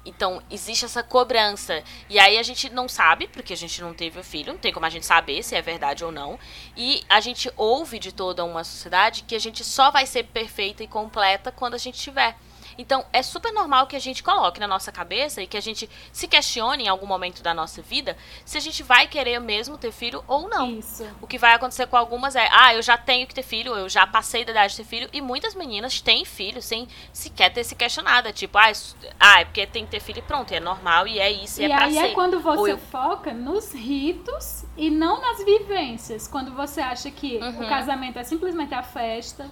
Então, 0.05 0.43
existe 0.51 0.83
essa 0.83 1.01
cobrança. 1.01 1.81
E 2.09 2.19
aí 2.19 2.38
a 2.38 2.43
gente 2.43 2.69
não 2.69 2.89
sabe, 2.89 3.27
porque 3.27 3.53
a 3.53 3.57
gente 3.57 3.81
não 3.81 3.93
teve 3.93 4.19
o 4.19 4.23
filho, 4.23 4.51
não 4.51 4.59
tem 4.59 4.73
como 4.73 4.86
a 4.86 4.89
gente 4.89 5.05
saber 5.05 5.41
se 5.43 5.55
é 5.55 5.62
verdade 5.62 6.03
ou 6.03 6.12
não. 6.12 6.38
E 6.75 7.03
a 7.07 7.21
gente 7.21 7.49
ouve 7.55 7.99
de 7.99 8.12
toda 8.12 8.43
uma 8.43 8.65
sociedade 8.65 9.23
que 9.23 9.33
a 9.33 9.39
gente 9.39 9.63
só 9.63 9.91
vai 9.91 10.05
ser 10.05 10.25
perfeita 10.25 10.83
e 10.83 10.88
completa 10.88 11.51
quando 11.51 11.75
a 11.75 11.77
gente 11.77 11.99
tiver. 11.99 12.36
Então, 12.77 13.05
é 13.13 13.21
super 13.21 13.51
normal 13.51 13.88
que 13.88 13.95
a 13.95 13.99
gente 13.99 14.23
coloque 14.23 14.59
na 14.59 14.67
nossa 14.67 14.91
cabeça 14.91 15.41
e 15.41 15.47
que 15.47 15.57
a 15.57 15.62
gente 15.62 15.89
se 16.12 16.27
questione 16.27 16.83
em 16.86 16.88
algum 16.88 17.05
momento 17.07 17.41
da 17.43 17.53
nossa 17.53 17.81
vida 17.81 18.15
se 18.45 18.57
a 18.57 18.62
gente 18.62 18.81
vai 18.83 19.07
querer 19.07 19.39
mesmo 19.39 19.77
ter 19.77 19.91
filho 19.91 20.23
ou 20.27 20.47
não. 20.49 20.77
Isso. 20.79 21.05
O 21.21 21.27
que 21.27 21.38
vai 21.38 21.53
acontecer 21.53 21.88
com 21.88 21.95
algumas 21.97 22.36
é, 22.36 22.47
ah, 22.51 22.73
eu 22.73 22.81
já 22.81 22.97
tenho 22.97 23.27
que 23.27 23.33
ter 23.36 23.43
filho, 23.43 23.73
eu 23.75 23.88
já 23.89 24.05
passei 24.07 24.43
da 24.45 24.51
idade 24.51 24.71
de 24.75 24.77
ter 24.77 24.86
filho, 24.86 25.09
e 25.13 25.21
muitas 25.21 25.55
meninas 25.55 26.01
têm 26.01 26.25
filho 26.25 26.62
sem 26.62 26.88
sequer 27.12 27.51
ter 27.51 27.63
se 27.63 27.75
questionado. 27.75 28.31
Tipo, 28.33 28.57
ah, 28.57 28.71
isso- 28.71 28.95
ah, 29.19 29.41
é 29.41 29.45
porque 29.45 29.65
tem 29.67 29.86
que 29.86 29.91
ter 29.91 29.99
filho 29.99 30.19
e 30.19 30.21
pronto, 30.21 30.51
e 30.51 30.55
é 30.55 30.59
normal, 30.59 31.07
e 31.07 31.19
é 31.19 31.31
isso, 31.31 31.62
e, 31.62 31.65
E 31.65 31.71
é 31.71 31.75
pra 31.75 31.86
aí 31.86 31.93
ser. 31.93 32.05
é 32.05 32.09
quando 32.13 32.39
você 32.39 32.71
eu- 32.73 32.77
foca 32.77 33.33
nos 33.33 33.73
ritos 33.73 34.65
e 34.77 34.89
não 34.89 35.21
nas 35.21 35.43
vivências. 35.43 36.27
Quando 36.27 36.53
você 36.53 36.81
acha 36.81 37.09
que 37.12 37.38
Uhum. 37.38 37.63
o 37.63 37.69
casamento 37.69 38.17
é 38.19 38.23
simplesmente 38.23 38.73
a 38.73 38.83
festa, 38.83 39.49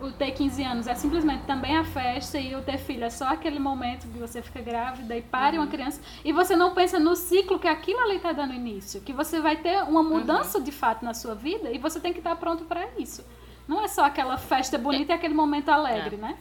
o 0.00 0.10
ter 0.12 0.30
15 0.30 0.62
anos 0.62 0.86
é 0.86 0.94
simplesmente 0.94 1.42
também 1.44 1.76
a 1.76 1.84
festa 1.84 2.38
e 2.38 2.54
o 2.54 2.62
ter 2.62 2.78
filho 2.78 3.04
é 3.04 3.10
só 3.10 3.28
aquele 3.28 3.58
momento 3.58 4.06
que 4.08 4.18
você 4.18 4.40
fica 4.40 4.60
grávida 4.60 5.16
e 5.16 5.22
pare 5.22 5.56
Uhum. 5.58 5.64
uma 5.64 5.70
criança 5.70 6.00
e 6.24 6.32
você 6.32 6.54
não 6.54 6.72
pensa 6.74 6.98
no 7.00 7.16
ciclo 7.16 7.58
que 7.58 7.66
aquilo 7.66 8.00
ali 8.00 8.16
está 8.16 8.32
dando 8.32 8.54
início, 8.54 9.00
que 9.00 9.12
você 9.12 9.40
vai 9.40 9.56
ter 9.56 9.82
uma 9.84 10.00
Uhum. 10.00 10.08
mudança 10.10 10.60
de 10.60 10.70
fato 10.72 11.04
na 11.04 11.14
sua 11.14 11.34
vida 11.34 11.70
e 11.72 11.78
você 11.78 11.98
tem 11.98 12.12
que 12.12 12.20
estar 12.20 12.36
pronto 12.36 12.64
para 12.64 12.86
isso. 12.98 13.24
Não 13.66 13.82
é 13.84 13.88
só 13.88 14.04
aquela 14.04 14.36
festa 14.38 14.78
bonita 14.78 15.12
e 15.12 15.14
aquele 15.14 15.34
momento 15.34 15.68
alegre, 15.68 16.14
É. 16.16 16.18
né? 16.18 16.36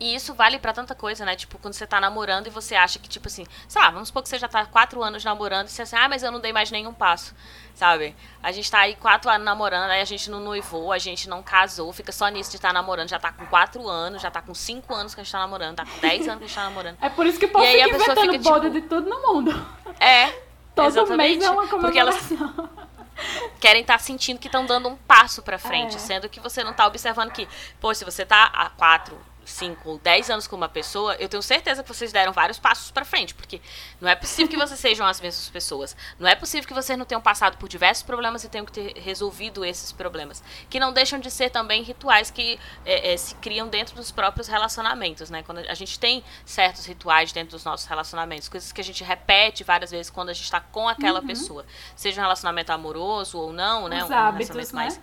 E 0.00 0.12
isso 0.14 0.34
vale 0.34 0.58
pra 0.58 0.72
tanta 0.72 0.92
coisa, 0.92 1.24
né? 1.24 1.36
Tipo, 1.36 1.56
quando 1.58 1.72
você 1.74 1.86
tá 1.86 2.00
namorando 2.00 2.48
e 2.48 2.50
você 2.50 2.74
acha 2.74 2.98
que, 2.98 3.08
tipo 3.08 3.28
assim, 3.28 3.46
sei 3.68 3.80
lá, 3.80 3.90
vamos 3.90 4.08
supor 4.08 4.24
que 4.24 4.28
você 4.28 4.38
já 4.40 4.48
tá 4.48 4.66
quatro 4.66 5.02
anos 5.04 5.22
namorando 5.24 5.68
e 5.68 5.70
você 5.70 5.82
assim, 5.82 5.94
ah, 5.96 6.08
mas 6.08 6.22
eu 6.24 6.32
não 6.32 6.40
dei 6.40 6.52
mais 6.52 6.68
nenhum 6.72 6.92
passo, 6.92 7.32
sabe? 7.76 8.14
A 8.42 8.50
gente 8.50 8.68
tá 8.68 8.80
aí 8.80 8.96
quatro 8.96 9.30
anos 9.30 9.44
namorando, 9.44 9.88
aí 9.90 10.00
a 10.00 10.04
gente 10.04 10.28
não 10.30 10.40
noivou, 10.40 10.90
a 10.92 10.98
gente 10.98 11.28
não 11.28 11.44
casou, 11.44 11.92
fica 11.92 12.10
só 12.10 12.26
nisso 12.26 12.50
de 12.50 12.56
estar 12.56 12.72
namorando, 12.72 13.08
já 13.08 13.20
tá 13.20 13.30
com 13.30 13.46
quatro 13.46 13.88
anos, 13.88 14.20
já 14.20 14.32
tá 14.32 14.42
com 14.42 14.52
cinco 14.52 14.92
anos 14.92 15.14
que 15.14 15.20
a 15.20 15.24
gente 15.24 15.32
tá 15.32 15.38
namorando, 15.38 15.76
tá 15.76 15.86
com 15.86 15.98
dez 16.00 16.26
anos 16.26 16.38
que 16.40 16.44
a 16.44 16.48
gente 16.48 16.56
tá 16.56 16.64
namorando. 16.64 16.96
É 17.00 17.08
por 17.08 17.24
isso 17.24 17.38
que 17.38 17.46
o 17.46 17.48
povo 17.50 17.64
E 17.64 17.68
aí 17.68 17.80
a 17.80 17.84
fica 17.84 17.98
pessoa 17.98 18.12
inventando 18.16 18.32
fica, 18.42 18.50
boda 18.50 18.68
tipo- 18.70 18.80
de 18.82 18.88
tudo 18.88 19.08
no 19.08 19.22
mundo. 19.32 19.66
É, 20.00 20.26
Todo 20.74 20.88
exatamente. 20.88 21.38
mês 21.38 21.44
é 21.44 21.50
uma 21.50 21.68
porque 21.68 21.98
elas 22.00 22.16
querem 23.60 23.82
estar 23.82 23.98
sentindo 24.00 24.40
que 24.40 24.48
estão 24.48 24.66
dando 24.66 24.88
um 24.88 24.96
passo 24.96 25.40
pra 25.42 25.58
frente, 25.58 25.94
É. 25.96 25.98
sendo 26.00 26.28
que 26.28 26.40
você 26.40 26.64
não 26.64 26.72
tá 26.72 26.84
observando 26.86 27.30
que, 27.30 27.48
pô, 27.80 27.94
se 27.94 28.04
você 28.04 28.26
tá 28.26 28.50
há 28.52 28.68
quatro, 28.70 29.16
cinco 29.50 29.90
ou 29.90 29.98
dez 29.98 30.30
anos 30.30 30.46
com 30.46 30.56
uma 30.56 30.68
pessoa, 30.68 31.14
eu 31.16 31.28
tenho 31.28 31.42
certeza 31.42 31.82
que 31.82 31.88
vocês 31.88 32.12
deram 32.12 32.32
vários 32.32 32.58
passos 32.58 32.90
pra 32.90 33.04
frente, 33.04 33.34
porque 33.34 33.60
não 34.00 34.08
é 34.08 34.14
possível 34.14 34.48
que 34.48 34.56
vocês 34.56 34.78
sejam 34.78 35.06
as 35.06 35.20
mesmas 35.20 35.48
pessoas. 35.48 35.96
Não 36.18 36.28
é 36.28 36.34
possível 36.34 36.66
que 36.66 36.74
vocês 36.74 36.98
não 36.98 37.04
tenham 37.04 37.20
passado 37.20 37.56
por 37.56 37.68
diversos 37.68 38.02
problemas 38.02 38.44
e 38.44 38.48
tenham 38.48 38.64
que 38.64 38.72
ter 38.72 38.98
resolvido 38.98 39.64
esses 39.64 39.92
problemas, 39.92 40.42
que 40.68 40.80
não 40.80 40.92
deixam 40.92 41.18
de 41.18 41.30
ser 41.30 41.50
também 41.50 41.82
rituais 41.82 42.30
que 42.30 42.58
é, 42.84 43.12
é, 43.12 43.16
se 43.16 43.34
criam 43.36 43.68
dentro 43.68 43.94
dos 43.94 44.10
próprios 44.10 44.48
relacionamentos, 44.48 45.30
né? 45.30 45.42
Quando 45.42 45.58
a 45.58 45.74
gente 45.74 45.98
tem 45.98 46.24
certos 46.44 46.86
rituais 46.86 47.32
dentro 47.32 47.52
dos 47.52 47.64
nossos 47.64 47.86
relacionamentos, 47.86 48.48
coisas 48.48 48.72
que 48.72 48.80
a 48.80 48.84
gente 48.84 49.02
repete 49.04 49.64
várias 49.64 49.90
vezes 49.90 50.10
quando 50.10 50.30
a 50.30 50.32
gente 50.32 50.44
está 50.44 50.60
com 50.60 50.88
aquela 50.88 51.22
pessoa, 51.22 51.64
seja 51.96 52.20
um 52.20 52.24
relacionamento 52.24 52.72
amoroso 52.72 53.38
ou 53.38 53.52
não, 53.52 53.88
né? 53.88 54.04
Os 54.04 54.10
um 54.10 54.14
hábitos, 54.14 54.48
relacionamento 54.48 54.74
né? 54.74 54.82
mais 54.82 55.00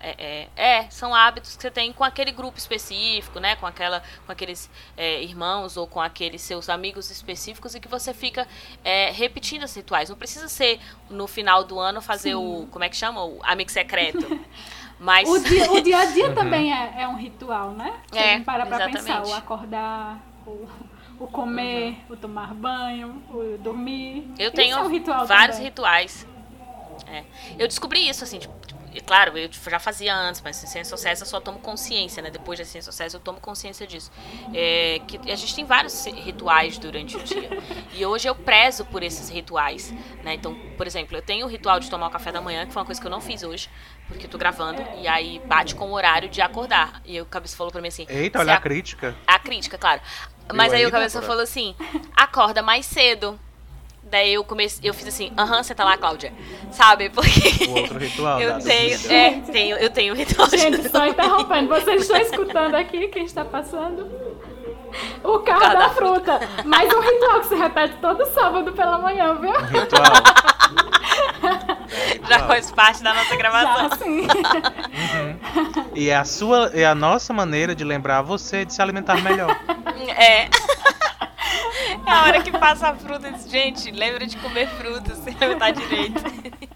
é, 0.00 0.48
é, 0.56 0.78
é, 0.78 0.90
são 0.90 1.14
hábitos 1.14 1.56
que 1.56 1.62
você 1.62 1.70
tem 1.70 1.92
com 1.92 2.04
aquele 2.04 2.30
grupo 2.32 2.58
específico, 2.58 3.38
né? 3.40 3.56
Com, 3.56 3.66
aquela, 3.66 4.02
com 4.26 4.32
aqueles 4.32 4.70
é, 4.96 5.22
irmãos 5.22 5.76
ou 5.76 5.86
com 5.86 6.00
aqueles 6.00 6.42
seus 6.42 6.68
amigos 6.68 7.10
específicos 7.10 7.74
e 7.74 7.80
que 7.80 7.88
você 7.88 8.14
fica 8.14 8.46
é, 8.84 9.10
repetindo 9.10 9.62
esses 9.64 9.76
rituais. 9.76 10.08
Não 10.10 10.16
precisa 10.16 10.48
ser 10.48 10.80
no 11.10 11.26
final 11.26 11.64
do 11.64 11.78
ano 11.78 12.00
fazer 12.00 12.34
o. 12.34 12.66
Como 12.70 12.84
é 12.84 12.88
que 12.88 12.96
chama? 12.96 13.24
O 13.24 13.40
amigo 13.42 13.70
secreto. 13.70 14.18
Mas. 14.98 15.28
O 15.28 15.38
dia, 15.38 15.70
o 15.72 15.80
dia 15.80 15.98
a 15.98 16.04
dia 16.06 16.32
também 16.32 16.72
é, 16.72 17.02
é 17.02 17.08
um 17.08 17.16
ritual, 17.16 17.70
né? 17.72 17.94
Se 18.10 18.18
É, 18.18 18.22
a 18.22 18.32
gente 18.34 18.44
parar 18.44 18.66
pra 18.66 18.76
exatamente. 18.76 19.04
pensar, 19.04 19.26
o 19.26 19.32
acordar, 19.34 20.20
o, 20.46 20.68
o 21.20 21.26
comer, 21.28 21.98
o 22.10 22.16
tomar 22.16 22.52
banho, 22.54 23.22
o 23.30 23.56
dormir. 23.58 24.28
Eu 24.38 24.50
tenho 24.50 24.76
é 24.76 24.80
um 24.82 24.88
ritual 24.88 25.24
vários 25.26 25.56
também. 25.56 25.70
rituais. 25.70 26.26
É. 27.06 27.22
Eu 27.58 27.68
descobri 27.68 28.08
isso, 28.08 28.24
assim, 28.24 28.38
tipo, 28.40 28.54
claro, 29.06 29.36
eu 29.36 29.48
já 29.52 29.78
fazia 29.78 30.14
antes, 30.14 30.40
mas 30.42 30.56
em 30.62 30.66
ciências 30.66 30.88
sociais 30.88 31.20
eu 31.20 31.26
só 31.26 31.40
tomo 31.40 31.58
consciência, 31.58 32.22
né? 32.22 32.30
Depois 32.30 32.58
das 32.58 32.68
ciências 32.68 32.94
sociais 32.94 33.14
eu 33.14 33.20
tomo 33.20 33.40
consciência 33.40 33.86
disso. 33.86 34.10
É, 34.52 35.00
que 35.06 35.30
a 35.30 35.36
gente 35.36 35.54
tem 35.54 35.64
vários 35.64 36.04
rituais 36.06 36.78
durante 36.78 37.16
o 37.16 37.22
dia. 37.22 37.48
E 37.92 38.04
hoje 38.04 38.28
eu 38.28 38.34
prezo 38.34 38.84
por 38.84 39.02
esses 39.02 39.28
rituais, 39.28 39.94
né? 40.22 40.34
Então, 40.34 40.56
por 40.76 40.86
exemplo, 40.86 41.16
eu 41.16 41.22
tenho 41.22 41.46
o 41.46 41.48
ritual 41.48 41.80
de 41.80 41.88
tomar 41.90 42.06
o 42.06 42.10
café 42.10 42.30
da 42.32 42.40
manhã, 42.40 42.66
que 42.66 42.72
foi 42.72 42.80
uma 42.80 42.86
coisa 42.86 43.00
que 43.00 43.06
eu 43.06 43.10
não 43.10 43.20
fiz 43.20 43.42
hoje, 43.42 43.68
porque 44.06 44.26
eu 44.26 44.30
tô 44.30 44.38
gravando, 44.38 44.82
e 44.94 45.06
aí 45.08 45.38
bate 45.46 45.74
com 45.74 45.90
o 45.90 45.92
horário 45.92 46.28
de 46.28 46.40
acordar. 46.40 47.00
E 47.04 47.20
o 47.20 47.26
cabeça 47.26 47.56
falou 47.56 47.70
pra 47.72 47.80
mim 47.82 47.88
assim... 47.88 48.06
Eita, 48.08 48.38
"Você 48.38 48.42
olha 48.42 48.52
a 48.52 48.56
ac- 48.56 48.62
crítica. 48.62 49.16
a 49.26 49.38
crítica, 49.38 49.76
claro. 49.78 50.00
Mas 50.54 50.72
Eu 50.72 50.78
aí 50.78 50.86
o 50.86 50.90
cabeça 50.90 51.20
falou 51.20 51.42
assim: 51.42 51.76
acorda 52.16 52.62
mais 52.62 52.86
cedo. 52.86 53.38
Daí 54.10 54.34
eu 54.34 54.44
comecei, 54.44 54.88
eu 54.88 54.94
fiz 54.94 55.06
assim, 55.08 55.30
aham, 55.36 55.62
senta 55.62 55.84
lá, 55.84 55.96
Cláudia. 55.96 56.32
Sabe? 56.72 57.10
Porque 57.14 57.66
O 57.66 57.76
outro 57.78 57.98
ritual 57.98 58.40
eu 58.40 58.58
tenho, 58.58 59.12
é, 59.12 59.30
tenho, 59.52 59.76
eu 59.76 59.90
tenho 59.90 60.14
ritual 60.14 60.48
de 60.48 60.56
Gente, 60.58 60.88
só 60.88 61.06
interrompendo, 61.06 61.68
vocês 61.68 62.02
estão 62.02 62.16
escutando 62.16 62.74
aqui 62.74 63.08
quem 63.08 63.24
está 63.24 63.44
passando? 63.44 64.08
O 65.22 65.38
carro 65.40 65.60
carro 65.60 65.74
da 65.74 65.80
da 65.80 65.90
fruta. 65.90 66.40
Mais 66.64 66.92
um 66.92 67.00
ritual 67.00 67.40
que 67.40 67.48
se 67.48 67.54
repete 67.56 67.96
todo 68.00 68.24
sábado 68.32 68.72
pela 68.72 68.98
manhã, 68.98 69.34
viu? 69.34 69.52
Ritual. 69.52 70.02
É, 71.42 72.18
já 72.28 72.36
ritual. 72.36 72.48
faz 72.48 72.70
parte 72.72 73.02
da 73.02 73.12
nossa 73.12 73.30
Já 73.30 73.36
gravação. 73.36 73.86
assim. 73.92 74.26
E 75.94 76.08
é 76.08 76.16
a 76.16 76.24
sua, 76.24 76.70
é 76.72 76.86
a 76.86 76.94
nossa 76.94 77.32
maneira 77.34 77.74
de 77.74 77.84
lembrar 77.84 78.22
você 78.22 78.64
de 78.64 78.72
se 78.72 78.80
alimentar 78.80 79.20
melhor. 79.22 79.54
É. 80.16 80.48
É 82.06 82.10
a 82.10 82.22
hora 82.24 82.42
que 82.42 82.50
passa 82.50 82.88
a 82.90 82.94
fruta 82.94 83.28
e 83.28 83.32
diz, 83.32 83.50
gente, 83.50 83.90
lembra 83.90 84.26
de 84.26 84.36
comer 84.38 84.68
fruta, 84.68 85.14
se 85.14 85.30
alimentar 85.30 85.70
direito. 85.70 86.22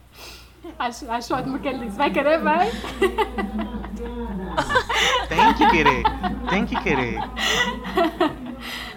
Acho, 0.79 1.09
acho 1.11 1.35
ótimo 1.35 1.59
que 1.61 1.68
ele 1.68 1.87
diz. 1.87 1.96
Vai 1.96 2.11
querer? 2.11 2.38
Vai. 2.40 2.68
Tem 5.29 5.55
que 5.55 5.66
querer, 5.70 6.03
tem 6.51 6.66
que 6.66 6.81
querer. 6.83 7.18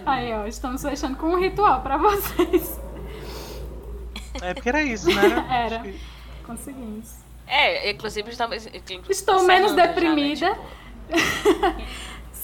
Aí, 0.04 0.32
ó, 0.34 0.46
estamos 0.46 0.82
fechando 0.82 1.16
com 1.16 1.28
um 1.28 1.38
ritual 1.40 1.80
pra 1.82 1.96
vocês. 1.96 2.80
É 4.42 4.52
porque 4.54 4.68
era 4.68 4.82
isso, 4.82 5.06
né? 5.14 5.22
Era. 5.50 5.76
Acho 5.76 5.84
que- 5.84 6.00
Conseguimos. 6.44 7.14
É, 7.46 7.90
inclusive 7.90 8.30
estamos. 8.30 8.66
Estou 9.08 9.42
menos 9.44 9.72
encerrando 9.72 9.76
já, 10.36 10.50
né? 10.50 10.56
deprimida. 10.56 10.58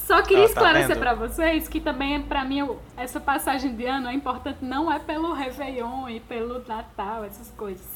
Só 0.05 0.21
queria 0.21 0.43
Ó, 0.43 0.47
tá 0.47 0.49
esclarecer 0.53 0.87
vendo? 0.89 0.99
pra 0.99 1.13
vocês 1.13 1.67
que 1.67 1.79
também, 1.79 2.21
pra 2.21 2.43
mim, 2.43 2.67
essa 2.97 3.19
passagem 3.19 3.73
de 3.75 3.85
ano 3.85 4.09
é 4.09 4.13
importante 4.13 4.57
não 4.61 4.91
é 4.91 4.99
pelo 4.99 5.33
Réveillon 5.33 6.09
e 6.09 6.19
pelo 6.19 6.59
Natal, 6.67 7.23
essas 7.23 7.49
coisas. 7.51 7.87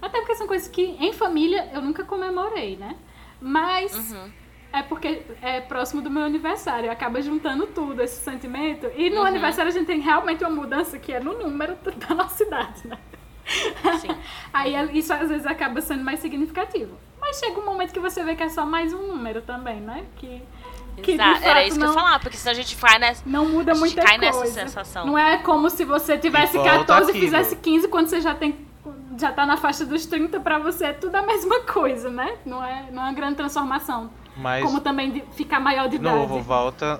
Até 0.00 0.18
porque 0.18 0.34
são 0.34 0.46
coisas 0.46 0.68
que, 0.68 0.82
em 1.00 1.12
família, 1.12 1.70
eu 1.72 1.80
nunca 1.80 2.04
comemorei, 2.04 2.76
né? 2.76 2.96
Mas 3.40 3.96
Uhum. 4.12 4.30
é 4.72 4.82
porque 4.82 5.22
é 5.40 5.60
próximo 5.60 6.02
do 6.02 6.10
meu 6.10 6.22
aniversário. 6.24 6.90
Acaba 6.90 7.22
juntando 7.22 7.66
tudo, 7.68 8.02
esse 8.02 8.22
sentimento. 8.22 8.90
E 8.96 9.08
no 9.10 9.20
Uhum. 9.20 9.26
aniversário 9.26 9.70
a 9.70 9.72
gente 9.72 9.86
tem 9.86 10.00
realmente 10.00 10.44
uma 10.44 10.50
mudança 10.50 10.98
que 10.98 11.12
é 11.12 11.20
no 11.20 11.38
número 11.38 11.76
da 12.08 12.14
nossa 12.14 12.42
idade, 12.42 12.86
né? 12.86 12.98
Sim. 14.00 14.08
Aí 14.52 14.74
isso 14.98 15.12
às 15.12 15.28
vezes 15.28 15.46
acaba 15.46 15.80
sendo 15.80 16.04
mais 16.04 16.20
significativo. 16.20 16.96
Mas 17.20 17.38
chega 17.38 17.58
um 17.60 17.64
momento 17.64 17.92
que 17.92 18.00
você 18.00 18.22
vê 18.24 18.34
que 18.36 18.42
é 18.42 18.48
só 18.48 18.66
mais 18.66 18.92
um 18.92 19.06
número 19.06 19.40
também, 19.42 19.80
né? 19.80 20.04
Que, 20.16 20.42
que 20.96 21.02
de 21.02 21.10
Exato, 21.12 21.34
fato 21.36 21.44
Era 21.48 21.64
isso 21.66 21.78
que 21.78 21.82
eu 21.84 21.88
não, 21.88 21.94
ia 21.94 22.00
falar, 22.00 22.20
porque 22.20 22.36
senão 22.36 22.52
a 22.52 22.54
gente 22.54 22.76
vai 22.76 22.98
nessa. 22.98 23.22
não 23.26 23.48
muda 23.48 23.72
A 23.72 23.74
gente 23.74 23.80
muita 23.84 24.02
cai 24.02 24.18
coisa. 24.18 24.38
nessa 24.40 24.60
sensação. 24.60 25.06
Não 25.06 25.16
é 25.18 25.38
como 25.38 25.70
se 25.70 25.84
você 25.84 26.18
tivesse 26.18 26.56
E 26.56 26.60
volta 26.60 26.78
14 26.84 27.10
e 27.16 27.20
fizesse 27.20 27.56
15 27.56 27.88
quando 27.88 28.08
você 28.08 28.20
já 28.20 28.34
tem 28.34 28.66
já 29.18 29.30
tá 29.30 29.44
na 29.44 29.56
faixa 29.58 29.84
dos 29.84 30.06
30 30.06 30.40
pra 30.40 30.58
você 30.58 30.86
é 30.86 30.92
tudo 30.94 31.14
a 31.14 31.22
mesma 31.22 31.60
coisa, 31.60 32.08
né? 32.10 32.34
Não 32.46 32.64
é, 32.64 32.86
não 32.90 33.02
é 33.02 33.06
uma 33.06 33.12
grande 33.12 33.36
transformação. 33.36 34.10
Mas, 34.36 34.64
como 34.64 34.80
também 34.80 35.10
de 35.12 35.20
ficar 35.36 35.60
maior 35.60 35.84
de 35.84 35.90
de 35.90 35.96
idade. 35.96 36.16
novo, 36.16 36.40
volta. 36.40 36.98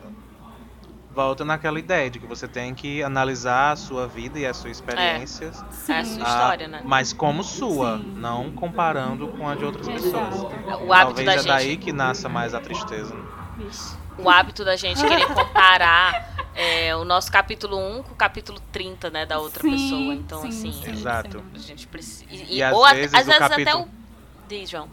volta 1.10 1.42
naquela 1.44 1.78
ideia 1.78 2.10
de 2.10 2.18
que 2.18 2.26
você 2.26 2.46
tem 2.46 2.74
que 2.74 3.02
analisar 3.02 3.72
a 3.72 3.76
sua 3.76 4.06
vida 4.06 4.38
e 4.38 4.46
a 4.46 4.52
sua 4.52 4.70
experiência, 4.70 5.52
Sim. 5.70 5.92
É 5.92 5.98
a 6.00 6.04
sua 6.04 6.22
ah, 6.24 6.28
história, 6.28 6.68
né? 6.68 6.82
mas 6.84 7.12
como 7.14 7.42
sua, 7.42 7.96
Sim. 7.98 8.12
não 8.16 8.50
comparando 8.52 9.28
com 9.28 9.48
a 9.48 9.54
de 9.54 9.64
outras 9.64 9.88
pessoas. 9.88 10.42
O 10.86 10.92
hábito 10.92 11.16
Talvez 11.16 11.26
da 11.26 11.32
é 11.32 11.38
gente. 11.38 11.46
daí 11.48 11.76
que 11.78 11.92
nasça 11.92 12.28
mais 12.28 12.54
a 12.54 12.60
tristeza. 12.60 13.14
né? 13.14 13.22
Vixe. 13.56 13.96
o 14.18 14.28
hábito 14.30 14.64
da 14.64 14.76
gente 14.76 15.00
querer 15.06 15.26
comparar 15.34 16.34
é, 16.54 16.94
o 16.96 17.04
nosso 17.04 17.30
capítulo 17.32 17.76
1 17.78 18.02
com 18.02 18.12
o 18.12 18.16
capítulo 18.16 18.60
30, 18.72 19.10
né, 19.10 19.26
da 19.26 19.38
outra 19.38 19.62
Sim, 19.62 19.70
pessoa. 19.70 20.14
Então, 20.14 20.42
sim, 20.42 20.48
assim, 20.48 20.72
sim, 20.72 20.90
Exato. 20.90 21.38
sim. 21.38 21.44
a 21.54 21.58
gente 21.58 21.86
precisa. 21.86 22.26
E 22.32 22.56
E, 22.58 22.62
às 22.62 22.74
ou 22.74 22.84
a- 22.84 22.92
vezes 22.94 23.14
às 23.14 23.26
vezes 23.26 23.40
até 23.42 23.64
capítulo- 23.64 23.84
o. 23.84 24.48
Diz, 24.48 24.68
João. 24.70 24.88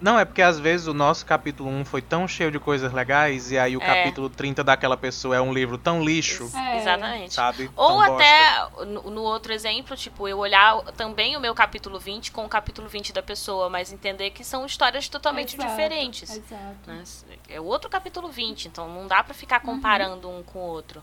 Não, 0.00 0.18
é 0.18 0.24
porque 0.24 0.42
às 0.42 0.58
vezes 0.58 0.86
o 0.86 0.94
nosso 0.94 1.26
capítulo 1.26 1.68
1 1.70 1.84
foi 1.84 2.00
tão 2.00 2.28
cheio 2.28 2.50
de 2.50 2.58
coisas 2.58 2.92
legais 2.92 3.50
e 3.50 3.58
aí 3.58 3.76
o 3.76 3.82
É. 3.82 3.84
capítulo 3.84 4.28
30 4.30 4.62
daquela 4.62 4.96
pessoa 4.96 5.34
é 5.36 5.40
um 5.40 5.52
livro 5.52 5.76
tão 5.76 6.02
lixo, 6.04 6.50
É. 6.54 6.76
Exatamente. 6.78 7.34
sabe? 7.34 7.70
Ou 7.74 7.88
Tão 7.88 8.00
até, 8.00 8.68
no, 8.86 9.10
no 9.10 9.22
outro 9.22 9.52
exemplo, 9.52 9.96
tipo, 9.96 10.28
eu 10.28 10.38
olhar 10.38 10.80
também 10.96 11.36
o 11.36 11.40
meu 11.40 11.54
capítulo 11.54 11.98
20 11.98 12.30
com 12.30 12.44
o 12.44 12.48
capítulo 12.48 12.88
20 12.88 13.12
da 13.12 13.22
pessoa, 13.22 13.68
mas 13.68 13.92
entender 13.92 14.30
que 14.30 14.44
são 14.44 14.64
histórias 14.64 15.08
totalmente 15.08 15.54
Exato, 15.56 15.68
diferentes. 15.70 16.30
Exato. 16.30 16.76
né? 16.86 17.02
É 17.48 17.60
o 17.60 17.64
outro 17.64 17.90
capítulo 17.90 18.28
20, 18.28 18.66
então 18.68 18.88
não 18.88 19.06
dá 19.06 19.22
pra 19.22 19.32
Uhum. 19.32 19.38
ficar 19.38 19.60
comparando 19.60 20.28
um 20.30 20.42
com 20.42 20.58
o 20.58 20.62
outro. 20.62 21.02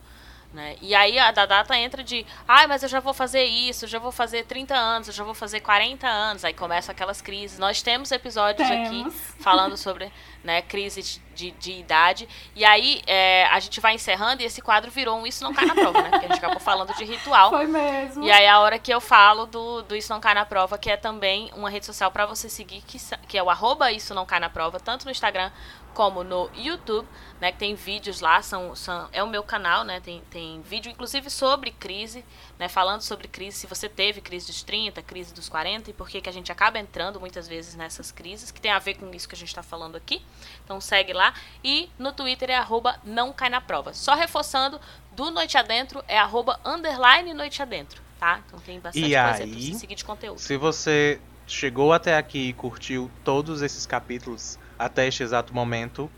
Né? 0.56 0.78
E 0.82 0.95
aí 0.95 1.20
a 1.20 1.32
da 1.32 1.45
data 1.45 1.78
entra 1.78 2.01
de, 2.01 2.26
ai, 2.47 2.66
mas 2.66 2.82
eu 2.82 2.88
já 2.88 3.01
vou 3.01 3.14
fazer 3.14 3.43
isso, 3.43 3.84
eu 3.84 3.89
já 3.89 3.99
vou 3.99 4.10
fazer 4.10 4.45
30 4.45 4.74
anos, 4.74 5.10
eu 5.10 5.14
já 5.14 5.22
vou 5.22 5.34
fazer 5.34 5.60
40 5.60 6.08
anos. 6.08 6.45
Aí 6.45 6.53
começam 6.53 6.93
aquelas 6.93 7.22
crises. 7.22 7.60
Nós 7.60 7.82
temos 7.82 8.10
episódios 8.10 8.66
aqui 8.66 9.03
Temos. 9.03 9.14
falando 9.43 9.76
sobre 9.76 10.10
né, 10.45 10.62
crise 10.62 11.01
de, 11.01 11.22
de, 11.36 11.51
de 11.51 11.72
idade. 11.74 12.30
E 12.56 12.64
aí 12.64 13.01
é, 13.06 13.45
a 13.47 13.60
gente 13.60 13.82
vai 13.82 13.95
encerrando 13.95 14.43
e 14.43 14.45
esse 14.45 14.62
quadro 14.62 14.89
virou 14.89 15.20
um 15.20 15.28
Isso 15.28 15.43
Não 15.43 15.53
Cai 15.53 15.66
na 15.66 15.76
Prova, 15.76 16.01
né? 16.01 16.10
Porque 16.10 16.26
a 16.26 16.30
gente 16.30 16.38
acabou 16.38 16.62
falando 16.62 16.95
de 16.95 17.03
ritual. 17.03 17.49
Foi 17.49 17.68
mesmo. 17.68 18.24
E 18.24 18.32
aí 18.32 18.47
a 18.47 18.62
hora 18.62 18.80
que 18.80 18.93
eu 18.93 19.01
falo 19.01 19.45
do, 19.45 19.82
do 19.82 19.93
Isso 19.93 20.14
Não 20.14 20.22
Cai 20.22 20.36
na 20.36 20.45
Prova, 20.45 20.78
que 20.78 20.89
é 20.89 20.95
também 20.95 21.51
uma 21.53 21.70
rede 21.70 21.86
social 21.86 22.10
pra 22.12 22.26
você 22.26 22.47
seguir, 22.47 22.82
que, 22.88 22.97
que 23.28 23.38
é 23.38 23.43
o 23.43 23.49
arroba 23.49 23.91
Isso 23.91 24.14
Não 24.14 24.26
Cai 24.26 24.39
na 24.39 24.49
Prova, 24.49 24.80
tanto 24.80 25.03
no 25.03 25.12
Instagram 25.12 25.51
como 25.96 26.24
no 26.24 26.52
YouTube, 26.54 27.08
né? 27.39 27.52
Que 27.54 27.58
tem 27.58 27.74
vídeos 27.74 28.20
lá, 28.20 28.41
são, 28.41 28.76
são, 28.76 29.08
é 29.14 29.24
o 29.24 29.28
meu 29.28 29.41
canal, 29.41 29.84
né? 29.86 30.00
Tem, 30.02 30.22
tem 30.30 30.62
vídeo, 30.62 30.91
inclusive, 30.91 31.30
sobre 31.30 31.72
crise, 31.72 32.24
né? 32.60 32.68
Falando 32.68 33.02
sobre 33.02 33.28
crise, 33.30 33.58
se 33.58 33.66
você 33.66 33.88
teve 33.88 34.20
crise 34.22 34.46
dos 34.46 34.62
30, 34.62 35.02
crise 35.02 35.34
dos 35.34 35.48
40, 35.50 35.89
e 35.89 35.93
por 35.93 36.10
que 36.10 36.20
que 36.20 36.30
a 36.30 36.34
gente 36.34 36.52
acaba 36.52 36.78
entrando 36.78 37.20
muitas 37.20 37.48
vezes 37.48 37.76
nessas 37.76 38.12
crises, 38.12 38.52
que 38.52 38.60
tem 38.62 38.72
a 38.72 38.78
ver 38.78 38.96
com 38.96 39.10
isso 39.16 39.28
que 39.28 39.34
a 39.36 39.38
gente 39.38 39.48
está 39.48 39.64
falando 39.64 39.96
aqui. 39.96 40.22
Então 40.64 40.80
segue 40.82 41.14
lá. 41.14 41.34
E 41.64 41.89
no 41.98 42.12
Twitter 42.12 42.50
é 42.52 42.56
arroba 42.56 43.00
não 43.04 43.32
cai 43.32 43.50
na 43.50 43.62
prova. 43.62 43.93
Só 43.93 44.14
reforçando, 44.14 44.80
do 45.14 45.32
Noite 45.32 45.58
Adentro 45.58 46.04
é 46.10 46.20
arroba 46.20 46.60
underline 46.66 47.34
Noite 47.34 47.62
Adentro, 47.62 48.02
tá? 48.20 48.41
Então 48.46 48.60
tem 48.60 48.80
bastante 48.82 49.00
E 49.00 49.16
coisa 49.16 49.43
aí? 49.43 49.50
pra 49.50 49.60
você 49.60 49.74
seguir 49.80 49.96
de 49.96 50.04
conteúdo. 50.04 50.39
Se 50.39 50.58
você 50.58 51.22
chegou 51.48 51.93
até 51.93 52.18
aqui 52.18 52.50
e 52.50 52.54
curtiu 52.54 53.10
todos 53.24 53.62
esses 53.62 53.86
capítulos 53.86 54.60
até 54.78 55.08
este 55.08 55.24
exato 55.24 55.54
momento, 55.54 56.10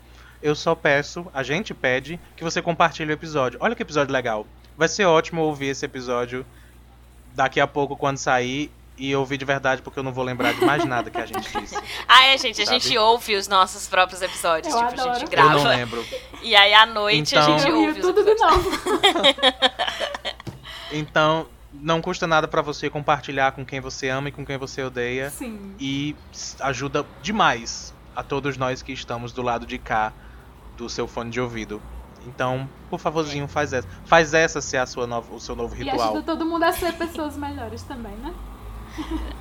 eu 0.42 0.54
só 0.54 0.74
peço, 0.74 1.26
a 1.34 1.42
gente 1.42 1.74
pede, 1.74 2.18
que 2.36 2.44
você 2.44 2.60
compartilhe 2.62 3.10
o 3.10 3.14
episódio. 3.14 3.58
Olha 3.62 3.74
que 3.74 3.82
episódio 3.82 4.12
legal. 4.12 4.46
Vai 4.76 4.88
ser 4.88 5.04
ótimo 5.04 5.42
ouvir 5.42 5.66
esse 5.68 5.84
episódio 5.84 6.46
daqui 7.34 7.60
a 7.60 7.66
pouco 7.66 7.96
quando 7.96 8.18
sair 8.18 8.70
e 8.96 9.14
ouvir 9.14 9.36
de 9.38 9.44
verdade, 9.44 9.80
porque 9.80 9.98
eu 9.98 10.02
não 10.02 10.12
vou 10.12 10.24
lembrar 10.24 10.52
de 10.54 10.64
mais 10.64 10.84
nada 10.84 11.08
que 11.08 11.18
a 11.18 11.26
gente 11.26 11.48
disse. 11.60 11.76
Ah, 12.08 12.26
é, 12.26 12.38
gente, 12.38 12.60
a 12.60 12.66
Sabe? 12.66 12.80
gente 12.80 12.98
ouve 12.98 13.36
os 13.36 13.46
nossos 13.46 13.86
próprios 13.86 14.20
episódios. 14.22 14.74
Eu 14.74 14.88
tipo, 14.88 15.00
a 15.00 15.14
gente 15.14 15.34
adoro. 15.34 15.34
Eu 15.36 15.44
não 15.50 15.62
grava. 15.62 15.68
lembro. 15.76 16.04
E 16.42 16.56
aí 16.56 16.74
à 16.74 16.84
noite 16.86 17.34
Então- 17.36 17.54
a 17.54 17.58
gente 17.58 17.70
Eu 17.70 17.80
ouve. 17.80 18.00
tudo 18.00 18.24
de 18.24 18.34
novo. 18.34 18.70
Então, 20.90 21.46
não 21.72 22.00
custa 22.00 22.26
nada 22.26 22.48
pra 22.48 22.62
você 22.62 22.88
compartilhar 22.88 23.52
com 23.52 23.64
quem 23.64 23.78
você 23.80 24.08
ama 24.08 24.30
e 24.30 24.32
com 24.32 24.44
quem 24.44 24.56
você 24.56 24.82
odeia. 24.82 25.30
Sim. 25.30 25.74
e 25.78 26.16
ajuda 26.60 27.04
demais 27.22 27.92
a 28.18 28.22
todos 28.24 28.56
nós 28.56 28.82
que 28.82 28.92
estamos 28.92 29.30
do 29.32 29.42
lado 29.42 29.64
de 29.64 29.78
cá 29.78 30.12
do 30.76 30.88
seu 30.90 31.06
fone 31.06 31.30
de 31.30 31.40
ouvido. 31.40 31.80
Então, 32.26 32.68
por 32.90 32.98
favorzinho, 32.98 33.46
faz 33.46 33.72
essa. 33.72 33.86
Faz 34.04 34.34
essa 34.34 34.60
ser 34.60 34.78
a 34.78 34.86
sua 34.86 35.06
nova, 35.06 35.32
o 35.32 35.38
seu 35.38 35.54
novo 35.54 35.72
E 35.76 35.84
ritual. 35.84 36.10
ajuda 36.14 36.22
todo 36.24 36.44
mundo 36.44 36.64
a 36.64 36.72
ser 36.72 36.94
pessoas 36.94 37.36
melhores 37.36 37.84
também, 37.84 38.16
né? 38.16 38.34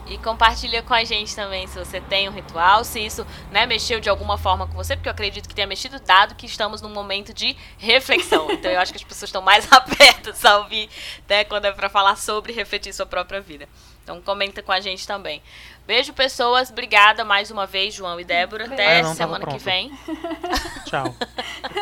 E 0.05 0.19
compartilha 0.19 0.83
com 0.83 0.93
a 0.93 1.03
gente 1.03 1.35
também 1.35 1.65
se 1.65 1.79
você 1.79 1.99
tem 1.99 2.29
um 2.29 2.31
ritual, 2.31 2.83
se 2.83 3.03
isso 3.03 3.25
né, 3.51 3.65
mexeu 3.65 3.99
de 3.99 4.09
alguma 4.09 4.37
forma 4.37 4.67
com 4.67 4.75
você, 4.75 4.95
porque 4.95 5.09
eu 5.09 5.11
acredito 5.11 5.49
que 5.49 5.55
tenha 5.55 5.65
mexido, 5.65 5.99
dado 5.99 6.35
que 6.35 6.45
estamos 6.45 6.79
num 6.79 6.93
momento 6.93 7.33
de 7.33 7.57
reflexão. 7.79 8.51
Então 8.51 8.69
eu 8.69 8.79
acho 8.79 8.91
que 8.91 8.97
as 8.99 9.03
pessoas 9.03 9.29
estão 9.29 9.41
mais 9.41 9.67
abertas 9.73 10.45
a 10.45 10.59
ouvir 10.59 10.87
né, 11.27 11.43
quando 11.45 11.65
é 11.65 11.71
pra 11.71 11.89
falar 11.89 12.15
sobre 12.15 12.53
refletir 12.53 12.93
sua 12.93 13.07
própria 13.07 13.41
vida. 13.41 13.67
Então 14.07 14.21
comenta 14.21 14.63
com 14.63 14.71
a 14.71 14.79
gente 14.79 15.05
também. 15.05 15.41
Beijo, 15.85 16.13
pessoas. 16.13 16.69
Obrigada 16.69 17.25
mais 17.25 17.51
uma 17.51 17.65
vez, 17.65 17.93
João 17.93 18.17
e 18.17 18.23
Débora. 18.23 18.63
Até 18.63 19.01
Ah, 19.01 19.13
semana 19.13 19.45
que 19.45 19.57
vem. 19.57 19.91
Tchau. 20.87 21.13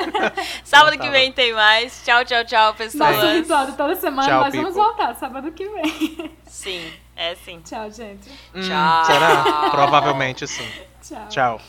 Sábado 0.65 0.97
que 0.97 1.07
vem 1.11 1.31
tem 1.31 1.53
mais. 1.53 2.01
Tchau, 2.03 2.25
tchau, 2.25 2.43
tchau, 2.43 2.65
Nosso 2.71 2.77
pessoas. 2.77 3.23
episódio 3.37 3.75
toda 3.75 3.95
semana, 3.95 4.27
Tchau, 4.27 4.41
nós 4.41 4.55
vamos 4.55 4.69
people. 4.73 4.83
voltar 4.83 5.13
sábado 5.13 5.51
que 5.51 5.69
vem. 5.69 6.31
Sim, 6.47 6.91
é 7.15 7.35
sim. 7.35 7.61
Tchau, 7.61 7.91
gente. 7.91 8.27
Hum, 8.55 8.61
Tchau. 8.61 9.05
será? 9.05 9.69
Provavelmente 9.69 10.47
sim. 10.47 10.67
Tchau. 11.03 11.27
Tchau. 11.29 11.61